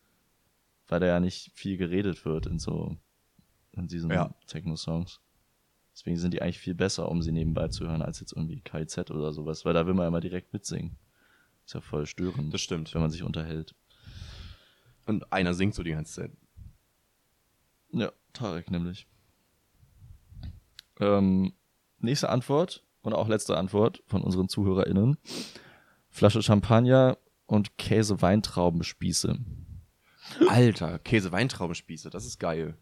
[0.89, 2.97] weil da ja nicht viel geredet wird in so,
[3.73, 4.35] in diesen Ja.
[4.47, 5.21] Techno-Songs.
[5.93, 9.11] Deswegen sind die eigentlich viel besser, um sie nebenbei zu hören, als jetzt irgendwie KIZ
[9.13, 10.97] oder sowas, weil da will man ja immer direkt mitsingen.
[11.65, 12.93] Ist ja voll störend, Das stimmt.
[12.95, 13.75] wenn man sich unterhält.
[15.07, 16.33] Und einer singt so die ganze Zeit.
[17.93, 19.07] Ja, Tarek nämlich.
[21.01, 21.53] Ähm,
[21.99, 25.19] nächste Antwort und auch letzte Antwort von unseren ZuhörerInnen.
[26.09, 29.39] Flasche Champagner und Käse-Weintraubenspieße.
[30.49, 32.77] Alter, Käse-Weintraubenspieße, das ist geil.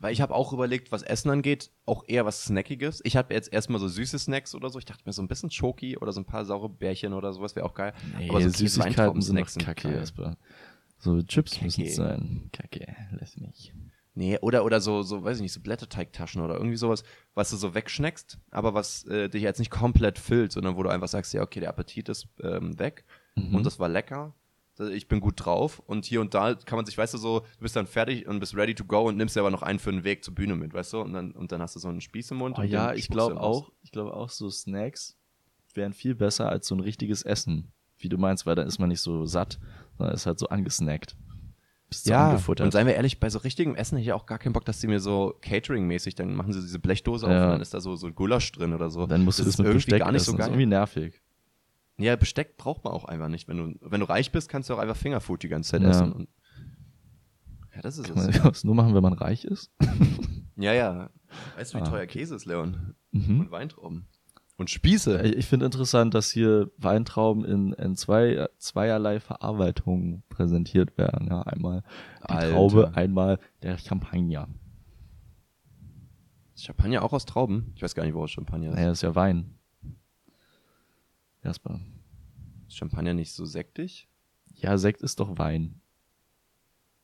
[0.00, 3.00] Weil ich habe auch überlegt, was Essen angeht, auch eher was Snackiges.
[3.04, 4.78] Ich habe jetzt erstmal so süße Snacks oder so.
[4.78, 7.56] Ich dachte mir so ein bisschen Schoki oder so ein paar saure Bärchen oder sowas
[7.56, 7.92] wäre auch geil.
[8.28, 9.92] Aber so Süßigkeiten sind noch kacke.
[9.92, 10.36] Jasper.
[10.98, 11.64] So Chips Kacke.
[11.64, 12.48] müssen es sein.
[12.52, 13.72] Kacke, lass mich.
[14.18, 17.04] Nee, oder, oder so, so, weiß ich nicht, so Blätterteigtaschen oder irgendwie sowas,
[17.34, 20.88] was du so wegschnackst, aber was äh, dich jetzt nicht komplett füllt, sondern wo du
[20.88, 23.04] einfach sagst, ja, okay, der Appetit ist ähm, weg
[23.36, 23.54] Mhm.
[23.54, 24.34] und das war lecker.
[24.92, 27.60] Ich bin gut drauf und hier und da kann man sich, weißt du, so, du
[27.60, 29.92] bist dann fertig und bist ready to go und nimmst dir aber noch einen für
[29.92, 32.00] den Weg zur Bühne mit, weißt du, und dann, und dann hast du so einen
[32.00, 32.58] Spieß im Mund.
[32.58, 35.16] Oh ja, ich glaube auch, ich glaube auch so Snacks
[35.74, 37.70] wären viel besser als so ein richtiges Essen.
[37.98, 39.58] Wie du meinst, weil dann ist man nicht so satt,
[39.96, 41.16] sondern ist halt so angesnackt.
[41.88, 42.64] Bist so Ja, angefuttert.
[42.66, 44.78] und seien wir ehrlich, bei so richtigem Essen hätte ich auch gar keinen Bock, dass
[44.80, 47.44] die mir so Catering-mäßig, dann machen sie diese Blechdose auf Ja.
[47.46, 49.06] und dann ist da so, so ein Gulasch drin oder so.
[49.06, 50.36] dann musst du das, ist mit irgendwie Besteck gar nicht so essen.
[50.38, 50.54] Das ist geil.
[50.60, 51.22] irgendwie nervig.
[51.96, 53.48] Ja, Besteck braucht man auch einfach nicht.
[53.48, 55.90] Wenn du, wenn du reich bist, kannst du auch einfach Fingerfood die ganze Zeit Ja.
[55.90, 56.12] essen.
[56.12, 56.28] Und
[57.74, 58.42] ja, das ist Kann man es.
[58.42, 59.70] das nur machen, wenn man reich ist?
[60.56, 61.10] Ja, ja.
[61.56, 62.94] Weißt du, wie Ah, teuer Käse ist, Leon?
[63.12, 63.40] Mhm.
[63.40, 64.06] Und Weintrauben.
[64.58, 65.22] Und Spieße.
[65.22, 71.28] Ich finde interessant, dass hier Weintrauben in, in zwei, zweierlei Verarbeitung präsentiert werden.
[71.28, 71.84] Ja, einmal
[72.24, 72.54] die Alter.
[72.54, 74.48] Traube, einmal der Champagner.
[76.56, 77.70] Ist Champagner auch aus Trauben?
[77.76, 78.74] Ich weiß gar nicht, woraus Champagner ist.
[78.74, 79.54] Naja, ist ja Wein.
[81.44, 81.78] Jasper.
[82.66, 84.08] Ist Champagner nicht so sektig?
[84.56, 85.80] Ja, Sekt ist doch Wein.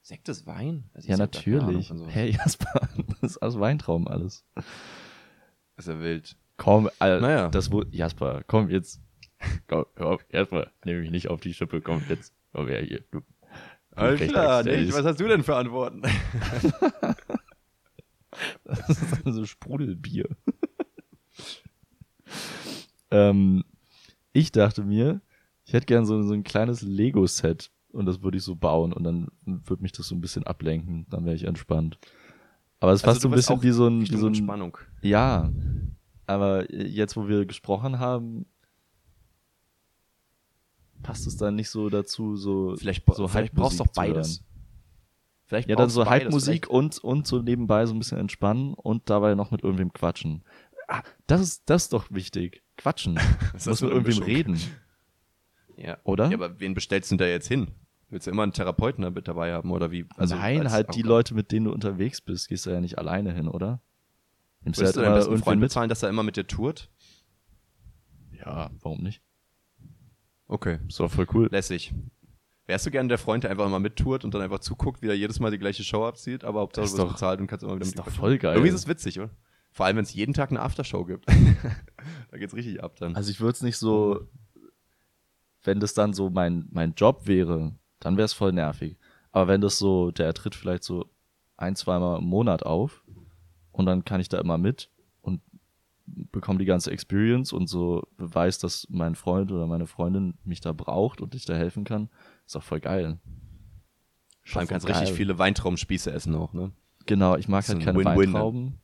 [0.03, 0.91] Sekt ist Wein?
[0.93, 1.93] Also Ja, natürlich.
[2.09, 2.89] Hey, Jasper,
[3.21, 4.45] das ist aus Weintrauben alles.
[5.77, 6.37] Ist ja wild.
[6.57, 7.49] Komm, Alter, Naja.
[7.49, 9.01] das wo, Jasper, komm jetzt.
[9.67, 12.33] Komm, komm, Jasper, nehme mich nicht auf die Schippe, komm jetzt.
[12.55, 13.03] Komm her hier.
[13.11, 13.21] Du,
[13.91, 14.93] Alles klar, nicht.
[14.95, 16.03] Was hast du denn für Antworten?
[18.65, 20.29] Das ist so Sprudelbier.
[23.11, 23.65] ähm,
[24.33, 25.21] ich dachte mir,
[25.65, 29.05] ich hätte gern so, so ein kleines Lego-Set und das würde ich so bauen und
[29.05, 31.99] dann würde mich das so ein bisschen ablenken, dann wäre ich entspannt.
[32.81, 34.79] Aber es ist fast so Also ein bisschen wie so ein, wie so ein Entspannung.
[35.01, 35.51] Ja,
[36.27, 38.47] aber jetzt, wo wir gesprochen haben,
[41.03, 44.13] passt es dann nicht so dazu, so, Vielleicht, so vielleicht brauchst du doch hören.
[44.15, 44.43] beides.
[45.47, 46.07] Vielleicht Ja, dann so.
[46.07, 50.43] Hype-Musik und, und so nebenbei so ein bisschen entspannen und dabei noch mit irgendwem quatschen.
[50.89, 52.63] Ah, das ist, das ist doch wichtig.
[52.77, 53.17] Quatschen.
[53.53, 54.25] Das Du musst ist mit irgendwem Mischung.
[54.25, 54.61] reden.
[55.77, 55.99] Ja.
[56.05, 56.29] Oder?
[56.31, 57.69] Ja, aber wen bestellst du denn da jetzt hin?
[58.09, 60.07] Willst du immer einen Therapeuten da mit dabei haben oder wie?
[60.17, 61.03] Also Nein, halt die.
[61.03, 63.81] Leute, mit denen du unterwegs bist, gehst du ja nicht alleine hin, oder?
[64.65, 66.91] Nimmst Würdest du deinen besten Freund bezahlen, dass er immer mit dir tourt?
[68.33, 69.23] Ja, warum nicht?
[70.47, 70.79] Okay.
[70.89, 71.49] Ist doch voll cool.
[71.51, 71.95] Lässig.
[72.67, 75.15] Wärst du gerne der Freund, der einfach immer mittourt und dann einfach zuguckt, wie er
[75.15, 77.63] jedes Mal die gleiche Show abzieht, aber Hauptsache Das du ist doch- bezahlt und kannst
[77.63, 78.55] immer wieder ist mit ihm doch voll geil.
[78.55, 79.31] Irgendwie ist es witzig, oder?
[79.71, 81.27] Vor allem, wenn es jeden Tag eine Aftershow gibt.
[82.31, 83.17] da geht's richtig ab dann.
[83.17, 84.29] Also ich würde es nicht so,
[85.63, 88.97] wenn das dann so mein, mein Job wäre, dann wäre es voll nervig.
[89.33, 91.11] Aber wenn das so, der tritt vielleicht so
[91.57, 93.04] ein, zweimal im Monat auf
[93.75, 94.89] und dann kann ich da immer mit
[95.21, 95.41] und
[96.07, 100.73] bekomme die ganze Experience und so weiß, dass mein Freund oder meine Freundin mich da
[100.73, 102.09] braucht und ich da helfen kann.
[102.47, 103.19] Ist auch voll geil.
[104.45, 106.73] Vor allem kannst du richtig viele Weintraubenspieße essen auch, ne?
[107.07, 108.05] Genau, ich mag halt keine ne?
[108.05, 108.79] Weintrauben.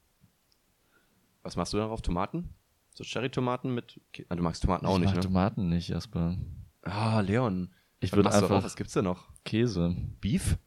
[1.43, 2.03] Was machst du darauf?
[2.03, 2.51] Tomaten?
[2.95, 4.01] So Cherry-Tomaten mit.
[4.29, 5.23] Ah, du magst Tomaten auch ich nicht, mag ne?
[5.23, 6.37] Tomaten nicht, Jasper.
[6.83, 7.73] Ah, Leon.
[8.01, 8.65] Ich würde einfach?
[8.65, 9.29] Was gibt's denn noch?
[9.45, 9.95] Käse.
[10.21, 10.59] Beef?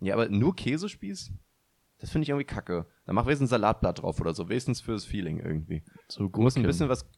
[0.00, 1.32] Ja, aber nur Käsespieß?
[1.98, 2.86] Das finde ich irgendwie kacke.
[3.06, 4.48] Dann mach wenigstens ein Salatblatt drauf oder so.
[4.48, 5.82] Wenigstens fürs Feeling irgendwie.
[6.08, 6.66] So Du musst ein Gurke.
[6.68, 7.08] bisschen was.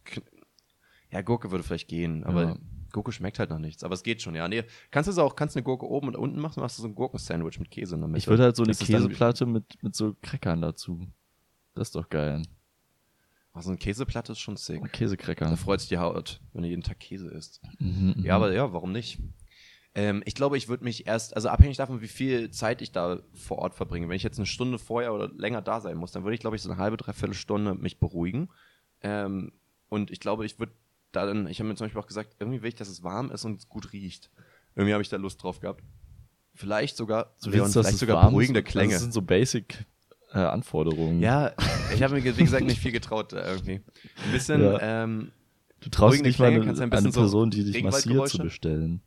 [1.11, 2.57] Ja, Gurke würde vielleicht gehen, aber Ja.
[2.93, 3.83] Gurke schmeckt halt noch nichts.
[3.85, 4.47] Aber es geht schon, ja.
[4.49, 6.89] Nee, kannst du es auch, kannst eine Gurke oben und unten machen, machst du so
[6.89, 8.19] ein Gurkensandwich mit Käse in der Mitte.
[8.19, 11.07] Ich würde halt so eine Das Käseplatte mit, mit so Crackern dazu.
[11.75, 12.43] Das ist doch geil.
[13.61, 14.81] So eine Käseplatte ist schon sick.
[14.81, 15.57] Da Käsecracker.
[15.57, 17.61] freut sich die Haut, wenn du jeden Tag Käse isst.
[17.81, 19.19] Mhm, Ja, aber ja, warum nicht?
[19.99, 23.19] Ähm, ich glaube, ich würde mich erst, also abhängig davon, wie viel Zeit ich da
[23.35, 24.09] vor Ort verbringe.
[24.09, 26.55] Wenn ich jetzt eine Stunde vorher oder länger da sein muss, dann würde ich, glaube
[26.55, 28.49] ich, so eine halbe, dreiviertel Stunde mich beruhigen.
[29.01, 29.51] Ähm,
[29.89, 30.71] und ich glaube, ich würde
[31.11, 33.33] da dann, ich habe mir zum Beispiel auch gesagt, irgendwie will ich, dass es warm
[33.33, 34.31] ist und es gut riecht.
[34.77, 35.83] Irgendwie habe ich da Lust drauf gehabt.
[36.55, 38.97] Vielleicht sogar, Du Leon, vielleicht sogar beruhigende Das Klänge.
[38.99, 39.85] sind so basic
[40.33, 41.21] äh, Anforderungen.
[41.21, 41.55] Ja,
[41.93, 43.81] ich habe mir, wie gesagt, nicht viel getraut da irgendwie.
[44.27, 44.79] Ein bisschen, Ja.
[44.81, 45.33] ähm,
[45.81, 49.01] Du traust dich mal eine, eine bisschen so Person, die dich massiert, zu bestellen.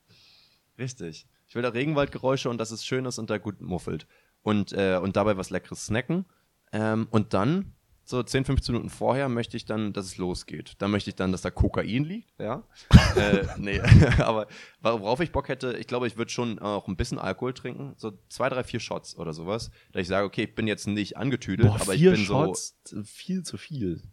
[0.77, 1.27] Richtig.
[1.47, 4.07] Ich will da Regenwaldgeräusche und dass es schön ist und da gut muffelt.
[4.41, 6.25] Und, äh, und dabei was Leckeres snacken.
[6.71, 10.73] Ähm, und dann, so 10, 15 Minuten vorher, möchte ich dann, dass es losgeht.
[10.79, 12.63] Dann möchte ich dann, dass da Kokain liegt, ja.
[13.15, 13.79] äh, nee,
[14.19, 14.47] aber
[14.81, 17.93] worauf ich Bock hätte, ich glaube, ich würde schon auch ein bisschen Alkohol trinken.
[17.97, 19.71] So zwei, drei, vier Shots oder sowas.
[19.91, 22.77] Da ich sage, okay, ich bin jetzt nicht angetüdelt, Boah, aber vier ich bin Shots,
[23.05, 23.97] viel zu viel.
[23.97, 24.07] so.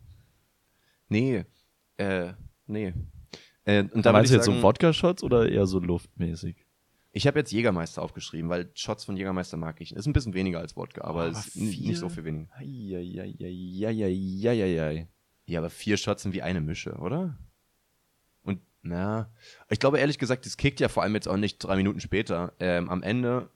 [1.09, 1.45] Nee.
[1.97, 2.35] Äh,
[2.67, 2.95] nee.
[3.69, 6.57] Äh, und Da meinst du jetzt sagen, so Wodka-Shots oder eher so luftmäßig?
[7.13, 9.95] Ich habe jetzt Jägermeister aufgeschrieben, weil Shots von Jägermeister mag ich.
[9.95, 12.49] Ist ein bisschen weniger als Wodka, aber es ist nicht so viel weniger.
[12.57, 14.07] Eieieiei.
[15.47, 17.37] Ja, aber vier Shots sind wie eine Mische, oder?
[18.43, 19.31] Und, na,
[19.69, 22.55] ich glaube ehrlich gesagt, das kickt ja vor allem jetzt auch nicht drei Minuten später.
[22.61, 23.51] Ähm, am Ende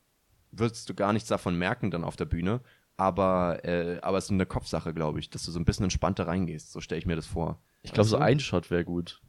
[0.50, 2.60] wirst du gar nichts davon merken dann auf der Bühne,
[2.98, 6.26] aber, äh, aber es ist eine Kopfsache, glaube ich, dass du so ein bisschen entspannter
[6.26, 6.72] reingehst.
[6.72, 7.62] So stelle ich mir das vor.
[7.82, 9.22] Ich glaube, so ein Shot wäre gut.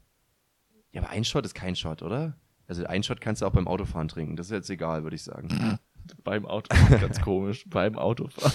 [0.94, 2.38] Ja, aber ein Shot ist kein Shot, oder?
[2.68, 4.36] Also ein Shot kannst du auch beim Autofahren trinken.
[4.36, 5.80] Das ist jetzt egal, würde ich sagen.
[6.26, 7.64] Beim Autofahren, ganz komisch.
[7.70, 8.52] Beim Autofahren.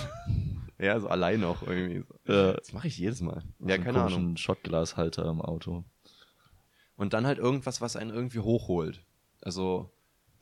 [0.78, 2.04] ja, so allein noch irgendwie.
[2.26, 2.52] Ja.
[2.52, 3.42] Das mache ich jedes Mal.
[3.58, 4.12] So Ja, einen keine Ahnung.
[4.12, 5.84] komischen Shotglashalter im Auto.
[6.96, 9.02] Und dann halt irgendwas, was einen irgendwie hochholt.
[9.40, 9.90] Also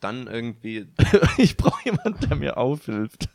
[0.01, 0.87] dann irgendwie.
[1.37, 3.29] ich brauche jemanden, der mir aufhilft.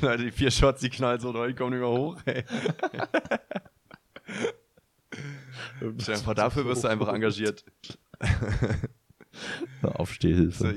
[0.00, 2.44] Leute, die vier Shots, die knallen so die kommen nicht mehr hoch, ey.
[5.98, 7.64] Stell dir vor, dafür wirst du einfach engagiert.
[9.82, 10.58] Aufstehhilfe.
[10.64, 10.72] So,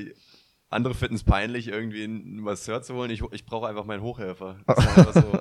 [0.69, 3.11] andere finden es peinlich, irgendwie einen Masseur zu holen.
[3.11, 4.57] Ich, ich brauche einfach meinen Hochhelfer.
[4.67, 5.39] Das so.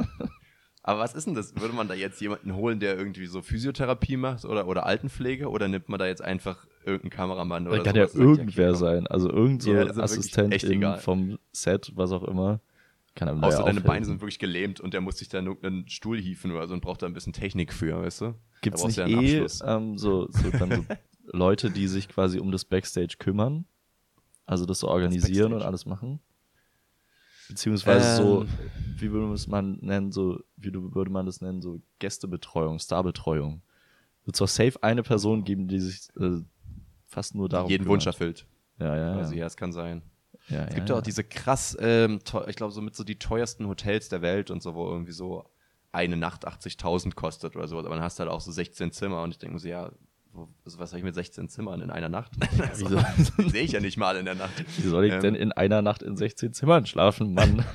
[0.82, 1.54] Aber was ist denn das?
[1.56, 5.48] Würde man da jetzt jemanden holen, der irgendwie so Physiotherapie macht oder, oder Altenpflege?
[5.50, 8.78] Oder nimmt man da jetzt einfach irgendeinen Kameramann oder Da kann ja irgendwer komm.
[8.78, 9.06] sein.
[9.06, 10.16] Also irgend so Ja, das
[10.64, 10.98] egal.
[10.98, 12.60] vom Set, was auch immer.
[13.14, 13.80] Kann da Außer deine.
[13.80, 16.74] Beine sind wirklich gelähmt und der muss sich da in irgendeinen Stuhl hieven oder so
[16.74, 18.34] und braucht da ein bisschen Technik für, weißt du?
[18.60, 20.84] Gibt es Da nicht ja eh ähm, so, so, dann so
[21.24, 23.66] Leute, die sich quasi um das Backstage kümmern?
[24.46, 25.66] Also das so organisieren und Backstage?
[25.66, 26.20] alles machen?
[27.48, 28.48] Beziehungsweise so, Ähm.
[28.96, 33.62] wie würde man es nennen, so, wie würde man das nennen, so Gästebetreuung, Starbetreuung.
[34.24, 36.42] Wird zwar safe eine Person geben, die sich äh,
[37.06, 37.94] fast nur darum jeden kümmert.
[37.94, 38.46] Wunsch erfüllt.
[38.78, 39.12] Ja, ja.
[39.16, 40.02] Also ja, es kann sein.
[40.50, 43.18] Ja, Es gibt ja, ja auch diese krass, ähm, ich glaube, so mit so die
[43.18, 45.44] teuersten Hotels der Welt und so, wo irgendwie so
[45.92, 47.78] eine Nacht 80.000 kostet oder so.
[47.78, 49.90] Aber dann hast du halt auch so 16 Zimmer und ich denke mir so, ja,
[50.32, 52.32] wo, also was soll ich mit 16 Zimmern in einer Nacht?
[52.60, 52.86] Also,
[53.48, 54.64] sehe ich ja nicht mal in der Nacht.
[54.76, 57.64] Wie soll ich Ähm, denn in einer Nacht in 16 Zimmern schlafen, Mann?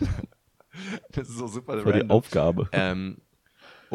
[1.13, 2.09] Das ist so super Für die.
[2.09, 2.67] Aufgabe.
[2.73, 3.17] Ähm,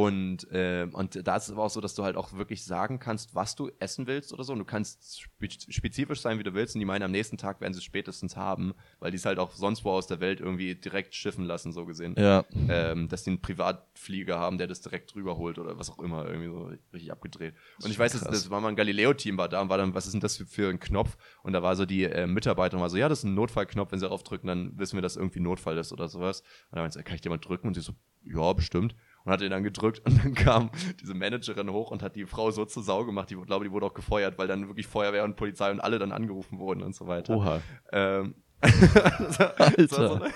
[0.00, 2.98] und, ähm, und da ist es aber auch so, dass du halt auch wirklich sagen
[2.98, 4.54] kannst, was du essen willst oder so.
[4.54, 6.74] Und du kannst spe spezifisch sein, wie du willst.
[6.74, 9.38] Und die meinen, am nächsten Tag werden sie es spätestens haben, weil die es halt
[9.38, 12.14] auch sonst wo aus der Welt irgendwie direkt schiffen lassen, so gesehen.
[12.16, 12.46] Ja.
[12.68, 16.24] Ähm, dass die einen Privatflieger haben, der das direkt drüber holt oder was auch immer,
[16.24, 17.54] irgendwie so richtig abgedreht.
[17.82, 20.06] Und ich weiß, das, das war mal ein Galileo-Team war da und war dann, was
[20.06, 21.18] ist denn das für, für ein Knopf?
[21.42, 23.98] Und da war so die äh, Mitarbeiterin war so, ja, das ist ein Notfallknopf, wenn
[23.98, 26.40] sie draufdrücken, dann wissen wir, dass irgendwie Notfall ist oder sowas.
[26.40, 27.66] Und dann meinte sie, kann ich dir mal drücken?
[27.66, 27.92] Und sie so,
[28.24, 28.94] ja, bestimmt.
[29.24, 30.70] Und hat ihn dann gedrückt und dann kam
[31.00, 33.86] diese Managerin hoch und hat die Frau so zur Sau gemacht, die glaube, die wurde
[33.86, 37.06] auch gefeuert, weil dann wirklich Feuerwehr und Polizei und alle dann angerufen wurden und so
[37.06, 37.34] weiter.
[37.36, 37.60] Oha.
[37.92, 40.24] Ähm, war- war so Alter.
[40.24, 40.32] eine,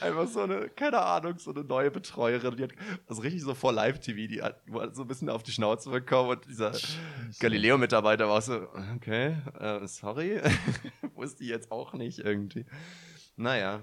[0.00, 2.56] einfach so eine, keine Ahnung, so eine neue Betreuerin.
[2.56, 2.72] Die hat
[3.06, 4.60] also richtig so vor Live-TV, die hat
[4.94, 6.72] so ein bisschen auf die Schnauze bekommen und dieser
[7.40, 10.40] Galileo-Mitarbeiter war so, okay, äh, sorry,
[11.14, 12.66] wusste ich jetzt auch nicht irgendwie.
[13.36, 13.80] Naja.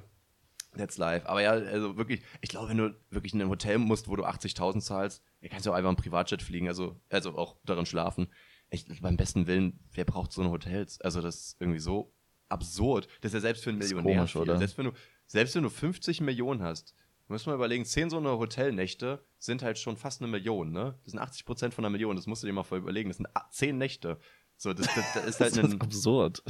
[0.78, 1.28] That's life.
[1.28, 4.26] Aber ja, also wirklich, ich glaube, wenn du wirklich in ein Hotel musst, wo du
[4.26, 8.28] 80.000 zahlst, dann kannst du auch einfach ein Privatjet fliegen, also, also auch darin schlafen.
[8.70, 11.02] Ich, beim besten Willen, wer braucht so eine Hotels?
[11.02, 12.14] Also das ist irgendwie so
[12.50, 13.08] absurd.
[13.22, 14.42] Das ist ja selbst für einen Millionär komisch, viel.
[14.42, 14.58] oder?
[14.58, 14.92] Selbst wenn du,
[15.26, 16.94] selbst wenn du 50 Millionen hast,
[17.28, 20.96] muss man überlegen, 10 so eine Hotelnächte sind halt schon fast eine Million, ne?
[21.04, 23.10] Das sind 80 Prozent von einer Million, das musst du dir mal voll überlegen.
[23.10, 24.20] Das sind 10 Nächte.
[24.58, 26.44] So, das, das, das ist halt Das ist ein, absurd.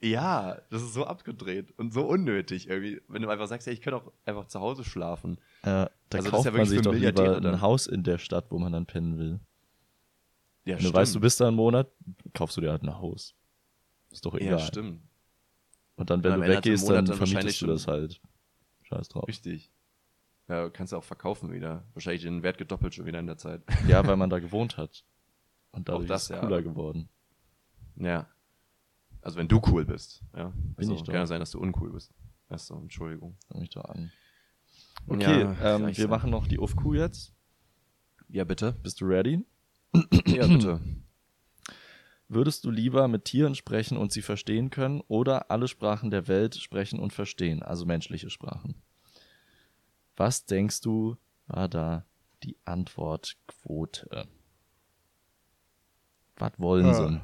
[0.00, 3.00] Ja, das ist so abgedreht und so unnötig irgendwie.
[3.08, 5.38] Wenn du einfach sagst, ja, ich könnte auch einfach zu Hause schlafen.
[5.64, 7.60] Ja, da Also das ist kauft ja man wirklich sich doch lieber ein dann.
[7.60, 9.40] Haus in der Stadt, wo man dann pennen will.
[10.64, 11.88] Ja, Wenn du weißt, du bist da einen Monat,
[12.34, 13.34] kaufst du dir halt ein Haus.
[14.10, 14.60] Ist doch Ja, egal.
[14.60, 15.02] stimmt.
[15.96, 18.20] Und dann, wenn Und du weggehst, dann dann vermietest du das halt.
[18.82, 19.26] Scheiß drauf.
[19.26, 19.70] Richtig.
[20.46, 21.84] Ja, kannst du auch verkaufen wieder.
[21.92, 23.62] Wahrscheinlich den Wert gedoppelt schon wieder in der Zeit.
[23.86, 25.04] Ja, weil man da gewohnt hat.
[25.72, 26.40] Und dadurch Auch das, ist es ja.
[26.40, 27.08] cooler geworden.
[27.96, 28.26] Ja.
[29.22, 30.22] Also wenn du cool bist.
[30.36, 30.52] Ja.
[30.76, 31.06] Also, ich doch.
[31.06, 32.12] Kann ja sein, dass du uncool bist.
[32.48, 33.36] Achso, Entschuldigung.
[33.48, 34.10] Fang mich doch an.
[35.06, 36.08] Okay, Ja, ähm, wir so.
[36.08, 37.32] machen noch die UFQ jetzt.
[38.28, 38.72] Ja, bitte.
[38.82, 39.44] Bist du ready?
[40.26, 40.80] ja, bitte.
[42.30, 46.56] Würdest du lieber mit Tieren sprechen und sie verstehen können oder alle Sprachen der Welt
[46.56, 48.74] sprechen und verstehen, also menschliche Sprachen?
[50.16, 51.16] Was denkst du,
[51.46, 52.04] war da
[52.42, 54.28] die Antwortquote?
[56.36, 56.94] Was wollen Ah.
[56.94, 57.20] sie?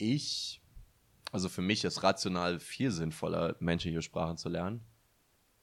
[0.00, 0.62] Ich,
[1.30, 4.80] also für mich ist rational viel sinnvoller, menschliche Sprachen zu lernen.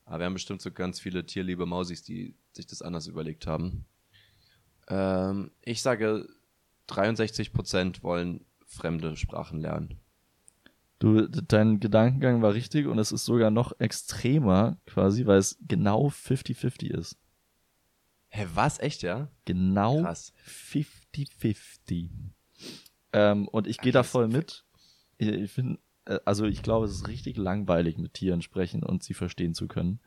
[0.05, 3.85] Aber wir haben bestimmt so ganz viele tierliebe Mausis, die sich das anders überlegt haben.
[4.89, 6.29] Ähm, ich sage,
[6.87, 9.99] 63% wollen fremde Sprachen lernen.
[10.99, 16.09] Du, dein Gedankengang war richtig und es ist sogar noch extremer quasi, weil es genau
[16.09, 17.17] 50-50 ist.
[18.29, 18.79] Hä, was?
[18.79, 19.29] Echt, ja?
[19.45, 20.31] Genau Krass.
[20.45, 22.09] 50-50.
[23.13, 24.65] Ähm, und ich gehe da voll mit.
[25.17, 29.03] Ich, ich finde, äh, also ich glaube, es ist richtig langweilig, mit Tieren sprechen und
[29.03, 29.99] sie verstehen zu können.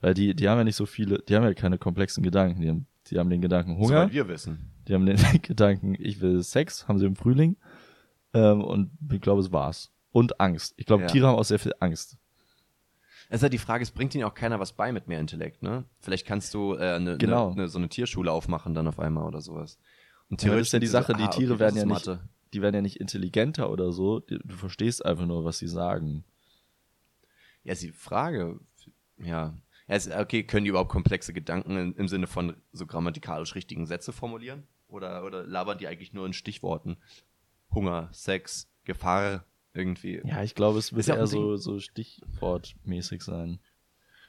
[0.00, 2.60] Weil die, die haben ja nicht so viele, die haben ja keine komplexen Gedanken.
[2.60, 4.70] Die haben, die haben den Gedanken Hunger, Soweit wir wissen.
[4.88, 7.56] die haben den Gedanken, ich will Sex, haben sie im Frühling.
[8.34, 9.92] Ähm, und ich glaube, es war's.
[10.12, 10.74] Und Angst.
[10.76, 11.08] Ich glaube, Ja.
[11.08, 12.18] Tiere haben auch sehr viel Angst.
[13.28, 15.62] Es ist halt die Frage, es bringt ihnen auch keiner was bei mit mehr Intellekt,
[15.62, 15.84] ne?
[16.00, 17.50] Vielleicht kannst du äh, ne, Genau.
[17.50, 19.78] ne, ne, so eine Tierschule aufmachen dann auf einmal oder sowas.
[20.30, 21.92] Und Ja, das ist ja die Sache, so, die ah, Tiere okay, werden ja nicht,
[22.06, 22.20] Mathe.
[22.56, 24.20] Die werden ja nicht intelligenter oder so.
[24.20, 26.24] Du verstehst einfach nur, was sie sagen.
[27.64, 28.58] Ja, ist die Frage,
[29.18, 29.54] ja.
[30.18, 34.66] okay, können die überhaupt komplexe Gedanken im, im Sinne von so grammatikalisch richtigen Sätze formulieren?
[34.88, 36.96] Oder, oder labern die eigentlich nur in Stichworten?
[37.74, 40.22] Hunger, Sex, Gefahr, irgendwie.
[40.24, 43.60] Ja, ich glaube, es wird ja eher so, so stichwortmäßig sein.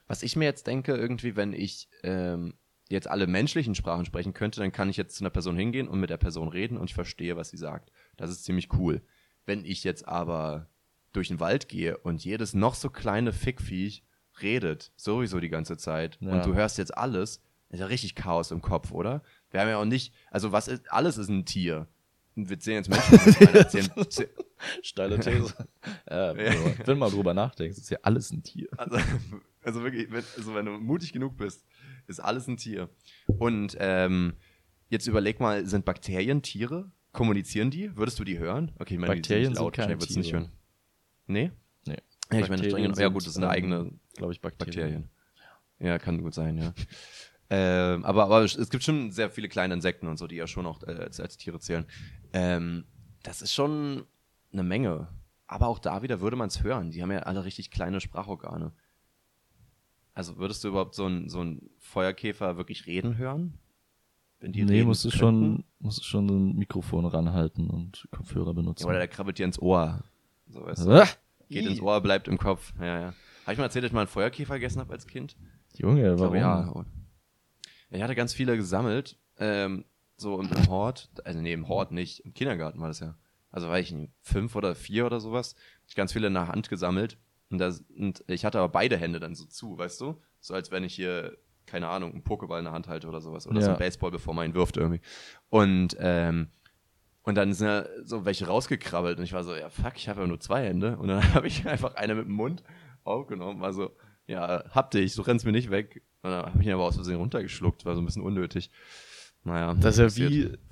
[0.07, 2.55] Was ich mir jetzt denke, irgendwie, wenn ich ähm,
[2.89, 5.99] jetzt alle menschlichen Sprachen sprechen könnte, dann kann ich jetzt zu einer Person hingehen und
[5.99, 7.91] mit der Person reden und ich verstehe, was sie sagt.
[8.18, 9.02] Das ist ziemlich cool.
[9.45, 10.68] Wenn ich jetzt aber
[11.14, 14.03] durch den Wald gehe und jedes noch so kleine Fickviech
[14.41, 16.34] redet, sowieso die ganze Zeit, Ja.
[16.34, 19.23] und du hörst jetzt alles, ist ja richtig Chaos im Kopf, oder?
[19.52, 21.88] Wir haben ja auch nicht, also was ist, alles ist ein Tier.
[22.35, 23.89] Wir sehen jetzt Menschen, erzählen,
[24.84, 25.53] Steile These.
[26.10, 26.35] ja,
[26.85, 28.68] wenn mal drüber nachdenkst, ist ja alles ein Tier.
[28.77, 28.98] Also,
[29.64, 31.65] also wirklich, wenn, also wenn du mutig genug bist,
[32.06, 32.89] ist alles ein Tier.
[33.39, 34.34] Und ähm,
[34.89, 36.91] jetzt überleg mal, sind Bakterien Tiere?
[37.18, 37.98] Kommunizieren die?
[37.98, 38.72] Würdest du die hören?
[38.77, 40.52] Okay, ich meine, Bakterien die sind laut, keine nicht hören.
[41.26, 41.52] Nee?
[41.88, 41.98] Nee.
[42.31, 44.76] Ja, ich meine, streng ja gut, das sind ähm, eigene glaube ich, Bakterien.
[44.76, 45.10] Bakterien.
[45.80, 46.76] Ja, kann gut sein, ja.
[47.49, 50.68] ähm, aber, aber es gibt schon sehr viele kleine Insekten und so, die ja schon
[50.68, 51.88] auch äh, als, als Tiere zählen.
[52.34, 52.85] Ähm,
[53.23, 54.06] das ist schon
[54.53, 55.07] eine Menge.
[55.48, 56.91] Aber auch da wieder würde man es hören.
[56.91, 58.73] Die haben ja alle richtig kleine Sprachorgane.
[60.14, 63.57] Also würdest du überhaupt so einen so einen Feuerkäfer wirklich reden hören?
[64.39, 68.53] Wenn die nee, musst du schon, musst du schon so ein Mikrofon ranhalten und Kopfhörer
[68.53, 68.84] benutzen.
[68.84, 70.03] Ja, oder der krabbelt dir ins Ohr.
[70.47, 70.91] So, weißt du?
[71.01, 71.07] Ah,
[71.49, 72.73] Geht ins Ohr, bleibt im Kopf.
[72.80, 73.14] Ja, ja.
[73.43, 75.35] Habe ich mal erzählt, dass ich mal einen Feuerkäfer gegessen habe als Kind?
[75.76, 76.34] Junge, Ich warum?
[76.34, 76.85] glaube, ja.
[77.89, 79.85] Ich hatte ganz viele gesammelt, ähm,
[80.18, 83.15] so im, im Hort, also nee, im Hort nicht, im Kindergarten war das ja.
[83.49, 85.55] Also war ich in fünf oder vier oder sowas,
[85.88, 87.18] ich ganz viele in der Hand gesammelt
[87.49, 90.22] und, das, und ich hatte aber beide Hände dann so zu, weißt du?
[90.41, 91.38] So als wenn ich hier,
[91.68, 93.73] keine Ahnung, einen Pokéball in der Hand halte oder sowas oder so Ja.
[93.73, 95.02] ein Baseball, bevor man ihn wirft irgendwie.
[95.49, 96.48] Und, ähm,
[97.23, 100.22] und dann sind ja so welche rausgekrabbelt und ich war so, ja fuck, ich habe
[100.22, 100.98] ja nur zwei Hände.
[100.98, 102.64] Und dann habe ich einfach eine mit dem Mund
[103.03, 103.91] aufgenommen, war so,
[104.27, 106.02] ja, hab dich, du rennst mir nicht weg.
[106.23, 108.72] Und dann habe ich ihn aber aus Versehen runtergeschluckt, war so ein bisschen unnötig.
[109.44, 109.76] Naja.
[109.76, 110.52] Das ist ja wie,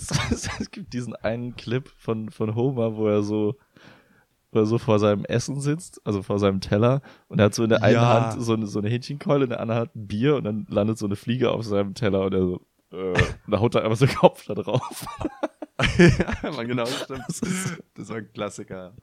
[0.59, 3.57] es gibt diesen einen Clip von, von Homer, wo er so,
[4.51, 7.63] wo er so vor seinem Essen sitzt, also vor seinem Teller, und er hat so
[7.63, 8.31] in der einen Ja.
[8.31, 10.97] Hand so eine, so eine Hähnchenkeule, in der anderen Hand ein Bier, und dann landet
[10.97, 12.61] so eine Fliege auf seinem Teller, und er so,
[12.91, 15.05] äh, und da haut er einfach so den Kopf da drauf.
[15.97, 17.81] ja, man, genau, das stimmt.
[17.95, 18.93] Das war ein Klassiker.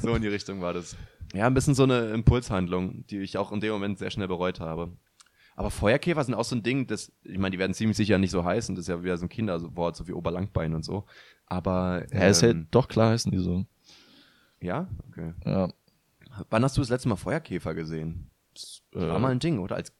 [0.00, 0.96] So in die Richtung war das.
[1.32, 4.60] Ja, ein bisschen so eine Impulshandlung, die ich auch in dem Moment sehr schnell bereut
[4.60, 4.90] habe.
[5.54, 8.30] Aber Feuerkäfer sind auch so ein Ding, das, ich meine, die werden ziemlich sicher nicht
[8.30, 11.04] so heißen, das ist ja wieder so ein Kinderwort, so wie Oberlangbein und so.
[11.46, 12.04] Aber.
[12.12, 13.66] Ja, es hält ähm, doch klar heißen die so.
[14.62, 14.88] Ja?
[15.08, 15.32] Okay.
[15.44, 15.68] Ja.
[16.50, 18.30] Wann hast du das letzte Mal Feuerkäfer gesehen?
[18.94, 19.76] Äh, War mal ein Ding, oder?
[19.76, 19.92] Als,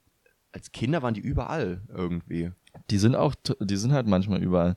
[0.52, 2.52] als Kinder waren die überall irgendwie.
[2.90, 4.76] die sind auch, die sind halt manchmal überall.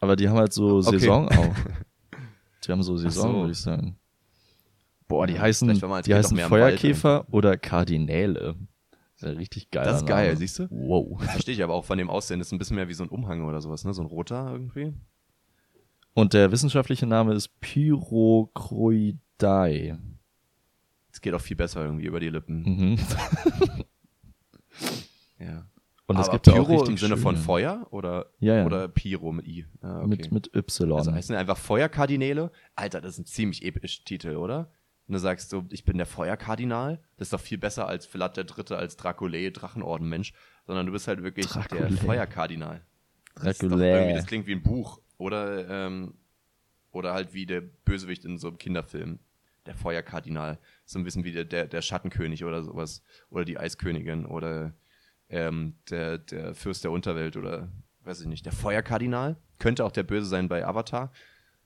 [0.00, 0.98] Aber die haben halt so Okay.
[0.98, 1.54] Saison auch.
[2.64, 3.38] Die haben so Saison, so.
[3.40, 3.98] würde ich sagen.
[5.06, 5.68] Boah, die heißen,
[6.04, 8.56] die heißen Feuerkäfer oder Kardinäle.
[9.14, 9.84] Das ist ja richtig geil.
[9.84, 10.68] Das ist geil, siehst du?
[10.70, 11.20] Wow.
[11.24, 12.38] Verstehe ich aber auch von dem Aussehen.
[12.38, 13.92] Das ist ein bisschen mehr wie so ein Umhang oder sowas, ne?
[13.94, 14.94] So ein roter irgendwie.
[16.18, 19.98] Und der wissenschaftliche Name ist Pyrocroidae.
[21.12, 22.62] Es geht auch viel besser irgendwie über die Lippen.
[22.64, 22.98] Mhm.
[25.38, 25.64] Ja.
[26.06, 27.44] Und es gibt Pyro auch richtig im Sinne von schöne.
[27.44, 28.66] Feuer oder, Ja, ja.
[28.66, 29.64] oder Pyro mit I?
[29.80, 30.08] Ah, okay.
[30.08, 30.92] mit, mit Y.
[30.92, 32.50] also heißen einfach Feuerkardinäle?
[32.74, 34.72] Alter, das ist ein ziemlich epischer Titel, oder?
[35.06, 37.00] Und du sagst so, ich bin der Feuerkardinal.
[37.16, 40.32] Das ist doch viel besser als Vlad der Dritte, als Draculae, Drachenorden-Mensch.
[40.66, 41.92] Sondern du bist halt wirklich der Draculae.
[41.92, 42.84] Feuerkardinal.
[43.36, 43.92] Das, doch Draculae.
[43.98, 45.00] irgendwie, das klingt wie ein Buch.
[45.18, 46.14] Oder, ähm,
[46.90, 49.18] oder halt wie der Bösewicht in so einem Kinderfilm.
[49.66, 50.58] Der Feuerkardinal.
[50.86, 53.02] So ein bisschen wie der, der, der Schattenkönig oder sowas.
[53.28, 54.24] Oder die Eiskönigin.
[54.24, 54.72] Oder
[55.28, 57.36] ähm, der, der Fürst der Unterwelt.
[57.36, 57.68] Oder
[58.04, 58.46] weiß ich nicht.
[58.46, 59.36] Der Feuerkardinal.
[59.58, 61.12] Könnte auch der Böse sein bei Avatar.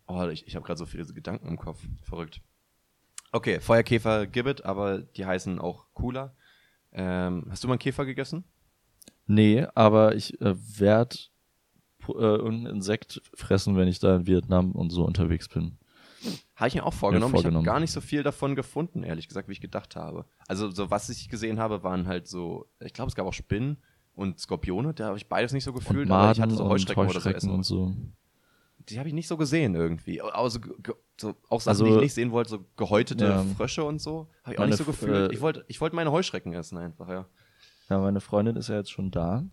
[0.08, 1.80] Oh, ich, ich habe gerade so viele Gedanken im Kopf.
[2.02, 2.40] Verrückt.
[3.30, 6.34] Okay, Feuerkäfer Gibbet, aber die heißen auch cooler.
[6.92, 8.44] Ähm, hast du mal einen Käfer gegessen?
[9.26, 11.16] Nee, aber ich äh, werde
[12.08, 15.78] äh, irgendein Insekt fressen, wenn ich da in Vietnam und so unterwegs bin.
[16.54, 17.32] Habe ich mir auch vorgenommen.
[17.34, 17.64] Ich habe vorgenommen.
[17.66, 20.24] gar nicht so viel davon gefunden, ehrlich gesagt, wie ich gedacht habe.
[20.46, 23.78] Also, so was ich gesehen habe, waren halt so, ich glaube, es gab auch Spinnen
[24.14, 24.94] und Skorpione.
[24.94, 27.30] Da habe ich beides nicht so gefühlt, und aber ich hatte so Heuschrecken, oder so
[27.30, 27.50] essen.
[27.50, 27.92] und so.
[28.88, 30.20] Die habe ich nicht so gesehen irgendwie.
[30.20, 30.60] Also,
[31.20, 33.44] so, auch Sachen, Also- die ich nicht sehen wollte, so gehäutete Ja.
[33.56, 34.28] Frösche und so.
[34.44, 35.30] Habe ich auch nicht so gefühlt.
[35.30, 37.26] äh, ich wollte ich wollte meine Heuschrecken essen einfach, ja.
[37.88, 39.44] Ja, meine Freundin ist ja jetzt schon da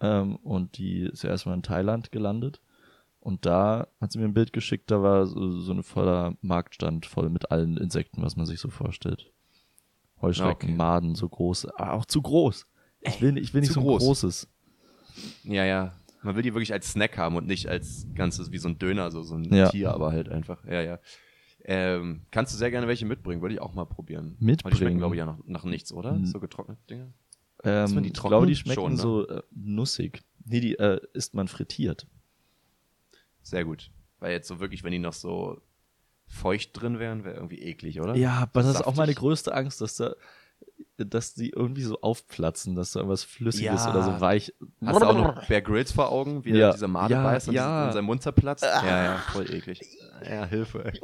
[0.00, 2.60] ähm, und die ist ja erstmal in Thailand gelandet.
[3.20, 7.04] Und da hat sie mir ein Bild geschickt, da war so, so ein voller Marktstand
[7.04, 9.30] voll mit allen Insekten, was man sich so vorstellt.
[10.22, 10.76] Heuschrecken, Okay.
[10.76, 12.66] Maden, so groß, aber auch zu groß.
[13.02, 14.02] Ich will, ich will nicht zu so ein groß.
[14.02, 14.48] großes.
[15.44, 15.92] Ja, ja.
[16.22, 19.10] Man will die wirklich als Snack haben und nicht als ganzes wie so ein Döner,
[19.10, 19.68] so, so ein Ja.
[19.68, 20.64] Tier, aber halt einfach.
[20.66, 20.98] Ja, ja.
[21.64, 24.28] Ähm, kannst du sehr gerne welche mitbringen, würde ich auch mal probieren.
[24.28, 24.76] Aber die Mitbringen?
[24.76, 26.12] schmecken, glaube ich, ja nach, nach nichts, oder?
[26.12, 26.24] Hm.
[26.26, 27.12] So getrocknete Dinge.
[27.64, 28.98] Ähm, die ich glaube, die schmecken Schon, ne?
[28.98, 30.22] so äh, nussig.
[30.44, 32.06] Nee, die äh, isst man frittiert.
[33.42, 33.90] Sehr gut.
[34.18, 35.60] Weil jetzt so wirklich, wenn die noch so
[36.26, 38.14] feucht drin wären, wäre irgendwie eklig, oder?
[38.16, 40.14] Ja, aber das ist auch meine größte Angst, dass da,
[40.96, 43.90] dass die irgendwie so aufplatzen, dass da irgendwas Flüssiges Ja.
[43.90, 44.54] oder so weich.
[44.84, 46.68] Hast du auch noch Bear Grylls vor Augen, wie Ja.
[46.68, 47.88] er dieser Made Ja, beißt und ja.
[47.88, 48.62] in seinem Mund zerplatzt?
[48.82, 49.80] Ja, ja, voll eklig.
[50.24, 50.92] Ja, Hilfe.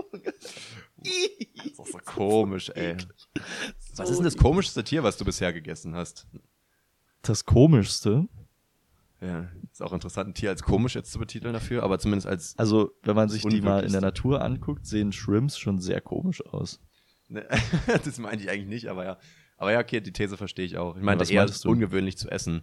[1.57, 2.97] Das ist auch so komisch, ey.
[3.97, 6.27] Was ist denn das komischste Tier, was du bisher gegessen hast?
[7.23, 8.29] Das Komischste,
[9.21, 12.55] Ja, ist auch interessant, ein Tier als komisch jetzt zu betiteln dafür, aber zumindest als.
[12.59, 16.45] also wenn man sich die mal in der Natur anguckt, sehen Shrimps schon sehr komisch
[16.47, 16.81] aus.
[17.29, 17.47] Ne,
[18.05, 19.19] das meine ich eigentlich nicht, aber ja.
[19.59, 20.97] Aber ja, okay, die These verstehe ich auch.
[20.97, 22.63] Ich meinte was eher ungewöhnlich zu essen.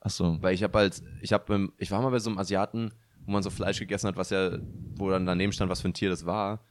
[0.00, 0.38] Ach so.
[0.42, 2.92] Weil ich habe als, ich habe, ich war mal bei so einem Asiaten,
[3.24, 4.58] wo man so Fleisch gegessen hat, was ja,
[4.96, 6.64] wo dann daneben stand, was für ein Tier das war.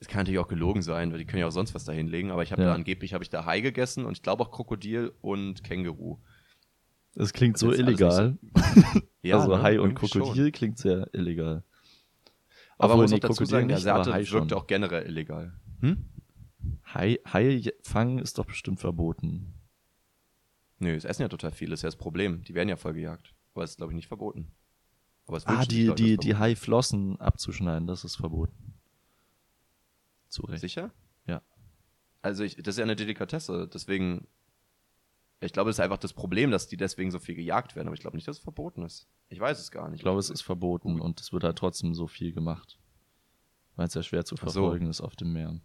[0.00, 2.30] Es kann natürlich auch gelogen sein, weil die können ja auch sonst was da hinlegen,
[2.30, 2.68] aber ich habe Ja.
[2.68, 6.18] da angeblich, habe ich da Hai gegessen und ich glaube auch Krokodil und Känguru.
[7.14, 8.38] Das klingt so Das alles illegal.
[9.22, 9.62] Ja, also ne?
[9.62, 10.22] Hai und Irgendwie schon.
[10.22, 11.64] Krokodil klingt sehr illegal.
[12.78, 14.38] Aber Obwohl, man muss nee, auch dazu Krokodil sagen, der schon.
[14.40, 15.52] wirkte auch generell illegal.
[15.80, 16.04] Hm?
[16.94, 19.54] Hai, Hai fangen ist doch bestimmt verboten.
[20.78, 22.44] Nö, es essen ja total viele, ist ja das Problem.
[22.44, 23.34] Die werden ja voll gejagt.
[23.54, 24.52] Aber es ist, glaube ich, nicht verboten.
[25.26, 28.67] Aber es Ah, die, die, die Haiflossen abzuschneiden, das ist verboten.
[30.28, 30.42] Zu.
[30.46, 30.60] Recht.
[30.60, 30.90] Sicher?
[31.26, 31.42] Ja.
[32.22, 34.26] Also, ich, das ist ja eine Delikatesse, deswegen.
[35.40, 37.94] Ich glaube, es ist einfach das Problem, dass die deswegen so viel gejagt werden, aber
[37.94, 39.06] ich glaube nicht, dass es verboten ist.
[39.28, 39.98] Ich weiß es gar nicht.
[40.00, 42.78] Ich glaube, es ist verboten und es wird halt trotzdem so viel gemacht.
[43.76, 44.62] Weil es ja schwer zu Ach so.
[44.62, 45.60] verfolgen ist auf dem Meer.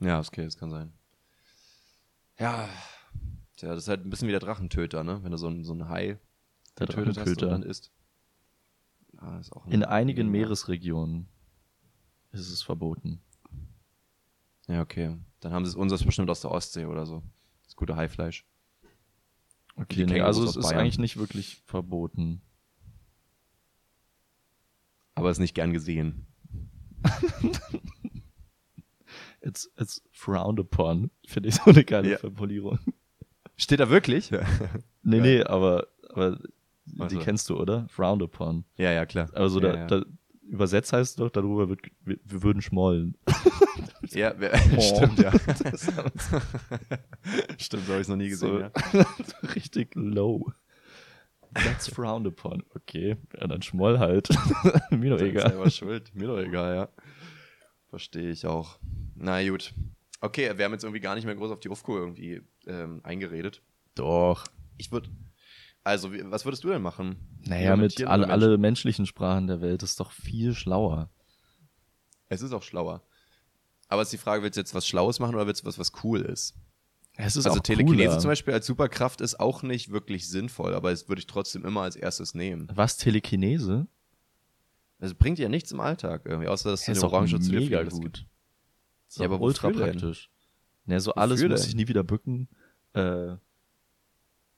[0.00, 0.92] Ja, okay, das kann sein.
[2.40, 2.68] Ja.
[3.56, 5.22] Tja, das ist halt ein bisschen wie der Drachentöter, ne?
[5.22, 6.18] Wenn du so einen, so einen Hai
[6.78, 7.92] Der getötet hast und dann isst.
[9.12, 10.28] Ja, ist auch ein- In einigen.
[10.28, 11.28] Meeresregionen
[12.40, 13.20] ist es verboten.
[14.66, 15.16] Ja, okay.
[15.40, 17.22] Dann haben sie es unseres bestimmt aus der Ostsee oder so.
[17.64, 18.44] Das gute Haifleisch.
[19.76, 20.80] Okay, nee, also es ist Bayern.
[20.82, 22.40] eigentlich nicht wirklich verboten.
[25.16, 26.26] Aber ist nicht gern gesehen.
[29.40, 31.10] It's, it's frowned upon.
[31.26, 32.18] Finde ich so eine geile Ja.
[32.18, 32.78] Formulierung.
[33.56, 34.30] Steht da wirklich?
[34.30, 35.22] Nee, Ja.
[35.22, 36.38] nee, aber, aber
[37.10, 37.86] die kennst du, oder?
[37.88, 38.64] Frowned upon.
[38.78, 39.28] ja, ja, klar.
[39.34, 39.86] Also ja, da, ja.
[39.86, 40.04] da
[40.48, 43.16] übersetzt heißt es doch, darüber wird, wir, wir würden schmollen.
[44.10, 44.34] Ja,
[44.76, 44.80] Oh.
[44.80, 45.32] stimmt, ja.
[47.58, 49.06] stimmt, so habe ich noch nie gesehen, So, ja.
[49.54, 50.52] richtig low.
[51.54, 52.62] That's frowned upon.
[52.74, 54.28] Okay, ja, dann schmoll halt.
[54.90, 55.50] Mir doch egal.
[55.50, 56.14] Selber schuld.
[56.14, 56.88] Mir doch egal, ja.
[57.88, 58.78] Verstehe ich auch.
[59.14, 59.72] Na gut.
[60.20, 63.62] Okay, wir haben jetzt irgendwie gar nicht mehr groß auf die UFCO irgendwie ähm, eingeredet.
[63.94, 64.44] Doch.
[64.78, 65.08] Ich würde.
[65.84, 67.16] Also, wie, was würdest du denn machen?
[67.46, 71.10] Naja, mit alle, alle menschlichen Sprachen der Welt ist doch viel schlauer.
[72.28, 73.02] Es ist auch schlauer.
[73.88, 75.78] Aber es ist die Frage, willst du jetzt was Schlaues machen oder willst du was,
[75.78, 76.54] was cool ist?
[77.16, 78.18] Es ist also auch Telekinese cooler.
[78.18, 81.82] zum Beispiel als Superkraft ist auch nicht wirklich sinnvoll, aber das würde ich trotzdem immer
[81.82, 82.66] als erstes nehmen.
[82.74, 83.86] Was, Telekinese?
[84.98, 87.38] Es bringt ja nichts im Alltag irgendwie, außer dass Das du ist eine doch Orange
[87.40, 88.26] zu dir mega gut.
[89.06, 90.30] Ist Ja, aber ultra praktisch.
[90.86, 92.48] Ja, so alles muss ich nie wieder bücken.
[92.94, 93.36] Äh,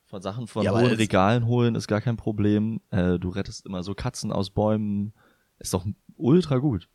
[0.07, 2.81] von Sachen von Ja, Regalen holen ist gar kein Problem.
[2.91, 5.13] Äh, du rettest immer so Katzen aus Bäumen.
[5.59, 5.85] Ist doch
[6.17, 6.89] ultra gut.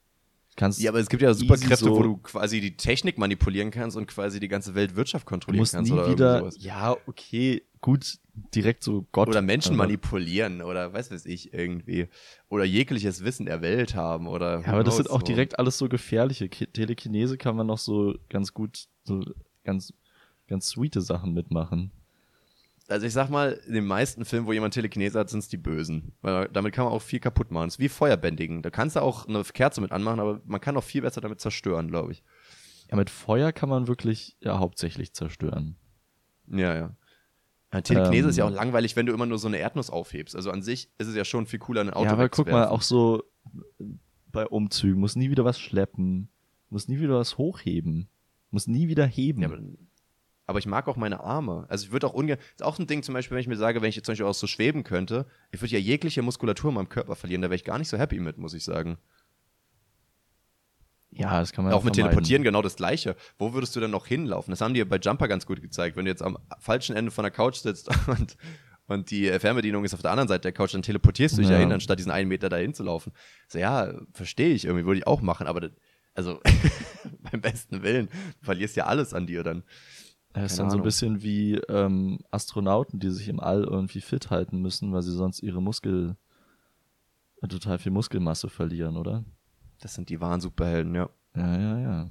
[0.57, 3.95] Kannst, Ja, aber es gibt ja Superkräfte, so- wo du quasi die Technik manipulieren kannst
[3.95, 6.57] und quasi die ganze Weltwirtschaft kontrollieren musst kannst nie oder wieder, sowas.
[6.59, 8.17] ja, okay, gut,
[8.53, 9.29] direkt so Gott.
[9.29, 12.09] Oder Menschen aber- manipulieren oder weiß weiß ich irgendwie.
[12.49, 14.59] Oder jegliches Wissen der Welt haben oder.
[14.61, 15.25] Ja, aber das sind knows, auch so.
[15.25, 16.49] direkt alles so gefährliche.
[16.49, 19.23] Ki- Telekinese kann man noch so ganz gut, so
[19.63, 19.93] ganz,
[20.47, 21.91] ganz sweete Sachen mitmachen.
[22.91, 25.57] Also ich sag mal, in den meisten Filmen, wo jemand Telekinese hat, sind es die
[25.57, 26.13] Bösen.
[26.21, 27.67] Weil damit kann man auch viel kaputt machen.
[27.67, 28.61] Es ist wie Feuerbändigen.
[28.61, 31.39] Da kannst du auch eine Kerze mit anmachen, aber man kann auch viel besser damit
[31.39, 32.23] zerstören, glaube ich.
[32.89, 35.77] Ja, mit Feuer kann man wirklich ja hauptsächlich zerstören.
[36.47, 36.95] Ja, ja.
[37.73, 38.29] ja Telekinese Ähm.
[38.29, 40.35] ist ja auch langweilig, wenn du immer nur so eine Erdnuss aufhebst.
[40.35, 42.67] Also an sich ist es ja schon viel cooler, ein Auto ja, aber guck mal,
[42.67, 43.23] auch so
[44.31, 46.29] bei Umzügen, muss nie wieder was schleppen,
[46.69, 48.09] muss nie wieder was hochheben,
[48.49, 49.41] muss nie wieder heben.
[49.41, 49.49] Ja,
[50.51, 51.65] aber, ich mag auch meine Arme.
[51.69, 53.81] Also ich würde auch ungern, ist auch ein Ding zum Beispiel, wenn ich mir sage,
[53.81, 56.75] wenn ich jetzt zum Beispiel auch so schweben könnte, ich würde ja jegliche Muskulatur in
[56.75, 58.97] meinem Körper verlieren, da wäre ich gar nicht so happy mit, muss ich sagen.
[61.13, 62.11] ja, das kann man auch ja mit vermeiden.
[62.11, 63.15] Teleportieren genau das Gleiche.
[63.37, 64.51] Wo würdest du denn noch hinlaufen?
[64.51, 65.97] Das haben die ja bei Jumper ganz gut gezeigt.
[65.97, 68.37] Wenn du jetzt am falschen Ende von der Couch sitzt und,
[68.87, 71.57] und die Fernbedienung ist auf der anderen Seite der Couch, dann teleportierst du dich ja,
[71.57, 71.61] Ja.
[71.61, 73.11] hin, anstatt diesen einen Meter dahin zu laufen.
[73.49, 75.71] So, ja, verstehe ich irgendwie, würde ich auch machen, aber das,
[76.13, 76.39] also
[77.31, 78.07] beim besten Willen,
[78.39, 79.63] du verlierst ja alles an dir dann.
[80.35, 84.01] Ja, ist Keine dann so ein bisschen wie ähm, Astronauten, die sich im All irgendwie
[84.01, 86.15] fit halten müssen, weil sie sonst ihre Muskel
[87.41, 89.25] äh, total viel Muskelmasse verlieren, oder?
[89.81, 91.09] Das sind die wahren Superhelden, ja.
[91.35, 92.09] Ja, ja, ja.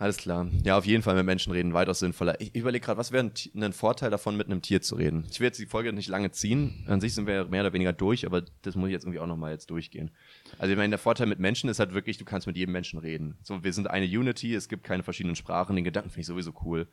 [0.00, 0.46] Alles klar.
[0.62, 2.40] Ja, auf jeden Fall mit Menschen reden weitaus sinnvoller.
[2.40, 5.26] Ich überlege gerade, was wäre ein, ein Vorteil davon, mit einem Tier zu reden?
[5.28, 6.84] Ich will jetzt die Folge nicht lange ziehen.
[6.86, 9.26] An sich sind wir mehr oder weniger durch, aber das muss ich jetzt irgendwie auch
[9.26, 10.12] nochmal jetzt durchgehen.
[10.56, 13.00] Also ich meine, der Vorteil mit Menschen ist halt wirklich, du kannst mit jedem Menschen
[13.00, 13.38] reden.
[13.42, 15.74] So, wir sind eine Unity, es gibt keine verschiedenen Sprachen.
[15.74, 16.86] Den Gedanken finde ich sowieso cool.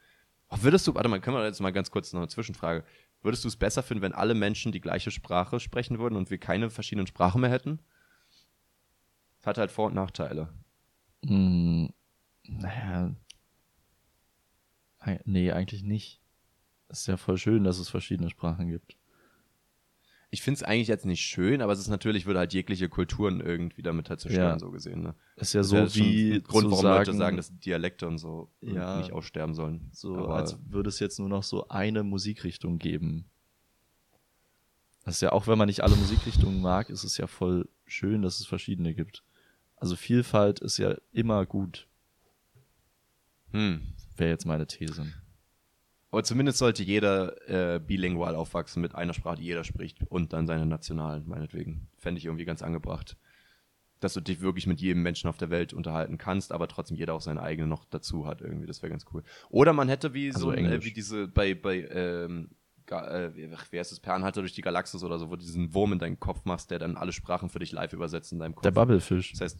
[0.47, 2.83] Auch würdest du, warte mal, können wir jetzt mal ganz kurz noch eine Zwischenfrage.
[3.21, 6.39] Würdest du es besser finden, wenn alle Menschen die gleiche Sprache sprechen würden und wir
[6.39, 7.79] keine verschiedenen Sprachen mehr hätten?
[9.37, 10.49] Das hat halt Vor- und Nachteile.
[11.23, 11.89] Hm,
[12.47, 13.15] naja.
[15.25, 16.19] Nee, eigentlich nicht.
[16.87, 18.97] Es ist ja voll schön, dass es verschiedene Sprachen gibt.
[20.31, 23.39] Ich finde es eigentlich jetzt nicht schön, aber es ist natürlich, würde halt jegliche Kulturen
[23.39, 24.59] irgendwie damit halt zerstören, Ja.
[24.59, 25.01] so gesehen.
[25.01, 25.15] Ne?
[25.35, 28.49] Ist ja Das so ist wie Grund, warum sagen, Leute sagen, dass Dialekte und so
[28.61, 28.97] Ja.
[28.97, 29.89] nicht aussterben sollen.
[29.93, 33.29] so aber, als würde es jetzt nur noch so eine Musikrichtung geben.
[35.05, 38.23] Das ist ja auch, wenn man nicht alle Musikrichtungen mag, ist es ja voll schön,
[38.23, 39.23] dass es verschiedene gibt.
[39.77, 41.87] Also Vielfalt ist ja immer gut,
[43.55, 43.81] hm.
[44.17, 45.05] wäre jetzt meine These.
[46.11, 50.47] Aber zumindest sollte jeder äh, bilingual aufwachsen mit einer Sprache, die jeder spricht und dann
[50.47, 51.87] seine nationalen, meinetwegen.
[51.97, 53.17] Fände ich irgendwie ganz angebracht.
[53.99, 57.13] Dass du dich wirklich mit jedem Menschen auf der Welt unterhalten kannst, aber trotzdem jeder
[57.13, 58.67] auch seine eigene noch dazu hat irgendwie.
[58.67, 59.23] Das wäre ganz cool.
[59.49, 62.49] Oder man hätte wie Also so ein, äh, wie diese bei bei ähm,
[62.85, 63.31] Ga- äh,
[63.71, 66.19] wer ist es, Perlenhalter durch die Galaxis oder so, wo du diesen Wurm in deinen
[66.19, 68.63] Kopf machst, der dann alle Sprachen für dich live übersetzt in deinem Kopf.
[68.63, 69.31] Der Bubblefish.
[69.31, 69.59] Das heißt,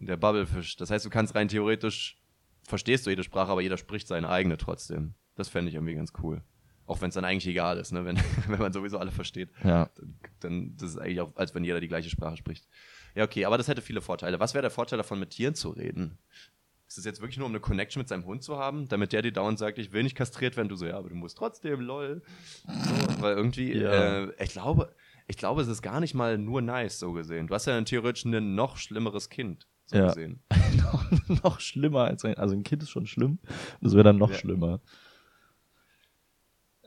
[0.00, 0.76] der Bubblefish.
[0.76, 2.18] Das heißt, du kannst rein theoretisch,
[2.66, 5.14] verstehst du jede Sprache, aber jeder spricht seine eigene trotzdem.
[5.34, 6.42] Das fände ich irgendwie ganz cool.
[6.86, 8.04] Auch wenn es dann eigentlich egal ist, ne?
[8.04, 8.16] wenn,
[8.48, 9.50] wenn man sowieso alle versteht.
[9.64, 9.90] Ja.
[9.96, 12.66] Dann, dann das ist eigentlich auch, als wenn jeder die gleiche Sprache spricht.
[13.14, 14.38] Ja, okay, aber das hätte viele Vorteile.
[14.40, 16.18] Was wäre der Vorteil davon, mit Tieren zu reden?
[16.86, 19.22] Ist es jetzt wirklich nur, um eine Connection mit seinem Hund zu haben, damit der
[19.22, 21.80] dir dauernd sagt, ich will nicht kastriert werden, du so, ja, aber du musst trotzdem,
[21.80, 22.22] lol.
[22.66, 24.24] So, weil irgendwie, Ja.
[24.26, 24.94] äh, ich glaube,
[25.26, 27.48] ich glaube, es ist gar nicht mal nur nice, so gesehen.
[27.48, 30.06] Du hast ja dann theoretisch ein noch schlimmeres Kind, so Ja.
[30.08, 30.40] gesehen.
[30.76, 33.38] noch, noch schlimmer als ein, also ein Kind ist schon schlimm.
[33.80, 34.36] Das wäre dann noch Ja.
[34.38, 34.80] schlimmer.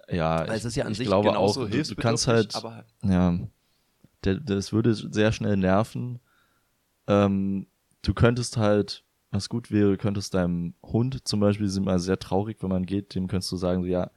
[0.10, 2.56] Ja, Weil es ist ja an ich sich glaube genauso auch, du, du kannst halt,
[2.56, 3.38] aber ja,
[4.24, 6.20] der, das würde sehr schnell nerven.
[7.08, 7.68] Ähm,
[8.02, 12.18] du könntest halt, was gut wäre, könntest deinem Hund zum Beispiel, die sind immer sehr
[12.18, 14.10] traurig, wenn man geht, dem könntest du sagen, so, ja,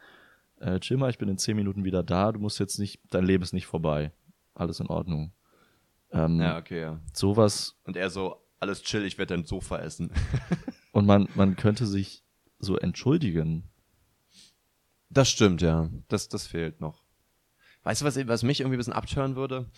[0.61, 3.25] äh, chill mal, ich bin in zehn Minuten wieder da, du musst jetzt nicht, dein
[3.25, 4.13] Leben ist nicht vorbei.
[4.55, 5.33] Alles in Ordnung.
[6.11, 7.01] Ähm, Ja, okay, ja.
[7.13, 10.11] Sowas Und er so, alles chill, ich werde dein Sofa essen.
[10.93, 12.23] und man, man könnte sich
[12.59, 13.65] so entschuldigen.
[15.11, 15.91] Das stimmt, ja.
[16.09, 17.03] Das, das fehlt noch.
[17.83, 19.69] Weißt du, was, was mich irgendwie ein bisschen abtören würde?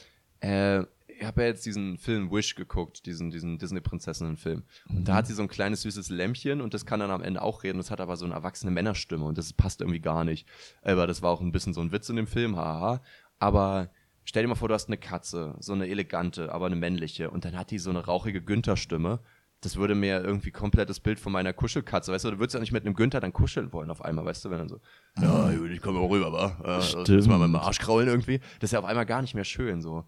[0.40, 4.64] Äh, ich habe ja jetzt diesen Film Wish geguckt, diesen, diesen Disney-Prinzessinnen-Film.
[4.90, 7.40] Und da hat sie so ein kleines süßes Lämpchen und das kann dann am Ende
[7.40, 7.78] auch reden.
[7.78, 10.46] Das hat aber so eine erwachsene Männerstimme und das passt irgendwie gar nicht.
[10.82, 13.00] Aber das war auch ein bisschen so ein Witz in dem Film, haha.
[13.38, 13.90] Aber
[14.24, 17.30] stell dir mal vor, du hast eine Katze, so eine elegante, aber eine männliche.
[17.30, 19.20] Und dann hat die so eine rauchige Günther-Stimme.
[19.60, 22.60] Das würde mir irgendwie komplett das Bild von meiner Kuschelkatze, weißt du, du würdest ja
[22.60, 24.78] nicht mit einem Günther dann kuscheln wollen auf einmal, weißt du, wenn dann so,
[25.18, 26.58] ja, gut, ich komme mal rüber, wa?
[26.62, 27.08] Ja, Stimmt.
[27.08, 28.40] müssen wir mal mit dem Arsch kraulen irgendwie.
[28.60, 30.04] Das ist ja auf einmal gar nicht mehr schön, so.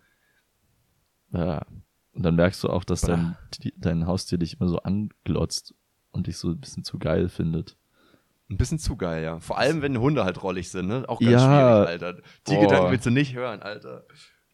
[1.33, 1.65] Ja.
[2.13, 3.37] Und dann merkst du auch, dass dein,
[3.77, 5.75] dein Haustier dich immer so anglotzt
[6.13, 7.77] und dich so ein bisschen zu geil findet.
[8.49, 9.41] Ein bisschen zu geil, ja.
[9.41, 11.05] Vor allem, wenn Hunde halt rollig sind, ne?
[11.09, 11.85] Auch ganz Ja.
[11.87, 12.23] schwierig, Alter.
[12.47, 12.61] Die Boah.
[12.61, 14.05] Gedanken willst du nicht hören, Alter.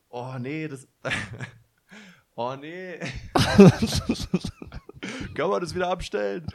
[0.09, 0.89] Oh, nee, das.
[2.35, 2.99] oh, nee.
[5.35, 6.47] Kann man das wieder abstellen?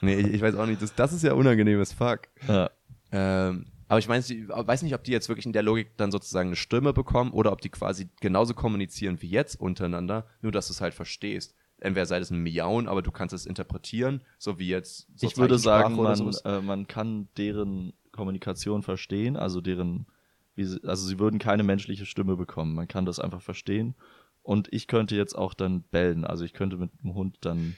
[0.00, 0.82] Nee, ich, ich weiß auch nicht.
[0.82, 2.22] Das, das ist ja unangenehmes Fuck.
[2.48, 2.70] Ja.
[3.12, 6.10] Ähm, aber ich meine, ich weiß nicht, ob die jetzt wirklich in der Logik dann
[6.10, 10.68] sozusagen eine Stimme bekommen oder ob die quasi genauso kommunizieren wie jetzt untereinander, nur dass
[10.68, 11.54] du es halt verstehst.
[11.82, 15.08] Entweder sei das ein Miauen, aber du kannst es interpretieren, so wie jetzt.
[15.16, 20.06] so Ich würde sagen, man, äh, man kann deren Kommunikation verstehen, also deren,
[20.54, 22.76] sie, also sie würden keine menschliche Stimme bekommen.
[22.76, 23.96] Man kann das einfach verstehen.
[24.42, 26.24] Und ich könnte jetzt auch dann bellen.
[26.24, 27.76] Also ich könnte mit dem Hund dann.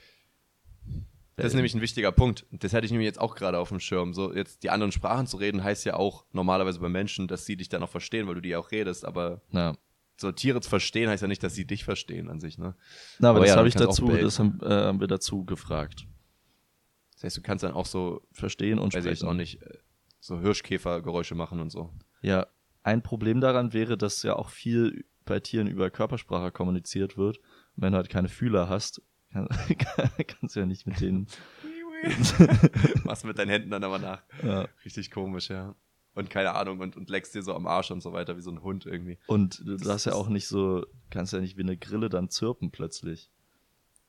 [1.35, 2.45] Das ist nämlich ein wichtiger Punkt.
[2.51, 4.13] Das hätte ich nämlich jetzt auch gerade auf dem Schirm.
[4.13, 7.57] So, jetzt die anderen Sprachen zu reden, heißt ja auch normalerweise bei Menschen, dass sie
[7.57, 9.03] dich dann auch verstehen, weil du die auch redest.
[9.03, 9.73] Aber Ja.
[10.17, 12.75] So Tiere zu verstehen, heißt ja nicht, dass sie dich verstehen an sich, ne?
[13.19, 16.07] Na, aber, Aber das ja, habe ich dazu, das haben, äh, haben wir dazu gefragt.
[17.15, 19.29] Das heißt, du kannst dann auch so, Verstehen und weiß ich sprechen.
[19.29, 19.77] auch nicht, äh,
[20.19, 21.91] so Hirschkäfergeräusche machen und so.
[22.21, 22.47] Ja,
[22.83, 27.37] ein Problem daran wäre, dass ja auch viel bei Tieren über Körpersprache kommuniziert wird.
[27.37, 29.01] Und wenn du halt keine Fühler hast,
[29.33, 31.27] kann, kannst du ja nicht mit denen.
[33.03, 34.21] Machst mit deinen Händen dann aber nach.
[34.43, 34.67] Ja.
[34.83, 35.75] Richtig komisch, ja.
[36.15, 38.49] Und keine Ahnung, und, und leckst dir so am Arsch und so weiter, wie so
[38.49, 39.17] ein Hund irgendwie.
[39.27, 42.29] Und du Das darfst ja auch nicht so, kannst ja nicht wie eine Grille dann
[42.29, 43.29] zirpen plötzlich.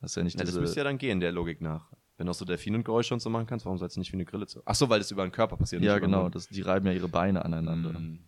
[0.00, 1.90] Das ist ja nicht Ja, das diese, müsste ja dann gehen, der Logik nach.
[2.16, 4.24] Wenn du auch so Delfinengeräusche und so machen kannst, warum sollst du nicht wie eine
[4.24, 4.62] Grille zu?
[4.64, 5.82] Ach so, weil das über den Körper passiert.
[5.82, 7.98] ja, nicht genau, das, die reiben ja ihre Beine aneinander.
[7.98, 8.20] Mhm.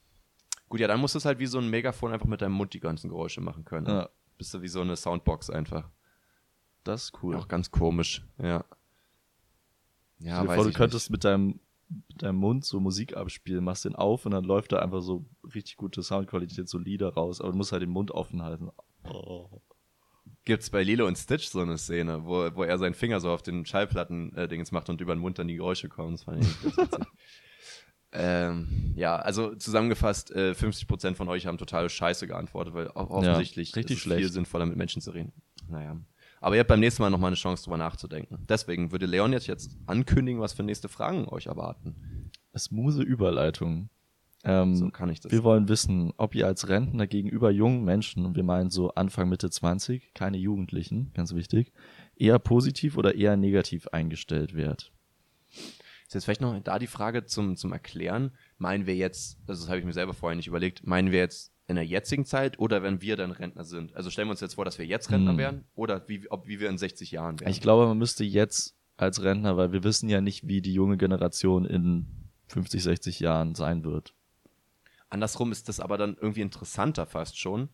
[0.68, 2.74] Gut, ja, dann musst du es halt wie so ein Megafon einfach mit deinem Mund
[2.74, 3.86] die ganzen Geräusche machen können.
[3.86, 5.88] Ja, Bist du wie so eine Soundbox einfach.
[6.84, 7.36] das ist cool.
[7.36, 8.64] Auch ganz komisch, ja.
[10.20, 13.64] Ja, Stell dir weiß vor, du könntest mit deinem, mit deinem Mund so Musik abspielen,
[13.64, 15.24] machst den auf und dann läuft da einfach so
[15.54, 18.70] richtig gute Soundqualität, so Lieder raus, aber du musst halt den Mund offen halten.
[19.04, 19.48] Oh.
[20.44, 23.42] Gibt's bei Lilo und Stitch so eine Szene, wo, wo er seinen Finger so auf
[23.42, 26.12] den Schallplatten-Dings macht und über den Mund dann die Geräusche kommen.
[26.12, 27.06] Das fand ich ganz witzig.
[28.12, 33.76] ähm, ja, also zusammengefasst, äh, 50% von euch haben total scheiße geantwortet, weil auch offensichtlich
[33.76, 34.32] richtig ist es viel schlecht.
[34.32, 35.32] sinnvoller mit Menschen zu reden.
[35.68, 35.98] Naja.
[36.40, 38.44] Aber ihr habt beim nächsten Mal nochmal eine Chance, drüber nachzudenken.
[38.48, 42.30] Deswegen würde Leon jetzt, jetzt ankündigen, was für nächste Fragen euch erwarten.
[42.56, 43.90] Smooth Überleitung.
[44.44, 45.32] Ähm, So kann ich das.
[45.32, 49.28] Wir wollen wissen, ob ihr als Rentner gegenüber jungen Menschen, und wir meinen so Anfang,
[49.28, 51.72] Mitte 20, keine Jugendlichen, ganz wichtig,
[52.16, 54.92] eher positiv oder eher negativ eingestellt wärt.
[55.50, 58.30] Ist jetzt vielleicht noch da die Frage zum, zum Erklären.
[58.56, 61.52] Meinen wir jetzt, also das habe ich mir selber vorher nicht überlegt, meinen wir jetzt
[61.68, 63.94] in der jetzigen Zeit oder wenn wir dann Rentner sind?
[63.94, 65.38] Also stellen wir uns jetzt vor, dass wir jetzt Rentner Hm.
[65.38, 67.50] wären oder wie, ob, wie wir in 60 Jahren wären.
[67.50, 70.96] Ich glaube, man müsste jetzt als Rentner, weil wir wissen ja nicht, wie die junge
[70.96, 72.06] Generation in
[72.48, 74.14] 50, 60 Jahren sein wird.
[75.10, 77.68] Andersrum ist das aber dann irgendwie interessanter fast schon,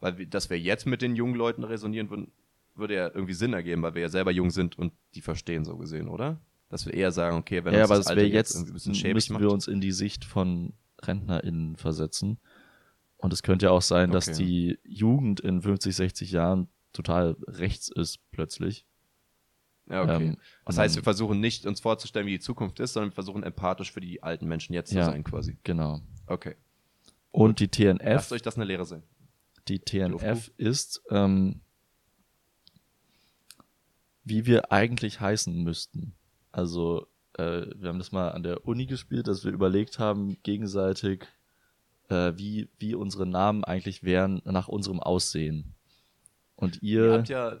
[0.00, 2.32] weil wir, dass wir jetzt mit den jungen Leuten resonieren würden,
[2.74, 5.76] würde ja irgendwie Sinn ergeben, weil wir ja selber jung sind und die verstehen so
[5.76, 6.40] gesehen, oder?
[6.70, 9.42] Dass wir eher sagen, okay, wenn ja, uns aber das es Alter jetzt, müssten macht.
[9.42, 10.72] wir uns in die Sicht von
[11.02, 12.38] RentnerInnen versetzen.
[13.24, 14.44] Und es könnte ja auch sein, dass Okay.
[14.44, 18.84] die Jugend in 50, 60 Jahren total rechts ist plötzlich.
[19.88, 20.26] Ja, okay.
[20.26, 20.36] Ähm,
[20.66, 23.92] das heißt, wir versuchen nicht uns vorzustellen, wie die Zukunft ist, sondern wir versuchen empathisch
[23.92, 25.06] für die alten Menschen jetzt Ja.
[25.06, 25.56] zu sein, quasi.
[25.62, 26.02] Genau.
[26.26, 26.56] Okay.
[27.30, 29.02] Und die TNF, Lasst euch das eine Lehre sein.
[29.68, 30.50] die TNF Aufruf.
[30.58, 31.62] ist, ähm,
[34.22, 36.14] wie wir eigentlich heißen müssten.
[36.52, 37.06] Also,
[37.38, 41.24] äh, wir haben das mal an der Uni gespielt, dass wir überlegt haben, gegenseitig,
[42.08, 45.74] äh, wie, wie unsere Namen eigentlich wären nach unserem Aussehen.
[46.56, 47.58] Und Ihr ihr, habt ja,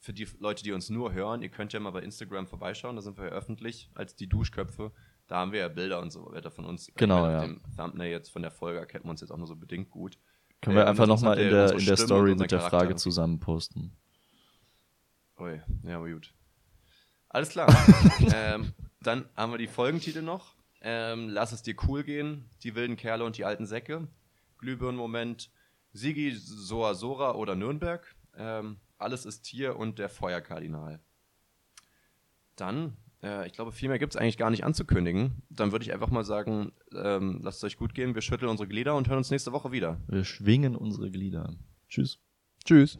[0.00, 3.02] für die Leute, die uns nur hören, ihr könnt ja mal bei Instagram vorbeischauen, da
[3.02, 4.92] sind wir ja öffentlich als die Duschköpfe.
[5.28, 6.90] Da haben wir ja Bilder und so weiter von uns.
[6.96, 7.42] Genau, ja.
[7.42, 10.18] Dem Thumbnail jetzt von der Folge erkennen wir uns jetzt auch nur so bedingt gut.
[10.60, 13.96] können wir äh, einfach nochmal in der, in der Story mit der Frage zusammen posten.
[15.38, 16.34] Ui, ja, aber gut.
[17.28, 17.68] Alles klar.
[18.34, 20.54] ähm, dann haben wir die Folgentitel noch.
[20.82, 24.08] Ähm, Lass es dir cool gehen, die wilden Kerle und die alten Säcke.
[24.58, 25.50] Glühbirnen-Moment,
[25.92, 28.14] Sigi, Soa Sora oder Nürnberg.
[28.36, 31.00] Ähm, alles ist hier und der Feuerkardinal.
[32.56, 35.42] Dann, äh, ich glaube, viel mehr gibt es eigentlich gar nicht anzukündigen.
[35.50, 38.14] Dann würde ich einfach mal sagen, ähm, lasst es euch gut gehen.
[38.14, 40.00] Wir schütteln unsere Glieder und hören uns nächste Woche wieder.
[40.08, 41.54] Wir schwingen unsere Glieder.
[41.88, 42.18] Tschüss.
[42.64, 42.90] Tschüss.